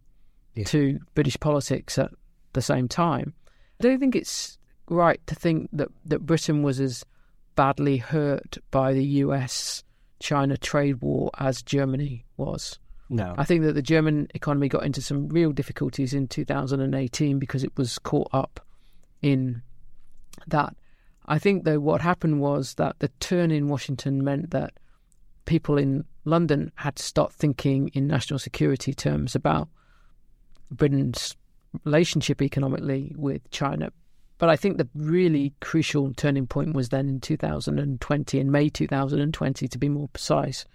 yeah. 0.53 0.65
to 0.65 0.99
British 1.15 1.39
politics 1.39 1.97
at 1.97 2.11
the 2.53 2.61
same 2.61 2.87
time. 2.87 3.33
I 3.79 3.83
don't 3.83 3.99
think 3.99 4.15
it's 4.15 4.59
right 4.87 5.19
to 5.25 5.33
think 5.33 5.69
that, 5.73 5.89
that 6.05 6.19
Britain 6.19 6.61
was 6.61 6.79
as 6.79 7.03
badly 7.55 7.97
hurt 7.97 8.59
by 8.69 8.93
the 8.93 9.03
US 9.23 9.83
China 10.19 10.57
trade 10.57 11.01
war 11.01 11.31
as 11.39 11.63
Germany 11.63 12.23
was. 12.37 12.77
No. 13.09 13.35
I 13.37 13.43
think 13.43 13.63
that 13.63 13.73
the 13.73 13.81
German 13.81 14.27
economy 14.33 14.67
got 14.67 14.85
into 14.85 15.01
some 15.01 15.29
real 15.29 15.51
difficulties 15.51 16.13
in 16.13 16.27
2018 16.27 17.37
because 17.39 17.63
it 17.63 17.71
was 17.77 17.99
caught 17.99 18.29
up 18.33 18.59
in 19.21 19.61
that. 20.47 20.75
I 21.27 21.39
think, 21.39 21.63
though, 21.63 21.79
what 21.79 22.01
happened 22.01 22.39
was 22.39 22.75
that 22.75 22.99
the 22.99 23.09
turn 23.19 23.51
in 23.51 23.67
Washington 23.67 24.23
meant 24.23 24.51
that 24.51 24.73
people 25.45 25.77
in 25.77 26.05
London 26.23 26.71
had 26.75 26.95
to 26.95 27.03
start 27.03 27.33
thinking 27.33 27.89
in 27.89 28.07
national 28.07 28.39
security 28.39 28.93
terms 28.93 29.35
about 29.35 29.69
Britain's 30.71 31.35
relationship 31.83 32.41
economically 32.41 33.13
with 33.15 33.49
China. 33.51 33.91
But 34.37 34.49
I 34.49 34.55
think 34.55 34.77
the 34.77 34.89
really 34.95 35.53
crucial 35.61 36.13
turning 36.13 36.47
point 36.47 36.73
was 36.73 36.89
then 36.89 37.07
in 37.07 37.21
2020, 37.21 38.39
in 38.39 38.51
May 38.51 38.69
2020 38.69 39.67
to 39.67 39.77
be 39.77 39.89
more 39.89 40.09
precise, 40.09 40.65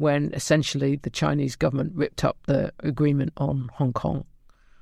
when 0.00 0.32
essentially 0.32 0.96
the 0.96 1.10
Chinese 1.10 1.56
government 1.56 1.92
ripped 1.94 2.24
up 2.24 2.38
the 2.46 2.72
agreement 2.80 3.34
on 3.36 3.68
Hong 3.74 3.92
Kong. 3.92 4.24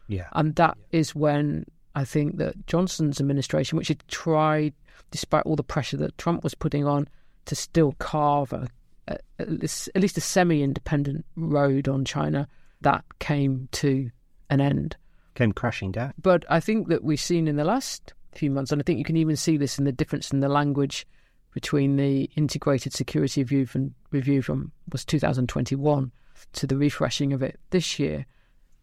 Yeah. 0.07 0.29
And 0.33 0.55
that 0.55 0.79
yeah. 0.79 1.01
is 1.01 1.13
when 1.13 1.67
I 1.97 2.05
think 2.05 2.37
that 2.37 2.69
Johnson's 2.69 3.21
administration, 3.21 3.77
which 3.77 3.89
had 3.89 4.07
tried, 4.07 4.75
despite 5.11 5.43
all 5.45 5.57
the 5.57 5.65
pressure 5.65 5.97
that 5.97 6.17
Trump 6.19 6.45
was 6.45 6.55
putting 6.55 6.87
on, 6.87 7.09
to 7.47 7.57
still 7.57 7.97
carve 7.99 8.53
a, 8.53 8.69
a, 9.09 9.19
at 9.41 10.01
least 10.01 10.17
a 10.17 10.21
semi 10.21 10.63
independent 10.63 11.27
road 11.35 11.89
on 11.89 12.05
China, 12.05 12.47
that 12.83 13.05
came 13.19 13.69
to 13.73 14.09
an 14.51 14.61
end. 14.61 14.97
Came 15.35 15.53
crashing 15.53 15.91
down. 15.91 16.15
But 16.23 16.45
I 16.49 16.61
think 16.61 16.87
that 16.89 17.03
we've 17.03 17.19
seen 17.19 17.49
in 17.49 17.57
the 17.57 17.65
last 17.65 18.15
few 18.37 18.53
months, 18.53 18.71
and 18.71 18.81
I 18.81 18.85
think 18.85 19.01
you 19.01 19.05
can 19.05 19.17
even 19.17 19.35
see 19.35 19.57
this 19.57 19.81
in 19.81 19.85
the 19.85 19.91
difference 19.91 20.31
in 20.31 20.39
the 20.39 20.49
language 20.49 21.09
between 21.53 21.97
the 21.97 22.31
integrated 22.37 22.93
security 22.93 23.43
review 23.43 23.67
from, 23.67 23.95
review 24.11 24.43
from 24.43 24.73
was 24.93 25.05
2021 25.05 26.13
to 26.53 26.67
the 26.67 26.77
refreshing 26.77 27.33
of 27.33 27.43
it 27.43 27.59
this 27.71 27.99
year, 27.99 28.27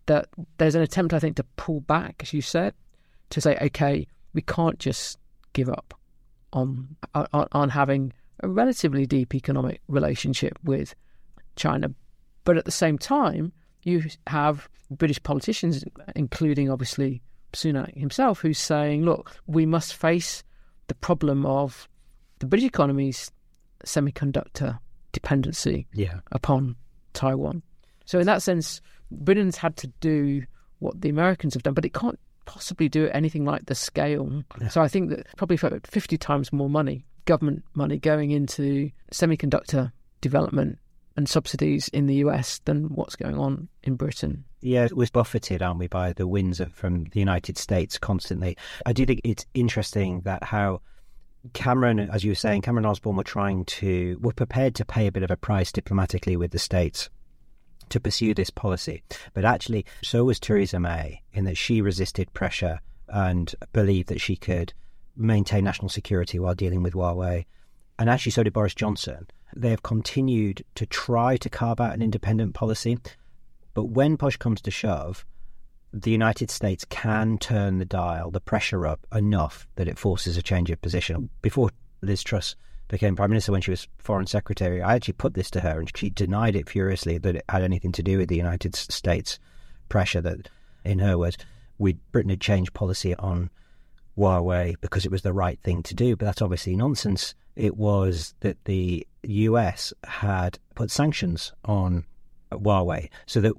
that 0.08 0.28
there's 0.58 0.76
an 0.76 0.82
attempt, 0.82 1.14
I 1.14 1.20
think, 1.20 1.38
to 1.38 1.46
pull 1.56 1.82
back, 1.82 2.22
as 2.22 2.34
you 2.34 2.42
said, 2.42 2.74
to 3.32 3.42
say, 3.42 3.58
okay, 3.62 4.08
we 4.34 4.42
can't 4.42 4.80
just 4.80 5.18
give 5.54 5.70
up 5.70 5.94
on 6.54 6.96
on, 7.14 7.48
on 7.52 7.70
having 7.70 8.14
a 8.42 8.48
relatively 8.48 9.06
deep 9.06 9.34
economic 9.34 9.82
relationship 9.88 10.58
with 10.64 10.96
China, 11.56 11.90
but 12.44 12.58
at 12.58 12.66
the 12.66 12.72
same 12.72 12.98
time, 12.98 13.52
you 13.84 14.04
have 14.28 14.68
British 14.92 15.22
politicians, 15.24 15.84
including 16.16 16.70
obviously 16.70 17.22
Sunak 17.54 17.96
himself, 17.98 18.40
who's 18.40 18.60
saying, 18.60 19.04
look, 19.04 19.32
we 19.48 19.66
must 19.66 19.96
face 19.96 20.44
the 20.88 20.96
problem 20.96 21.46
of 21.46 21.88
the 22.40 22.46
British 22.46 22.68
economy's 22.68 23.32
semiconductor 23.86 24.80
dependency 25.12 25.88
yeah. 25.94 26.20
upon 26.32 26.76
Taiwan. 27.14 27.62
So, 28.06 28.20
in 28.20 28.26
that 28.28 28.42
sense, 28.42 28.82
Britain's 29.12 29.58
had 29.58 29.78
to 29.78 29.88
do 30.00 30.44
what 30.80 31.02
the 31.02 31.10
Americans 31.10 31.54
have 31.54 31.64
done, 31.64 31.74
but 31.74 31.86
it 31.86 31.94
can't 31.94 32.20
possibly 32.46 32.88
do 32.88 33.10
anything 33.10 33.46
like 33.46 33.66
the 33.66 33.76
scale. 33.76 34.44
Yeah. 34.62 34.68
So, 34.68 34.82
I 34.82 34.88
think 34.88 35.10
that 35.10 35.28
probably 35.38 35.58
for 35.58 35.80
50 35.86 36.18
times 36.18 36.54
more 36.54 36.70
money, 36.70 37.06
government 37.26 37.64
money 37.74 37.98
going 37.98 38.32
into 38.32 38.92
semiconductor 39.12 39.92
development 40.22 40.78
and 41.18 41.30
subsidies 41.30 41.88
in 41.90 42.08
the 42.08 42.16
US 42.16 42.60
than 42.66 42.86
what's 42.94 43.16
going 43.16 43.38
on 43.38 43.68
in 43.84 43.96
Britain. 43.96 44.44
Yeah, 44.62 44.88
we're 44.92 45.08
buffeted, 45.12 45.62
aren't 45.62 45.80
we, 45.80 45.88
by 45.88 46.14
the 46.14 46.28
winds 46.28 46.62
from 46.74 47.06
the 47.06 47.20
United 47.20 47.58
States 47.58 47.98
constantly. 47.98 48.58
I 48.86 48.94
do 48.94 49.06
think 49.06 49.22
it's 49.24 49.46
interesting 49.54 50.22
that 50.22 50.44
how 50.44 50.82
Cameron, 51.54 52.00
as 52.00 52.24
you 52.24 52.32
were 52.32 52.36
saying, 52.36 52.62
Cameron 52.62 52.86
Osborne 52.86 53.16
were 53.16 53.24
trying 53.24 53.66
to, 53.66 54.18
were 54.22 54.34
prepared 54.34 54.76
to 54.76 54.86
pay 54.86 55.08
a 55.08 55.12
bit 55.12 55.24
of 55.24 55.32
a 55.32 55.38
price 55.38 55.72
diplomatically 55.72 56.36
with 56.36 56.52
the 56.52 56.60
states 56.60 57.10
to 57.90 58.00
pursue 58.00 58.34
this 58.34 58.50
policy. 58.50 59.04
But 59.34 59.46
actually, 59.46 59.86
so 60.02 60.24
was 60.24 60.40
Theresa 60.40 60.80
May, 60.80 61.22
in 61.34 61.46
that 61.46 61.58
she 61.58 61.82
resisted 61.82 62.34
pressure 62.34 62.80
and 63.08 63.54
believed 63.74 64.10
that 64.10 64.22
she 64.22 64.36
could 64.36 64.74
maintain 65.16 65.64
national 65.64 65.90
security 65.90 66.40
while 66.40 66.56
dealing 66.56 66.84
with 66.84 66.94
Huawei. 66.94 67.46
And 67.98 68.10
actually, 68.10 68.32
so 68.32 68.44
did 68.44 68.54
Boris 68.54 68.76
Johnson. 68.76 69.28
They 69.56 69.70
have 69.70 69.84
continued 69.84 70.66
to 70.76 70.86
try 70.86 71.38
to 71.38 71.50
carve 71.50 71.80
out 71.80 71.94
an 71.94 72.02
independent 72.02 72.54
policy. 72.54 72.98
But 73.74 73.86
when 73.86 74.18
push 74.18 74.38
comes 74.38 74.62
to 74.62 74.72
shove, 74.72 75.26
the 76.02 76.12
United 76.12 76.52
States 76.52 76.86
can 76.90 77.38
turn 77.38 77.78
the 77.78 77.86
dial, 77.86 78.30
the 78.30 78.42
pressure 78.42 78.86
up 78.86 79.08
enough 79.14 79.66
that 79.76 79.88
it 79.88 79.98
forces 79.98 80.36
a 80.36 80.44
change 80.44 80.70
of 80.70 80.82
position. 80.82 81.30
Before 81.42 81.70
Liz 82.02 82.22
Truss 82.22 82.58
became 82.90 83.16
Prime 83.16 83.30
Minister, 83.30 83.54
when 83.54 83.62
she 83.62 83.72
was 83.72 83.88
Foreign 83.98 84.28
Secretary, 84.28 84.82
I 84.82 84.96
actually 84.96 85.14
put 85.14 85.36
this 85.36 85.50
to 85.52 85.62
her 85.62 85.80
and 85.80 85.90
she 85.96 86.10
denied 86.10 86.58
it 86.58 86.70
furiously 86.70 87.18
that 87.20 87.38
it 87.38 87.46
had 87.48 87.64
anything 87.64 87.94
to 87.94 88.04
do 88.04 88.18
with 88.18 88.28
the 88.28 88.36
United 88.36 88.76
States 88.76 89.40
pressure, 89.88 90.20
that, 90.20 90.50
in 90.84 91.00
her 91.00 91.18
words, 91.18 91.38
we 91.78 91.94
Britain 92.12 92.30
had 92.30 92.42
changed 92.42 92.74
policy 92.74 93.16
on 93.16 93.50
Huawei 94.18 94.76
because 94.82 95.06
it 95.06 95.12
was 95.12 95.22
the 95.22 95.34
right 95.34 95.60
thing 95.64 95.82
to 95.84 95.96
do. 95.96 96.18
But 96.18 96.26
that's 96.26 96.42
obviously 96.42 96.76
nonsense 96.76 97.36
it 97.56 97.78
was 97.78 98.34
that 98.42 98.58
the 98.66 99.08
US 99.24 99.94
had 100.04 100.60
put 100.76 100.92
sanctions 100.92 101.54
on 101.64 102.04
Huawei 102.52 103.10
so 103.26 103.40
that 103.40 103.54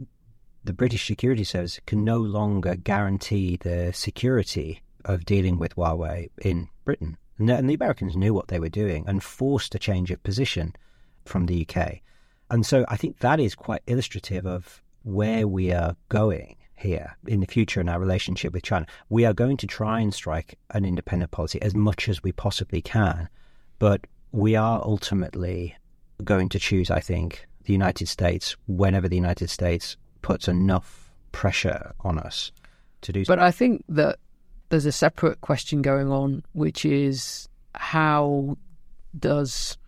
the 0.66 0.72
British 0.72 1.06
Security 1.06 1.44
Service 1.44 1.80
can 1.86 2.04
no 2.04 2.18
longer 2.18 2.76
guarantee 2.76 3.56
the 3.56 3.92
security 3.92 4.82
of 5.04 5.24
dealing 5.24 5.58
with 5.58 5.76
Huawei 5.76 6.30
in 6.42 6.68
Britain. 6.84 7.16
And 7.38 7.68
the 7.68 7.74
Americans 7.74 8.16
knew 8.16 8.34
what 8.34 8.48
they 8.48 8.60
were 8.60 8.68
doing 8.68 9.04
and 9.06 9.22
forced 9.22 9.74
a 9.74 9.78
change 9.78 10.10
of 10.10 10.22
position 10.22 10.74
from 11.24 11.46
the 11.46 11.66
UK. 11.66 12.00
And 12.50 12.64
so 12.64 12.84
I 12.88 12.96
think 12.96 13.18
that 13.18 13.40
is 13.40 13.54
quite 13.54 13.82
illustrative 13.86 14.46
of 14.46 14.82
where 15.02 15.46
we 15.46 15.72
are 15.72 15.96
going 16.08 16.56
here 16.74 17.16
in 17.26 17.40
the 17.40 17.46
future 17.46 17.80
in 17.80 17.88
our 17.88 17.98
relationship 17.98 18.52
with 18.52 18.62
China. 18.62 18.86
We 19.08 19.24
are 19.24 19.32
going 19.32 19.56
to 19.58 19.66
try 19.66 20.00
and 20.00 20.12
strike 20.12 20.58
an 20.70 20.84
independent 20.84 21.30
policy 21.30 21.60
as 21.62 21.74
much 21.74 22.08
as 22.08 22.22
we 22.22 22.32
possibly 22.32 22.82
can 22.82 23.28
but 23.78 24.06
we 24.32 24.56
are 24.56 24.82
ultimately 24.84 25.76
going 26.24 26.48
to 26.50 26.58
choose, 26.58 26.90
I 26.90 27.00
think, 27.00 27.46
the 27.64 27.72
United 27.72 28.08
States 28.08 28.56
whenever 28.66 29.08
the 29.08 29.16
United 29.16 29.50
States 29.50 29.96
puts 30.26 30.48
enough 30.48 31.12
pressure 31.30 31.94
on 32.00 32.18
us 32.18 32.50
to 33.00 33.12
do 33.12 33.24
so. 33.24 33.28
But 33.32 33.38
I 33.38 33.52
think 33.52 33.84
that 33.88 34.18
there's 34.70 34.84
a 34.84 34.90
separate 34.90 35.40
question 35.40 35.82
going 35.82 36.10
on, 36.10 36.42
which 36.52 36.84
is 36.84 37.48
how 37.76 38.58
does 39.16 39.78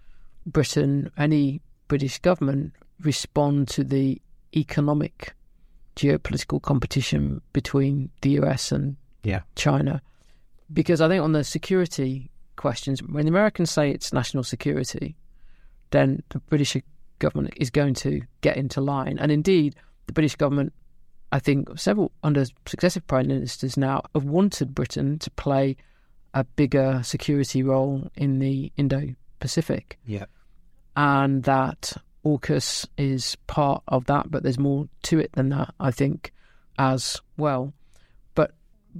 Britain, 0.46 1.10
any 1.18 1.60
British 1.88 2.20
government, 2.20 2.72
respond 3.00 3.66
to 3.70 3.82
the 3.82 4.22
economic 4.54 5.34
geopolitical 5.96 6.62
competition 6.62 7.40
between 7.52 8.08
the 8.20 8.30
US 8.42 8.70
and 8.70 8.96
yeah. 9.24 9.40
China. 9.56 10.00
Because 10.72 11.00
I 11.00 11.08
think 11.08 11.20
on 11.20 11.32
the 11.32 11.42
security 11.42 12.30
questions, 12.54 13.02
when 13.02 13.24
the 13.24 13.30
Americans 13.30 13.72
say 13.72 13.90
it's 13.90 14.12
national 14.12 14.44
security, 14.44 15.16
then 15.90 16.22
the 16.28 16.38
British 16.38 16.76
government 17.18 17.54
is 17.56 17.70
going 17.70 17.94
to 17.94 18.20
get 18.40 18.56
into 18.56 18.80
line. 18.80 19.18
And 19.18 19.32
indeed, 19.32 19.74
the 20.08 20.12
British 20.12 20.34
government, 20.34 20.72
I 21.30 21.38
think 21.38 21.78
several 21.78 22.10
under 22.24 22.44
successive 22.66 23.06
prime 23.06 23.28
ministers 23.28 23.76
now, 23.76 24.02
have 24.14 24.24
wanted 24.24 24.74
Britain 24.74 25.20
to 25.20 25.30
play 25.32 25.76
a 26.34 26.42
bigger 26.42 27.00
security 27.04 27.62
role 27.62 28.10
in 28.16 28.40
the 28.40 28.72
Indo 28.76 29.14
Pacific. 29.38 29.98
Yeah. 30.04 30.24
And 30.96 31.44
that 31.44 31.92
AUKUS 32.24 32.86
is 32.96 33.36
part 33.46 33.82
of 33.88 34.06
that, 34.06 34.30
but 34.30 34.42
there's 34.42 34.58
more 34.58 34.88
to 35.04 35.18
it 35.20 35.30
than 35.32 35.50
that, 35.50 35.72
I 35.78 35.90
think, 35.90 36.32
as 36.78 37.20
well. 37.36 37.72
But 38.34 38.52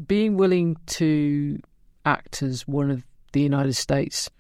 being 0.07 0.37
willing 0.37 0.77
to 0.87 1.61
act 2.05 2.43
as 2.43 2.69
one 2.69 2.91
of 2.91 3.05
the 3.33 3.41
United 3.41 3.75
States' 3.75 4.31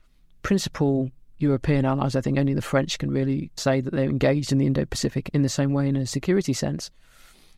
principal 0.43 1.11
European 1.39 1.84
allies, 1.84 2.16
I 2.16 2.20
think 2.20 2.39
only 2.39 2.55
the 2.55 2.62
French 2.62 2.99
can 2.99 3.11
really 3.11 3.51
say 3.57 3.80
that 3.80 3.93
they're 3.93 4.11
engaged 4.11 4.53
in 4.53 4.59
the 4.59 4.66
Indo 4.66 4.84
Pacific 4.84 5.30
in 5.32 5.43
the 5.43 5.49
same 5.49 5.72
way 5.72 5.89
in 5.89 5.97
a 5.97 6.07
security 6.07 6.53
sense, 6.53 6.91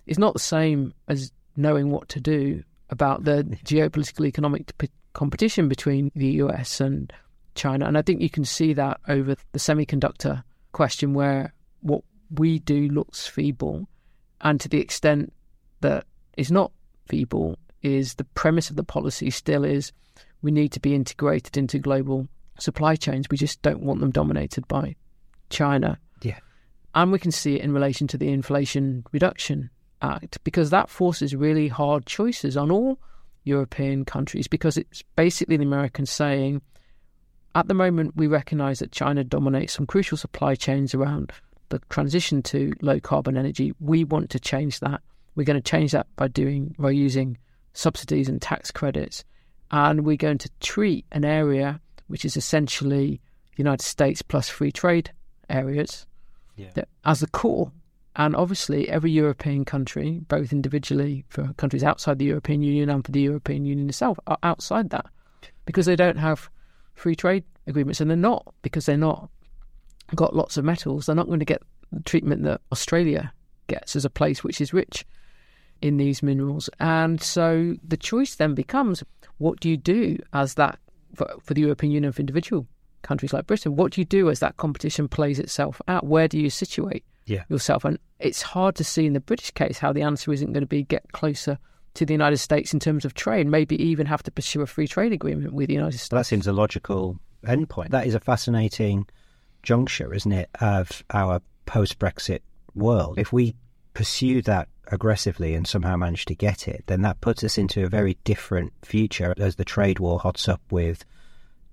It's 0.06 0.18
not 0.18 0.34
the 0.34 0.40
same 0.40 0.92
as 1.08 1.32
knowing 1.56 1.90
what 1.90 2.08
to 2.10 2.20
do 2.20 2.62
about 2.90 3.24
the 3.24 3.44
geopolitical 3.64 4.26
economic 4.26 4.76
p- 4.78 4.88
competition 5.12 5.68
between 5.68 6.10
the 6.14 6.32
US 6.42 6.80
and 6.80 7.12
China. 7.54 7.86
And 7.86 7.96
I 7.96 8.02
think 8.02 8.20
you 8.20 8.30
can 8.30 8.44
see 8.44 8.72
that 8.74 9.00
over 9.08 9.36
the 9.52 9.58
semiconductor 9.58 10.42
question, 10.72 11.14
where 11.14 11.52
what 11.80 12.02
we 12.30 12.58
do 12.58 12.88
looks 12.88 13.26
feeble, 13.26 13.88
and 14.40 14.60
to 14.60 14.68
the 14.68 14.80
extent 14.80 15.32
that 15.80 16.04
is 16.36 16.50
not 16.50 16.72
feeble, 17.06 17.56
is 17.82 18.14
the 18.14 18.24
premise 18.24 18.70
of 18.70 18.76
the 18.76 18.84
policy 18.84 19.30
still 19.30 19.64
is 19.64 19.92
we 20.42 20.50
need 20.50 20.72
to 20.72 20.80
be 20.80 20.94
integrated 20.94 21.56
into 21.56 21.78
global 21.78 22.28
supply 22.62 22.96
chains. 22.96 23.26
We 23.30 23.36
just 23.36 23.62
don't 23.62 23.82
want 23.82 24.00
them 24.00 24.10
dominated 24.10 24.66
by 24.68 24.96
China. 25.50 25.98
Yeah. 26.22 26.38
And 26.94 27.12
we 27.12 27.18
can 27.18 27.32
see 27.32 27.56
it 27.56 27.62
in 27.62 27.72
relation 27.72 28.06
to 28.08 28.18
the 28.18 28.28
Inflation 28.28 29.04
Reduction 29.12 29.70
Act 30.02 30.42
because 30.44 30.70
that 30.70 30.88
forces 30.88 31.34
really 31.34 31.68
hard 31.68 32.06
choices 32.06 32.56
on 32.56 32.70
all 32.70 32.98
European 33.44 34.04
countries 34.04 34.48
because 34.48 34.76
it's 34.76 35.02
basically 35.16 35.56
the 35.56 35.64
Americans 35.64 36.10
saying, 36.10 36.62
at 37.54 37.68
the 37.68 37.74
moment, 37.74 38.16
we 38.16 38.26
recognize 38.26 38.78
that 38.78 38.92
China 38.92 39.24
dominates 39.24 39.72
some 39.72 39.86
crucial 39.86 40.16
supply 40.16 40.54
chains 40.54 40.94
around 40.94 41.32
the 41.68 41.80
transition 41.90 42.42
to 42.42 42.72
low 42.82 43.00
carbon 43.00 43.36
energy. 43.36 43.72
We 43.80 44.04
want 44.04 44.30
to 44.30 44.40
change 44.40 44.80
that. 44.80 45.00
We're 45.34 45.44
going 45.44 45.60
to 45.60 45.70
change 45.70 45.92
that 45.92 46.06
by 46.16 46.28
doing 46.28 46.74
by 46.78 46.90
using 46.90 47.38
subsidies 47.72 48.28
and 48.28 48.42
tax 48.42 48.70
credits, 48.70 49.24
and 49.70 50.04
we're 50.04 50.16
going 50.16 50.38
to 50.38 50.50
treat 50.60 51.06
an 51.12 51.24
area 51.24 51.80
which 52.10 52.24
is 52.24 52.36
essentially 52.36 53.20
the 53.56 53.62
United 53.62 53.84
States 53.84 54.20
plus 54.20 54.48
free 54.48 54.72
trade 54.72 55.12
areas 55.48 56.06
Yeah. 56.56 56.70
that, 56.74 56.88
as 57.04 57.20
the 57.20 57.28
core. 57.28 57.72
And 58.16 58.34
obviously, 58.34 58.88
every 58.88 59.12
European 59.12 59.64
country, 59.64 60.20
both 60.28 60.52
individually 60.52 61.24
for 61.28 61.52
countries 61.54 61.84
outside 61.84 62.18
the 62.18 62.24
European 62.24 62.62
Union 62.62 62.90
and 62.90 63.04
for 63.04 63.12
the 63.12 63.20
European 63.20 63.64
Union 63.64 63.88
itself, 63.88 64.18
are 64.26 64.38
outside 64.42 64.90
that 64.90 65.06
because 65.64 65.86
they 65.86 65.94
don't 65.96 66.18
have 66.18 66.50
free 66.94 67.14
trade 67.14 67.44
agreements, 67.68 68.00
and 68.00 68.10
they're 68.10 68.16
not 68.16 68.52
because 68.62 68.86
they're 68.86 68.96
not 68.96 69.30
got 70.16 70.34
lots 70.34 70.56
of 70.56 70.64
metals. 70.64 71.06
They're 71.06 71.14
not 71.14 71.28
going 71.28 71.38
to 71.38 71.44
get 71.44 71.62
the 71.92 72.02
treatment 72.02 72.42
that 72.42 72.60
Australia 72.72 73.32
gets 73.68 73.94
as 73.94 74.04
a 74.04 74.10
place 74.10 74.42
which 74.42 74.60
is 74.60 74.72
rich 74.72 75.06
in 75.80 75.96
these 75.96 76.20
minerals. 76.22 76.68
And 76.80 77.22
so 77.22 77.76
the 77.86 77.96
choice 77.96 78.34
then 78.34 78.54
becomes: 78.54 79.04
what 79.38 79.60
do 79.60 79.68
you 79.70 79.76
do 79.76 80.18
as 80.32 80.54
that 80.54 80.80
for, 81.14 81.30
for 81.42 81.54
the 81.54 81.60
European 81.62 81.92
Union 81.92 82.12
for 82.12 82.20
individual 82.20 82.66
countries 83.02 83.32
like 83.32 83.46
Britain? 83.46 83.76
What 83.76 83.92
do 83.92 84.00
you 84.00 84.04
do 84.04 84.30
as 84.30 84.40
that 84.40 84.56
competition 84.56 85.08
plays 85.08 85.38
itself 85.38 85.80
out? 85.88 86.06
Where 86.06 86.28
do 86.28 86.38
you 86.38 86.50
situate 86.50 87.04
Yeah. 87.26 87.44
yourself? 87.48 87.84
And 87.84 87.98
it's 88.18 88.42
hard 88.42 88.74
to 88.76 88.84
see 88.84 89.06
in 89.06 89.12
the 89.14 89.20
British 89.20 89.50
case 89.52 89.78
how 89.78 89.92
the 89.92 90.02
answer 90.02 90.32
isn't 90.32 90.52
going 90.52 90.62
to 90.62 90.66
be 90.66 90.82
get 90.82 91.10
closer 91.12 91.58
to 91.94 92.06
the 92.06 92.12
United 92.14 92.36
States 92.38 92.72
in 92.72 92.78
terms 92.80 93.04
of 93.04 93.14
trade, 93.14 93.46
maybe 93.46 93.80
even 93.82 94.06
have 94.06 94.22
to 94.22 94.30
pursue 94.30 94.60
a 94.60 94.66
free 94.66 94.86
trade 94.86 95.12
agreement 95.12 95.52
with 95.54 95.66
the 95.68 95.74
United 95.74 95.98
States. 95.98 96.08
That 96.10 96.26
seems 96.26 96.46
a 96.46 96.52
logical 96.52 97.18
endpoint. 97.44 97.88
That 97.90 98.06
is 98.06 98.14
a 98.14 98.20
fascinating 98.20 99.06
juncture, 99.62 100.14
isn't 100.14 100.30
it, 100.32 100.48
of 100.60 101.02
our 101.10 101.40
post 101.66 101.98
Brexit 101.98 102.40
world. 102.74 103.18
If 103.18 103.32
we 103.32 103.56
pursue 103.94 104.40
that 104.42 104.68
aggressively 104.90 105.54
and 105.54 105.66
somehow 105.66 105.96
manage 105.96 106.24
to 106.26 106.34
get 106.34 106.68
it, 106.68 106.84
then 106.86 107.02
that 107.02 107.20
puts 107.20 107.42
us 107.44 107.56
into 107.58 107.84
a 107.84 107.88
very 107.88 108.18
different 108.24 108.72
future 108.82 109.34
as 109.38 109.56
the 109.56 109.64
trade 109.64 109.98
war 109.98 110.18
hots 110.18 110.48
up 110.48 110.60
with 110.70 111.04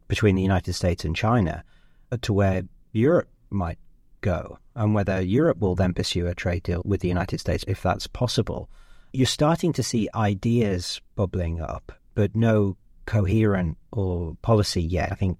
between 0.07 0.35
the 0.35 0.41
United 0.41 0.73
States 0.73 1.03
and 1.03 1.15
China 1.15 1.63
uh, 2.11 2.17
to 2.21 2.33
where 2.33 2.63
Europe 2.91 3.29
might 3.49 3.77
go 4.21 4.59
and 4.75 4.93
whether 4.93 5.21
Europe 5.21 5.59
will 5.59 5.75
then 5.75 5.93
pursue 5.93 6.27
a 6.27 6.35
trade 6.35 6.63
deal 6.63 6.81
with 6.85 7.01
the 7.01 7.07
United 7.07 7.39
States 7.39 7.63
if 7.67 7.81
that's 7.81 8.07
possible. 8.07 8.69
You're 9.13 9.25
starting 9.25 9.73
to 9.73 9.83
see 9.83 10.09
ideas 10.13 11.01
bubbling 11.15 11.61
up, 11.61 11.91
but 12.13 12.35
no 12.35 12.77
coherent 13.05 13.77
or 13.91 14.35
policy 14.41 14.81
yet. 14.81 15.11
I 15.11 15.15
think 15.15 15.37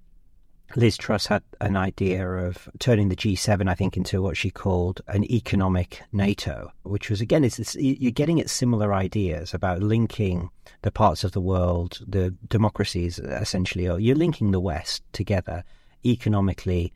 Liz 0.76 0.96
Truss 0.98 1.26
had 1.26 1.42
an 1.60 1.76
idea 1.76 2.28
of 2.28 2.68
turning 2.78 3.08
the 3.08 3.16
G7, 3.16 3.68
I 3.68 3.74
think, 3.74 3.96
into 3.96 4.20
what 4.20 4.36
she 4.36 4.50
called 4.50 5.00
an 5.08 5.24
economic 5.24 6.02
NATO, 6.12 6.70
which 6.82 7.08
was 7.08 7.20
again, 7.20 7.42
it's, 7.42 7.58
it's, 7.58 7.74
you're 7.74 8.12
getting 8.12 8.38
at 8.40 8.50
similar 8.50 8.92
ideas 8.92 9.54
about 9.54 9.82
linking 9.82 10.50
the 10.82 10.90
parts 10.90 11.24
of 11.24 11.32
the 11.32 11.40
world, 11.40 12.00
the 12.06 12.34
democracies 12.48 13.18
essentially, 13.18 13.88
or 13.88 13.98
you're 13.98 14.14
linking 14.14 14.50
the 14.50 14.60
West 14.60 15.02
together 15.12 15.64
economically 16.04 16.92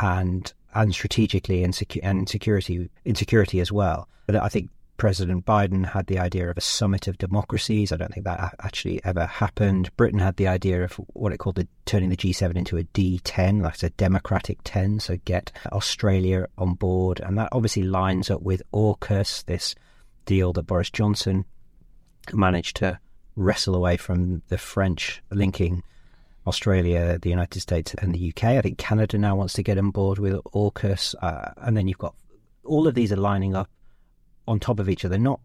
and 0.00 0.52
and 0.74 0.94
strategically 0.94 1.64
and, 1.64 1.74
secu- 1.74 2.00
and 2.02 2.28
security 2.28 2.88
in 3.04 3.14
security 3.14 3.58
as 3.58 3.72
well. 3.72 4.08
But 4.26 4.36
I 4.36 4.48
think 4.48 4.70
President 4.98 5.46
Biden 5.46 5.86
had 5.86 6.08
the 6.08 6.18
idea 6.18 6.50
of 6.50 6.58
a 6.58 6.60
summit 6.60 7.06
of 7.06 7.18
democracies. 7.18 7.92
I 7.92 7.96
don't 7.96 8.12
think 8.12 8.26
that 8.26 8.54
actually 8.60 9.02
ever 9.04 9.26
happened. 9.26 9.96
Britain 9.96 10.18
had 10.18 10.36
the 10.36 10.48
idea 10.48 10.82
of 10.82 10.94
what 11.14 11.32
it 11.32 11.38
called 11.38 11.54
the, 11.54 11.68
turning 11.86 12.10
the 12.10 12.16
G7 12.16 12.56
into 12.56 12.76
a 12.76 12.82
D10, 12.82 13.62
like 13.62 13.80
a 13.84 13.90
democratic 13.90 14.58
10, 14.64 14.98
so 14.98 15.16
get 15.24 15.52
Australia 15.70 16.48
on 16.58 16.74
board. 16.74 17.20
And 17.20 17.38
that 17.38 17.48
obviously 17.52 17.84
lines 17.84 18.28
up 18.28 18.42
with 18.42 18.60
AUKUS, 18.74 19.44
this 19.44 19.76
deal 20.26 20.52
that 20.54 20.66
Boris 20.66 20.90
Johnson 20.90 21.44
managed 22.32 22.76
to 22.78 22.98
wrestle 23.36 23.76
away 23.76 23.96
from 23.96 24.42
the 24.48 24.58
French 24.58 25.22
linking 25.30 25.84
Australia, 26.44 27.20
the 27.22 27.30
United 27.30 27.60
States, 27.60 27.94
and 27.94 28.12
the 28.12 28.30
UK. 28.30 28.44
I 28.44 28.62
think 28.62 28.78
Canada 28.78 29.16
now 29.16 29.36
wants 29.36 29.54
to 29.54 29.62
get 29.62 29.78
on 29.78 29.90
board 29.92 30.18
with 30.18 30.34
AUKUS. 30.54 31.14
Uh, 31.22 31.52
and 31.58 31.76
then 31.76 31.86
you've 31.86 31.98
got 31.98 32.16
all 32.64 32.88
of 32.88 32.94
these 32.94 33.12
are 33.12 33.16
lining 33.16 33.54
up 33.54 33.70
on 34.48 34.58
top 34.58 34.80
of 34.80 34.88
each 34.88 35.04
other, 35.04 35.18
not 35.18 35.40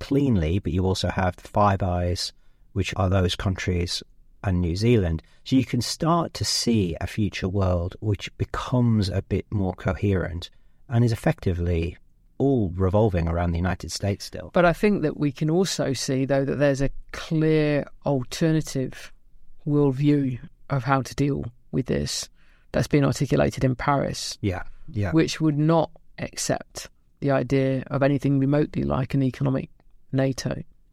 cleanly, 0.00 0.58
but 0.58 0.72
you 0.72 0.84
also 0.84 1.08
have 1.08 1.36
the 1.36 1.48
Five 1.48 1.82
Eyes, 1.82 2.32
which 2.72 2.92
are 2.96 3.08
those 3.08 3.36
countries, 3.36 4.02
and 4.44 4.60
New 4.60 4.76
Zealand. 4.76 5.22
So 5.44 5.56
you 5.56 5.64
can 5.64 5.80
start 5.80 6.34
to 6.34 6.44
see 6.44 6.96
a 7.00 7.06
future 7.06 7.48
world 7.48 7.94
which 8.00 8.36
becomes 8.38 9.08
a 9.08 9.22
bit 9.22 9.46
more 9.50 9.72
coherent 9.74 10.50
and 10.88 11.04
is 11.04 11.12
effectively 11.12 11.96
all 12.38 12.72
revolving 12.74 13.28
around 13.28 13.52
the 13.52 13.58
United 13.58 13.92
States 13.92 14.24
still. 14.24 14.50
But 14.52 14.64
I 14.64 14.72
think 14.72 15.02
that 15.02 15.16
we 15.16 15.30
can 15.30 15.48
also 15.48 15.92
see, 15.92 16.24
though, 16.24 16.44
that 16.44 16.56
there's 16.56 16.82
a 16.82 16.90
clear 17.12 17.86
alternative 18.04 19.12
worldview 19.66 20.40
of 20.68 20.82
how 20.82 21.02
to 21.02 21.14
deal 21.14 21.44
with 21.70 21.86
this 21.86 22.28
that's 22.72 22.88
been 22.88 23.04
articulated 23.04 23.62
in 23.62 23.76
Paris, 23.76 24.38
Yeah, 24.40 24.64
yeah. 24.88 25.12
which 25.12 25.40
would 25.40 25.58
not 25.58 25.90
accept 26.18 26.88
the 27.22 27.30
idea 27.30 27.82
of 27.86 28.02
anything 28.02 28.38
remotely 28.38 28.82
like 28.82 29.14
an 29.14 29.22
economic 29.22 29.70
NATO. 30.12 30.50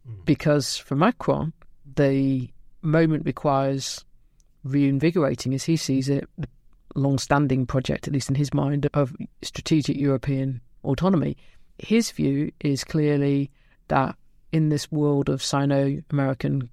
Mm. 0.08 0.26
Because 0.26 0.78
for 0.78 0.96
Macron, 0.96 1.52
the 1.96 2.50
moment 2.82 3.26
requires 3.26 4.06
reinvigorating, 4.64 5.54
as 5.54 5.64
he 5.66 5.76
sees 5.76 6.08
it, 6.08 6.30
the 6.38 6.48
long 6.96 7.18
standing 7.18 7.66
project, 7.66 8.08
at 8.08 8.14
least 8.14 8.30
in 8.30 8.36
his 8.36 8.54
mind, 8.54 8.88
of 8.94 9.16
strategic 9.42 9.98
European 9.98 10.62
autonomy. 10.84 11.36
His 11.78 12.12
view 12.12 12.52
is 12.62 12.84
clearly 12.84 13.50
that 13.88 14.16
in 14.52 14.70
this 14.70 14.92
world 14.92 15.30
of 15.30 15.44
Sino 15.44 16.02
American 16.12 16.70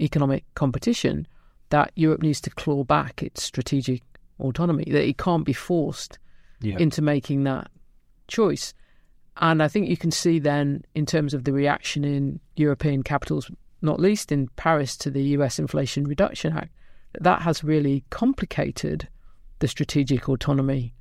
economic 0.00 0.44
competition, 0.54 1.26
that 1.70 1.92
Europe 1.96 2.22
needs 2.22 2.40
to 2.42 2.50
claw 2.50 2.84
back 2.84 3.22
its 3.22 3.42
strategic 3.42 4.02
autonomy, 4.40 4.84
that 4.88 5.06
it 5.08 5.18
can't 5.18 5.44
be 5.44 5.52
forced 5.52 6.18
Yeah. 6.60 6.78
into 6.78 7.02
making 7.02 7.44
that 7.44 7.70
choice. 8.28 8.72
And 9.38 9.62
I 9.62 9.68
think 9.68 9.88
you 9.88 9.96
can 9.96 10.10
see 10.10 10.38
then, 10.38 10.84
in 10.94 11.06
terms 11.06 11.34
of 11.34 11.44
the 11.44 11.52
reaction 11.52 12.04
in 12.04 12.40
European 12.56 13.02
capitals, 13.02 13.50
not 13.82 14.00
least 14.00 14.32
in 14.32 14.48
Paris, 14.56 14.96
to 14.98 15.10
the 15.10 15.22
US 15.22 15.58
Inflation 15.58 16.04
Reduction 16.04 16.56
Act, 16.56 16.72
that 17.20 17.42
has 17.42 17.62
really 17.62 18.04
complicated 18.10 19.08
the 19.58 19.68
strategic 19.68 20.28
autonomy 20.28 20.94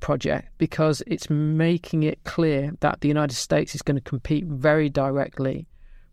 project 0.00 0.48
because 0.58 1.02
it's 1.06 1.30
making 1.30 2.02
it 2.02 2.22
clear 2.24 2.72
that 2.80 3.00
the 3.00 3.08
United 3.08 3.34
States 3.34 3.74
is 3.74 3.82
going 3.82 3.96
to 3.96 4.02
compete 4.02 4.44
very 4.44 4.88
directly 4.88 5.66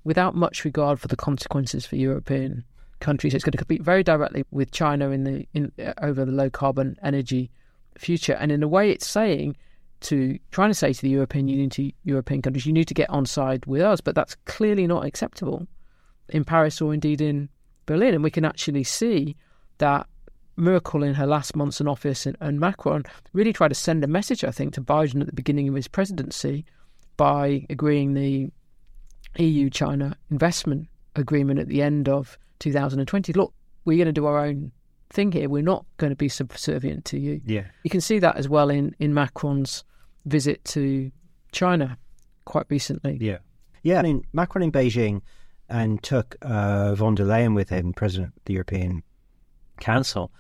without 0.04 0.36
much 0.36 0.64
regard 0.64 1.00
for 1.00 1.08
the 1.08 1.16
consequences 1.16 1.86
for 1.86 1.96
European 1.96 2.64
countries. 3.00 3.34
It's 3.34 3.44
going 3.44 3.52
to 3.52 3.58
compete 3.58 3.82
very 3.82 4.04
directly 4.04 4.46
with 4.52 4.72
China 4.72 5.10
in 5.10 5.24
the 5.26 5.48
in 5.54 5.72
over 6.02 6.24
the 6.24 6.32
low 6.32 6.50
carbon 6.50 6.98
energy 7.04 7.52
future. 7.98 8.34
And 8.34 8.52
in 8.52 8.64
a 8.64 8.68
way, 8.68 8.92
it's 8.92 9.08
saying 9.08 9.58
to 10.02 10.38
trying 10.52 10.70
to 10.70 10.76
say 10.76 10.94
to 10.94 11.02
the 11.02 11.10
European 11.10 11.48
Union 11.48 11.70
to 11.72 11.92
European 12.04 12.42
countries, 12.42 12.66
you 12.66 12.74
need 12.74 12.88
to 12.88 12.94
get 12.94 13.10
on 13.10 13.26
side 13.26 13.66
with 13.66 13.82
us. 13.82 14.02
But 14.02 14.16
that's 14.16 14.36
clearly 14.46 14.88
not 14.88 15.06
acceptable 15.06 15.68
in 16.30 16.44
Paris 16.44 16.82
or 16.82 16.94
indeed 16.94 17.22
in 17.22 17.50
Berlin. 17.86 18.14
And 18.14 18.24
we 18.24 18.32
can 18.32 18.46
actually 18.46 18.84
see 18.84 19.36
that 19.78 20.08
Merkel 20.56 21.04
in 21.04 21.14
her 21.14 21.26
last 21.26 21.56
months 21.56 21.80
in 21.80 21.88
office 21.88 22.26
and, 22.26 22.38
and, 22.40 22.60
Macron 22.60 23.04
really 23.34 23.54
tried 23.54 23.70
to 23.70 23.76
send 23.76 24.04
a 24.04 24.08
message, 24.08 24.44
I 24.44 24.52
think, 24.52 24.74
to 24.74 24.82
Biden 24.82 25.22
at 25.22 25.28
the 25.28 25.34
beginning 25.34 25.68
of 25.68 25.76
his 25.76 25.88
presidency 25.88 26.66
by 27.18 27.66
agreeing 27.70 28.14
the 28.14 28.52
EU 29.38 29.70
China 29.70 30.18
investment 30.30 30.88
agreement 31.16 31.60
at 31.60 31.68
the 31.68 31.82
end 31.82 32.10
of 32.10 32.38
2020. 32.60 33.34
Look, 33.34 33.54
we're 33.86 33.98
going 33.98 34.06
to 34.06 34.12
do 34.12 34.26
our 34.26 34.46
own 34.46 34.72
thing 35.10 35.32
here. 35.32 35.50
We're 35.50 35.64
not 35.64 35.86
going 35.98 36.12
to 36.12 36.16
be 36.16 36.30
subservient 36.30 37.06
to 37.06 37.20
you. 37.20 37.42
Yeah. 37.46 37.66
You 37.84 37.90
can 37.90 38.02
see 38.02 38.20
that 38.20 38.38
as 38.38 38.48
well 38.48 38.70
in, 38.70 38.96
in 39.00 39.14
Macron's 39.14 39.84
visit 40.26 40.64
to 40.66 41.12
China 41.52 41.98
quite 42.46 42.66
recently. 42.70 43.18
Yeah. 43.20 43.40
Yeah. 43.84 44.00
I 44.00 44.04
mean, 44.04 44.24
Macron 44.34 44.64
in 44.64 44.72
Beijing 44.72 45.22
and 45.70 46.02
took 46.04 46.36
uh, 46.42 46.96
von 46.96 47.16
der 47.16 47.26
Leyen 47.26 47.56
with 47.56 47.70
him, 47.70 47.94
President 47.94 48.34
of 48.36 48.44
the 48.46 48.54
European 48.54 49.04
Council 49.80 50.32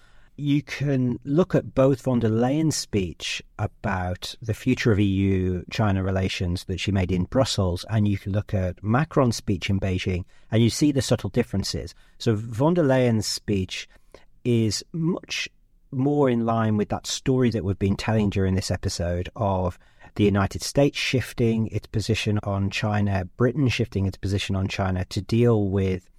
you 0.41 0.61
can 0.61 1.19
look 1.23 1.53
at 1.53 1.75
both 1.75 2.01
von 2.01 2.19
der 2.19 2.29
Leyen's 2.29 2.75
speech 2.75 3.43
about 3.59 4.35
the 4.41 4.53
future 4.53 4.91
of 4.91 4.99
EU 4.99 5.63
China 5.69 6.03
relations 6.03 6.63
that 6.65 6.79
she 6.79 6.91
made 6.91 7.11
in 7.11 7.25
Brussels, 7.25 7.85
and 7.89 8.07
you 8.07 8.17
can 8.17 8.31
look 8.31 8.53
at 8.53 8.83
Macron's 8.83 9.35
speech 9.35 9.69
in 9.69 9.79
Beijing, 9.79 10.25
and 10.49 10.63
you 10.63 10.69
see 10.69 10.91
the 10.91 11.01
subtle 11.01 11.29
differences. 11.29 11.93
So, 12.17 12.35
von 12.35 12.73
der 12.73 12.83
Leyen's 12.83 13.27
speech 13.27 13.87
is 14.43 14.83
much 14.93 15.47
more 15.91 16.29
in 16.29 16.45
line 16.45 16.77
with 16.77 16.89
that 16.89 17.07
story 17.07 17.49
that 17.51 17.63
we've 17.63 17.79
been 17.79 17.97
telling 17.97 18.29
during 18.29 18.55
this 18.55 18.71
episode 18.71 19.29
of 19.35 19.77
the 20.15 20.23
United 20.23 20.61
States 20.61 20.97
shifting 20.97 21.67
its 21.67 21.87
position 21.87 22.39
on 22.43 22.69
China, 22.69 23.25
Britain 23.37 23.67
shifting 23.67 24.05
its 24.05 24.17
position 24.17 24.55
on 24.55 24.67
China 24.67 25.05
to 25.05 25.21
deal 25.21 25.69
with 25.69 26.09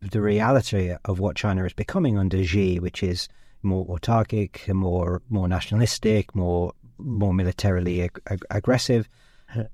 the 0.00 0.20
reality 0.20 0.94
of 1.04 1.18
what 1.18 1.36
China 1.36 1.64
is 1.64 1.72
becoming 1.72 2.18
under 2.18 2.42
Xi, 2.44 2.78
which 2.78 3.02
is 3.02 3.28
more 3.62 3.86
autarkic, 3.86 4.72
more 4.72 5.22
more 5.28 5.48
nationalistic, 5.48 6.34
more 6.34 6.72
more 6.98 7.34
militarily 7.34 8.02
ag- 8.02 8.20
ag- 8.28 8.44
aggressive. 8.50 9.08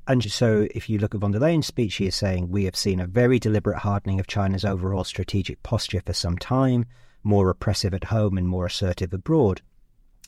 And 0.06 0.22
so, 0.22 0.68
if 0.74 0.90
you 0.90 0.98
look 0.98 1.14
at 1.14 1.22
von 1.22 1.32
der 1.32 1.38
Leyen's 1.38 1.66
speech, 1.66 1.92
she 1.92 2.06
is 2.06 2.14
saying 2.14 2.50
we 2.50 2.64
have 2.64 2.76
seen 2.76 3.00
a 3.00 3.06
very 3.06 3.38
deliberate 3.38 3.78
hardening 3.78 4.20
of 4.20 4.26
China's 4.26 4.66
overall 4.66 5.02
strategic 5.02 5.62
posture 5.62 6.02
for 6.04 6.12
some 6.12 6.36
time, 6.36 6.84
more 7.22 7.46
repressive 7.46 7.94
at 7.94 8.04
home 8.04 8.38
and 8.38 8.48
more 8.48 8.66
assertive 8.66 9.12
abroad. 9.12 9.60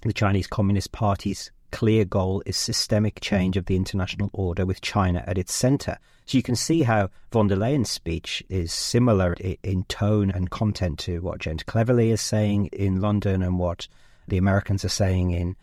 The 0.03 0.13
Chinese 0.13 0.47
Communist 0.47 0.93
Party's 0.93 1.51
clear 1.71 2.05
goal 2.05 2.43
is 2.47 2.57
systemic 2.57 3.21
change 3.21 3.57
of 3.57 3.67
the 3.67 3.75
international 3.75 4.31
order 4.33 4.65
with 4.65 4.81
China 4.81 5.25
at 5.27 5.39
its 5.39 5.53
center. 5.53 5.99
So 6.25 6.39
you 6.39 6.43
can 6.43 6.55
see 6.55 6.83
how 6.83 7.11
von 7.33 7.49
der 7.49 7.57
Leyen's 7.57 7.91
speech 7.91 8.45
is 8.49 8.73
similar 8.73 9.35
in 9.63 9.83
tone 9.85 10.31
and 10.31 10.51
content 10.51 11.01
to 11.01 11.21
what 11.21 11.41
James 11.41 11.65
Cleverly 11.65 12.11
is 12.11 12.21
saying 12.21 12.67
in 12.67 13.01
London 13.01 13.43
and 13.43 13.59
what 13.59 13.89
the 14.29 14.39
Americans 14.39 14.85
are 14.85 14.91
saying 14.91 15.33
in 15.33 15.57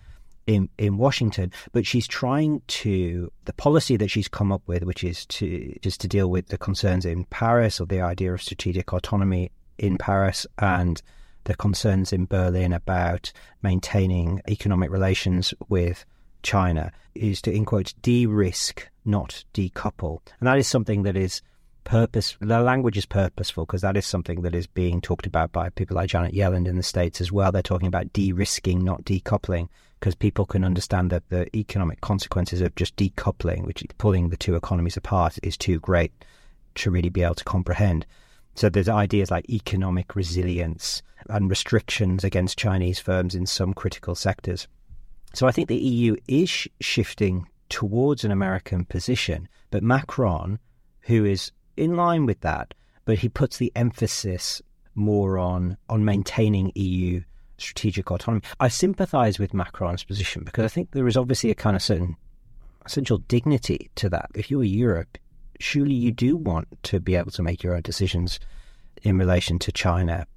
in, 0.48 0.70
in 0.78 0.98
Washington, 0.98 1.52
but 1.72 1.86
she's 1.86 2.08
trying 2.08 2.62
to 2.68 3.32
the 3.46 3.54
policy 3.54 3.96
that 3.98 4.10
she's 4.10 4.28
come 4.28 4.52
up 4.52 4.64
with, 4.66 4.84
which 4.84 5.04
is 5.04 5.26
to 5.28 5.74
just 5.82 6.02
to 6.02 6.08
deal 6.08 6.30
with 6.30 6.48
the 6.48 6.58
concerns 6.58 7.06
in 7.06 7.26
Paris 7.26 7.80
or 7.80 7.86
the 7.86 8.02
idea 8.02 8.34
of 8.34 8.42
strategic 8.42 8.92
autonomy 8.92 9.52
in 9.78 9.98
Paris 9.98 10.46
and 10.58 11.02
the 11.46 11.56
concerns 11.56 12.14
in 12.14 12.26
Berlin 12.26 12.74
about 12.74 13.32
maintaining 13.62 14.42
economic 14.48 14.92
relations 14.92 15.54
with 15.70 16.06
China 16.44 16.92
is 17.16 17.42
to, 17.44 17.52
in 17.52 17.66
quotes, 17.66 17.94
de 17.94 18.26
risk, 18.26 18.88
not 19.06 19.44
decouple. 19.54 20.20
And 20.40 20.48
that 20.48 20.58
is 20.58 20.68
something 20.68 21.04
that 21.04 21.18
is 21.18 21.42
purpose. 21.84 22.38
The 22.40 22.62
language 22.62 22.98
is 22.98 23.06
purposeful 23.06 23.66
because 23.66 23.82
that 23.82 23.98
is 23.98 24.06
something 24.06 24.42
that 24.42 24.56
is 24.56 24.68
being 24.68 25.02
talked 25.02 25.26
about 25.26 25.52
by 25.52 25.70
people 25.70 25.96
like 25.96 26.10
Janet 26.10 26.34
Yellen 26.34 26.68
in 26.68 26.78
the 26.78 26.84
States 26.84 27.22
as 27.22 27.32
well. 27.32 27.52
They're 27.52 27.62
talking 27.62 27.88
about 27.88 28.14
de 28.14 28.32
risking, 28.32 28.84
not 28.84 29.04
decoupling, 29.04 29.68
because 30.00 30.16
people 30.16 30.46
can 30.46 30.64
understand 30.64 31.10
that 31.10 31.30
the 31.30 31.56
economic 31.56 32.02
consequences 32.02 32.62
of 32.62 32.76
just 32.76 32.96
decoupling, 32.96 33.66
which 33.66 33.82
is 33.82 33.90
pulling 33.98 34.30
the 34.30 34.38
two 34.38 34.56
economies 34.56 34.98
apart, 34.98 35.38
is 35.44 35.58
too 35.58 35.80
great 35.80 36.12
to 36.76 36.92
really 36.92 37.10
be 37.10 37.24
able 37.24 37.36
to 37.36 37.44
comprehend. 37.44 38.06
So 38.62 38.70
there's 38.70 38.88
ideas 38.88 39.32
like 39.32 39.50
economic 39.50 40.16
resilience 40.16 41.02
and 41.28 41.50
restrictions 41.50 42.24
against 42.24 42.60
Chinese 42.60 43.00
firms 43.00 43.34
in 43.34 43.48
some 43.48 43.74
critical 43.74 44.14
sectors. 44.14 44.68
So 45.34 45.48
I 45.48 45.52
think 45.52 45.68
the 45.68 45.76
EU 45.76 46.16
is 46.28 46.68
shifting 46.80 47.48
towards 47.70 48.24
an 48.24 48.30
American 48.30 48.86
position, 48.86 49.50
but 49.72 49.82
Macron, 49.82 50.60
who 51.00 51.26
is 51.26 51.52
in 51.76 51.96
line 51.96 52.28
with 52.28 52.42
that, 52.42 52.76
but 53.06 53.18
he 53.18 53.30
puts 53.30 53.58
the 53.58 53.72
emphasis 53.76 54.62
more 54.94 55.40
on 55.40 55.76
on 55.90 56.06
maintaining 56.06 56.72
EU 56.76 57.24
strategic 57.58 58.12
autonomy. 58.12 58.44
I 58.60 58.68
sympathise 58.68 59.40
with 59.40 59.56
Macron's 59.56 60.04
position 60.04 60.44
because 60.44 60.66
I 60.66 60.68
think 60.68 60.92
there 60.92 61.08
is 61.08 61.18
obviously 61.18 61.50
a 61.50 61.56
kind 61.56 61.76
of 61.76 61.82
certain 61.82 62.16
essential 62.86 63.18
dignity 63.18 63.90
to 63.96 64.08
that. 64.10 64.30
If 64.36 64.52
you're 64.52 64.64
Europe, 64.64 65.18
surely 65.62 65.94
you 65.94 66.12
do 66.12 66.36
want 66.36 66.68
to 66.84 67.00
be 67.00 67.16
able 67.16 67.32
to 67.32 67.44
make 67.44 67.64
your 67.64 67.76
own 67.76 67.82
decisions 67.82 68.40
in 69.04 69.18
relation 69.18 69.60
to 69.60 69.72
China 69.72 70.28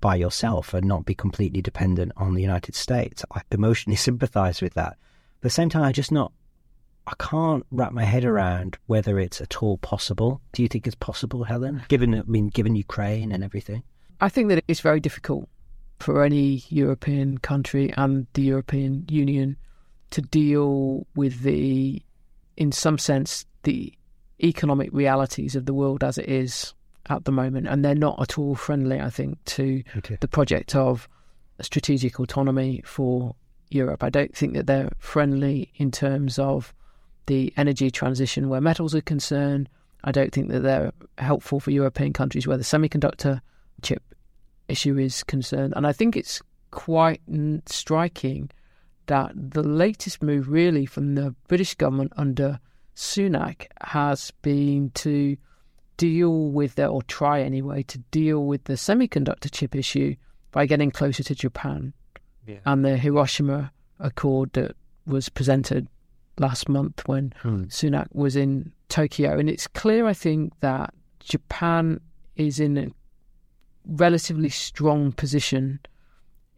by 0.00 0.14
yourself 0.14 0.74
and 0.74 0.86
not 0.86 1.04
be 1.04 1.14
completely 1.14 1.60
dependent 1.60 2.12
on 2.16 2.34
the 2.34 2.42
United 2.42 2.74
States. 2.74 3.24
I 3.34 3.42
emotionally 3.50 3.96
sympathize 4.08 4.60
with 4.60 4.74
that. 4.74 4.92
At 4.92 5.42
the 5.42 5.50
same 5.50 5.68
time, 5.68 5.82
I 5.82 5.92
just 5.92 6.12
not, 6.12 6.32
I 7.06 7.14
can't 7.18 7.66
wrap 7.70 7.92
my 7.92 8.04
head 8.04 8.24
around 8.24 8.78
whether 8.86 9.18
it's 9.18 9.40
at 9.40 9.62
all 9.62 9.78
possible. 9.78 10.40
Do 10.52 10.62
you 10.62 10.68
think 10.68 10.86
it's 10.86 10.96
possible, 10.96 11.44
Helen? 11.44 11.82
Given, 11.88 12.14
I 12.14 12.22
mean, 12.26 12.48
given 12.48 12.76
Ukraine 12.76 13.32
and 13.32 13.42
everything. 13.42 13.82
I 14.20 14.28
think 14.28 14.48
that 14.50 14.62
it's 14.68 14.80
very 14.80 15.00
difficult 15.00 15.48
for 15.98 16.22
any 16.22 16.64
European 16.68 17.38
country 17.38 17.92
and 17.96 18.26
the 18.34 18.42
European 18.42 19.04
Union 19.08 19.56
to 20.10 20.20
deal 20.20 21.06
with 21.14 21.40
the, 21.42 22.02
in 22.56 22.70
some 22.70 22.98
sense, 22.98 23.46
the 23.64 23.92
economic 24.42 24.90
realities 24.92 25.54
of 25.56 25.66
the 25.66 25.74
world 25.74 26.02
as 26.02 26.18
it 26.18 26.28
is 26.28 26.74
at 27.08 27.24
the 27.24 27.32
moment, 27.32 27.66
and 27.66 27.84
they're 27.84 27.94
not 27.94 28.20
at 28.20 28.38
all 28.38 28.54
friendly, 28.54 29.00
I 29.00 29.10
think, 29.10 29.42
to 29.44 29.82
okay. 29.98 30.18
the 30.20 30.28
project 30.28 30.74
of 30.74 31.08
strategic 31.60 32.18
autonomy 32.20 32.82
for 32.84 33.34
Europe. 33.70 34.02
I 34.02 34.10
don't 34.10 34.34
think 34.36 34.54
that 34.54 34.66
they're 34.66 34.90
friendly 34.98 35.72
in 35.76 35.90
terms 35.90 36.38
of 36.38 36.74
the 37.26 37.52
energy 37.56 37.90
transition 37.90 38.48
where 38.48 38.60
metals 38.60 38.94
are 38.94 39.00
concerned. 39.00 39.68
I 40.04 40.12
don't 40.12 40.32
think 40.32 40.48
that 40.48 40.60
they're 40.60 40.92
helpful 41.18 41.60
for 41.60 41.70
European 41.70 42.12
countries 42.12 42.46
where 42.46 42.56
the 42.56 42.64
semiconductor 42.64 43.40
chip 43.82 44.02
issue 44.68 44.98
is 44.98 45.22
concerned. 45.22 45.72
And 45.76 45.86
I 45.86 45.92
think 45.92 46.16
it's 46.16 46.40
quite 46.70 47.20
striking 47.66 48.50
that 49.06 49.32
the 49.34 49.62
latest 49.62 50.22
move, 50.22 50.48
really, 50.48 50.86
from 50.86 51.14
the 51.14 51.34
British 51.48 51.74
government 51.74 52.12
under 52.16 52.58
Sunak 52.94 53.66
has 53.80 54.30
been 54.42 54.90
to 54.94 55.36
deal 55.96 56.48
with 56.50 56.74
the, 56.76 56.86
or 56.86 57.02
try 57.02 57.40
anyway, 57.40 57.82
to 57.84 57.98
deal 57.98 58.44
with 58.44 58.64
the 58.64 58.74
semiconductor 58.74 59.50
chip 59.50 59.74
issue 59.74 60.14
by 60.50 60.66
getting 60.66 60.90
closer 60.90 61.22
to 61.22 61.34
Japan. 61.34 61.92
Yeah. 62.46 62.58
And 62.66 62.84
the 62.84 62.96
Hiroshima 62.96 63.72
Accord 64.00 64.52
that 64.54 64.76
was 65.06 65.28
presented 65.28 65.88
last 66.38 66.68
month 66.68 67.06
when 67.06 67.32
hmm. 67.42 67.64
Sunak 67.64 68.08
was 68.12 68.36
in 68.36 68.72
Tokyo. 68.88 69.38
And 69.38 69.48
it's 69.48 69.66
clear, 69.66 70.06
I 70.06 70.12
think, 70.12 70.58
that 70.60 70.92
Japan 71.20 72.00
is 72.36 72.58
in 72.58 72.76
a 72.76 72.88
relatively 73.86 74.48
strong 74.48 75.12
position 75.12 75.80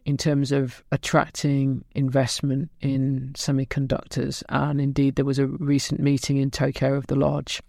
in 0.05 0.17
terms 0.17 0.51
of 0.51 0.83
attracting 0.91 1.83
investment 1.95 2.69
in 2.79 3.31
semiconductors. 3.33 4.43
And 4.49 4.79
indeed, 4.79 5.15
there 5.15 5.25
was 5.25 5.39
a 5.39 5.47
recent 5.47 5.99
meeting 5.99 6.37
in 6.37 6.51
Tokyo 6.51 6.93
of 6.93 7.07
the 7.07 7.15
large 7.15 7.61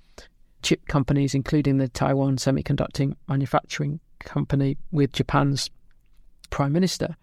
chip 0.62 0.86
companies, 0.86 1.34
including 1.34 1.78
the 1.78 1.88
Taiwan 1.88 2.36
Semiconductor 2.36 3.14
Manufacturing 3.26 4.00
Company, 4.20 4.76
with 4.90 5.12
Japan's 5.12 5.70
prime 6.50 6.72
minister. 6.72 7.16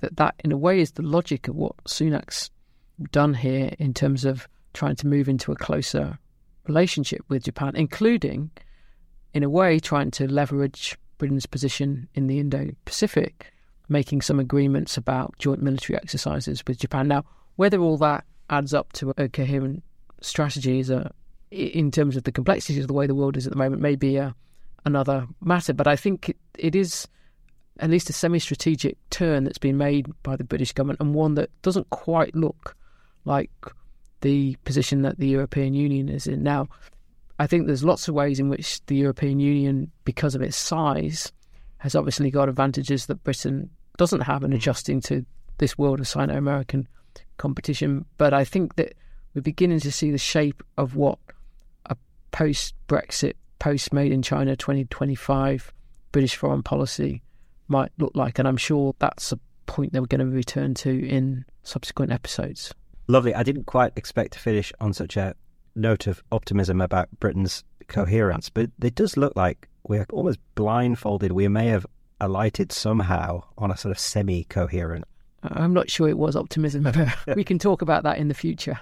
That 0.00 0.16
that, 0.16 0.34
in 0.42 0.50
a 0.50 0.56
way, 0.56 0.80
is 0.80 0.92
the 0.92 1.02
logic 1.02 1.46
of 1.46 1.54
what 1.54 1.76
Sunak's 1.84 2.50
done 3.10 3.34
here 3.34 3.70
in 3.78 3.92
terms 3.92 4.24
of 4.24 4.48
trying 4.72 4.96
to 4.96 5.06
move 5.06 5.28
into 5.28 5.52
a 5.52 5.56
closer 5.56 6.18
relationship 6.66 7.20
with 7.28 7.44
Japan, 7.44 7.76
including, 7.76 8.50
in 9.34 9.42
a 9.42 9.50
way, 9.50 9.78
trying 9.78 10.10
to 10.12 10.26
leverage 10.26 10.96
Britain's 11.18 11.46
position 11.46 12.08
in 12.14 12.26
the 12.26 12.38
Indo 12.38 12.70
Pacific, 12.84 13.53
making 13.88 14.22
some 14.22 14.40
agreements 14.40 14.96
about 14.96 15.36
joint 15.38 15.62
military 15.62 15.96
exercises 15.96 16.62
with 16.66 16.78
Japan. 16.78 17.08
Now, 17.08 17.24
whether 17.56 17.80
all 17.80 17.96
that 17.98 18.24
adds 18.50 18.74
up 18.74 18.92
to 18.94 19.12
a 19.16 19.28
coherent 19.28 19.82
strategy 20.20 20.80
is 20.80 20.90
a 20.90 21.12
in 21.50 21.90
terms 21.90 22.16
of 22.16 22.24
the 22.24 22.32
complexities 22.32 22.82
of 22.82 22.88
the 22.88 22.94
way 22.94 23.06
the 23.06 23.14
world 23.14 23.36
is 23.36 23.46
at 23.46 23.52
the 23.52 23.58
moment 23.58 23.80
may 23.80 23.94
be 23.94 24.16
a, 24.16 24.34
another 24.84 25.26
matter. 25.40 25.72
But 25.72 25.86
I 25.86 25.94
think 25.94 26.30
it, 26.30 26.36
it 26.58 26.74
is 26.74 27.06
at 27.78 27.90
least 27.90 28.10
a 28.10 28.12
semi-strategic 28.12 28.96
turn 29.10 29.44
that's 29.44 29.58
been 29.58 29.76
made 29.76 30.06
by 30.22 30.36
the 30.36 30.44
British 30.44 30.72
government, 30.72 31.00
and 31.00 31.14
one 31.14 31.34
that 31.34 31.50
doesn't 31.62 31.90
quite 31.90 32.34
look 32.34 32.76
like 33.24 33.50
the 34.20 34.56
position 34.64 35.02
that 35.02 35.18
the 35.18 35.28
European 35.28 35.74
Union 35.74 36.08
is 36.08 36.26
in 36.26 36.42
now. 36.42 36.68
I 37.38 37.46
think 37.46 37.66
there's 37.66 37.84
lots 37.84 38.06
of 38.06 38.14
ways 38.14 38.38
in 38.38 38.48
which 38.48 38.84
the 38.86 38.96
European 38.96 39.40
Union, 39.40 39.90
because 40.04 40.34
of 40.34 40.42
its 40.42 40.56
size, 40.56 41.32
has 41.84 41.94
obviously 41.94 42.30
got 42.30 42.48
advantages 42.48 43.04
that 43.06 43.22
Britain 43.24 43.68
doesn't 43.98 44.22
have 44.22 44.42
in 44.42 44.52
hmm. 44.52 44.56
adjusting 44.56 45.02
to 45.02 45.24
this 45.58 45.76
world 45.76 46.00
of 46.00 46.08
Sino 46.08 46.34
American 46.34 46.88
competition. 47.36 48.06
But 48.16 48.32
I 48.32 48.42
think 48.42 48.76
that 48.76 48.94
we're 49.34 49.42
beginning 49.42 49.80
to 49.80 49.92
see 49.92 50.10
the 50.10 50.16
shape 50.16 50.62
of 50.78 50.96
what 50.96 51.18
a 51.84 51.96
post 52.32 52.74
Brexit, 52.88 53.34
post 53.58 53.92
Made 53.92 54.12
in 54.12 54.22
China 54.22 54.56
2025 54.56 55.74
British 56.10 56.36
foreign 56.36 56.62
policy 56.62 57.22
might 57.68 57.92
look 57.98 58.12
like. 58.14 58.38
And 58.38 58.48
I'm 58.48 58.56
sure 58.56 58.94
that's 58.98 59.30
a 59.30 59.38
point 59.66 59.92
that 59.92 60.00
we're 60.00 60.06
going 60.06 60.26
to 60.26 60.34
return 60.34 60.72
to 60.76 61.06
in 61.06 61.44
subsequent 61.64 62.12
episodes. 62.12 62.72
Lovely. 63.08 63.34
I 63.34 63.42
didn't 63.42 63.64
quite 63.64 63.92
expect 63.96 64.32
to 64.32 64.38
finish 64.38 64.72
on 64.80 64.94
such 64.94 65.18
a 65.18 65.34
note 65.76 66.06
of 66.06 66.22
optimism 66.32 66.80
about 66.80 67.10
Britain's 67.20 67.62
coherence, 67.88 68.48
but 68.48 68.70
it 68.82 68.94
does 68.94 69.18
look 69.18 69.36
like 69.36 69.68
we're 69.86 70.06
almost 70.12 70.38
blindfolded. 70.54 71.32
We 71.32 71.48
may 71.48 71.66
have 71.68 71.86
alighted 72.20 72.72
somehow 72.72 73.42
on 73.58 73.70
a 73.70 73.76
sort 73.76 73.92
of 73.92 73.98
semi 73.98 74.44
coherent. 74.44 75.04
I'm 75.42 75.74
not 75.74 75.90
sure 75.90 76.08
it 76.08 76.18
was 76.18 76.36
optimism. 76.36 76.88
we 77.36 77.44
can 77.44 77.58
talk 77.58 77.82
about 77.82 78.02
that 78.04 78.18
in 78.18 78.28
the 78.28 78.34
future. 78.34 78.80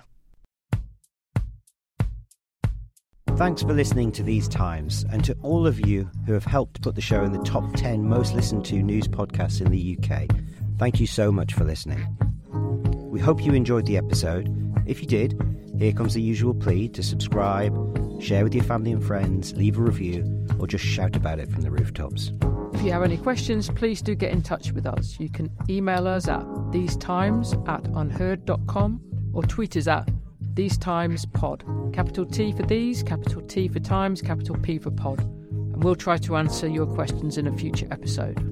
Thanks 3.37 3.63
for 3.63 3.73
listening 3.73 4.13
to 4.13 4.23
These 4.23 4.47
Times, 4.47 5.05
and 5.11 5.25
to 5.25 5.35
all 5.43 5.67
of 5.67 5.85
you 5.85 6.09
who 6.27 6.33
have 6.35 6.45
helped 6.45 6.83
put 6.83 6.95
the 6.95 7.01
show 7.01 7.25
in 7.25 7.33
the 7.33 7.43
top 7.43 7.65
10 7.75 8.07
most 8.07 8.35
listened 8.35 8.65
to 8.67 8.83
news 8.83 9.09
podcasts 9.09 9.61
in 9.61 9.73
the 9.73 9.99
UK. 9.99 10.29
Thank 10.79 11.01
you 11.01 11.07
so 11.07 11.33
much 11.33 11.55
for 11.55 11.65
listening. 11.65 12.07
We 12.93 13.21
hope 13.21 13.43
you 13.43 13.55
enjoyed 13.55 13.87
the 13.87 13.97
episode. 13.97 14.49
If 14.87 15.01
you 15.01 15.09
did, 15.09 15.41
here 15.79 15.93
comes 15.93 16.15
the 16.15 16.23
usual 16.23 16.55
plea 16.55 16.89
to 16.91 17.03
subscribe, 17.03 17.73
share 18.23 18.45
with 18.45 18.55
your 18.55 18.65
family 18.65 18.93
and 18.93 19.05
friends, 19.05 19.55
leave 19.55 19.79
a 19.79 19.83
review, 19.83 20.23
or 20.63 20.67
just 20.69 20.85
shout 20.85 21.17
about 21.17 21.41
it 21.41 21.51
from 21.51 21.63
the 21.63 21.71
rooftops. 21.71 22.33
If 22.73 22.83
you 22.83 22.93
have 22.93 23.03
any 23.03 23.19
questions, 23.19 23.69
please 23.69 24.01
do 24.01 24.15
get 24.15 24.31
in 24.31 24.43
touch 24.43 24.71
with 24.71 24.87
us. 24.87 25.19
You 25.19 25.29
can 25.29 25.51
email 25.69 26.07
us 26.07 26.29
at 26.29 26.45
thesetimes 26.71 27.55
at 27.67 27.85
unheard.com 27.89 29.01
or 29.35 29.43
tweet 29.43 29.77
us 29.77 29.89
at 29.89 30.09
these 30.55 30.79
Times 30.79 31.27
Pod. 31.27 31.65
Capital 31.93 32.25
T 32.25 32.53
for 32.53 32.63
these, 32.63 33.03
capital 33.03 33.43
T 33.43 33.67
for 33.67 33.81
Times, 33.81 34.23
capital 34.23 34.57
P 34.57 34.79
for 34.79 34.93
Pod. 34.93 35.21
And 35.21 35.83
we'll 35.83 35.97
try 35.97 36.17
to 36.19 36.37
answer 36.37 36.69
your 36.69 36.87
questions 36.87 37.39
in 37.39 37.49
a 37.49 37.53
future 37.53 37.89
episode. 37.91 38.52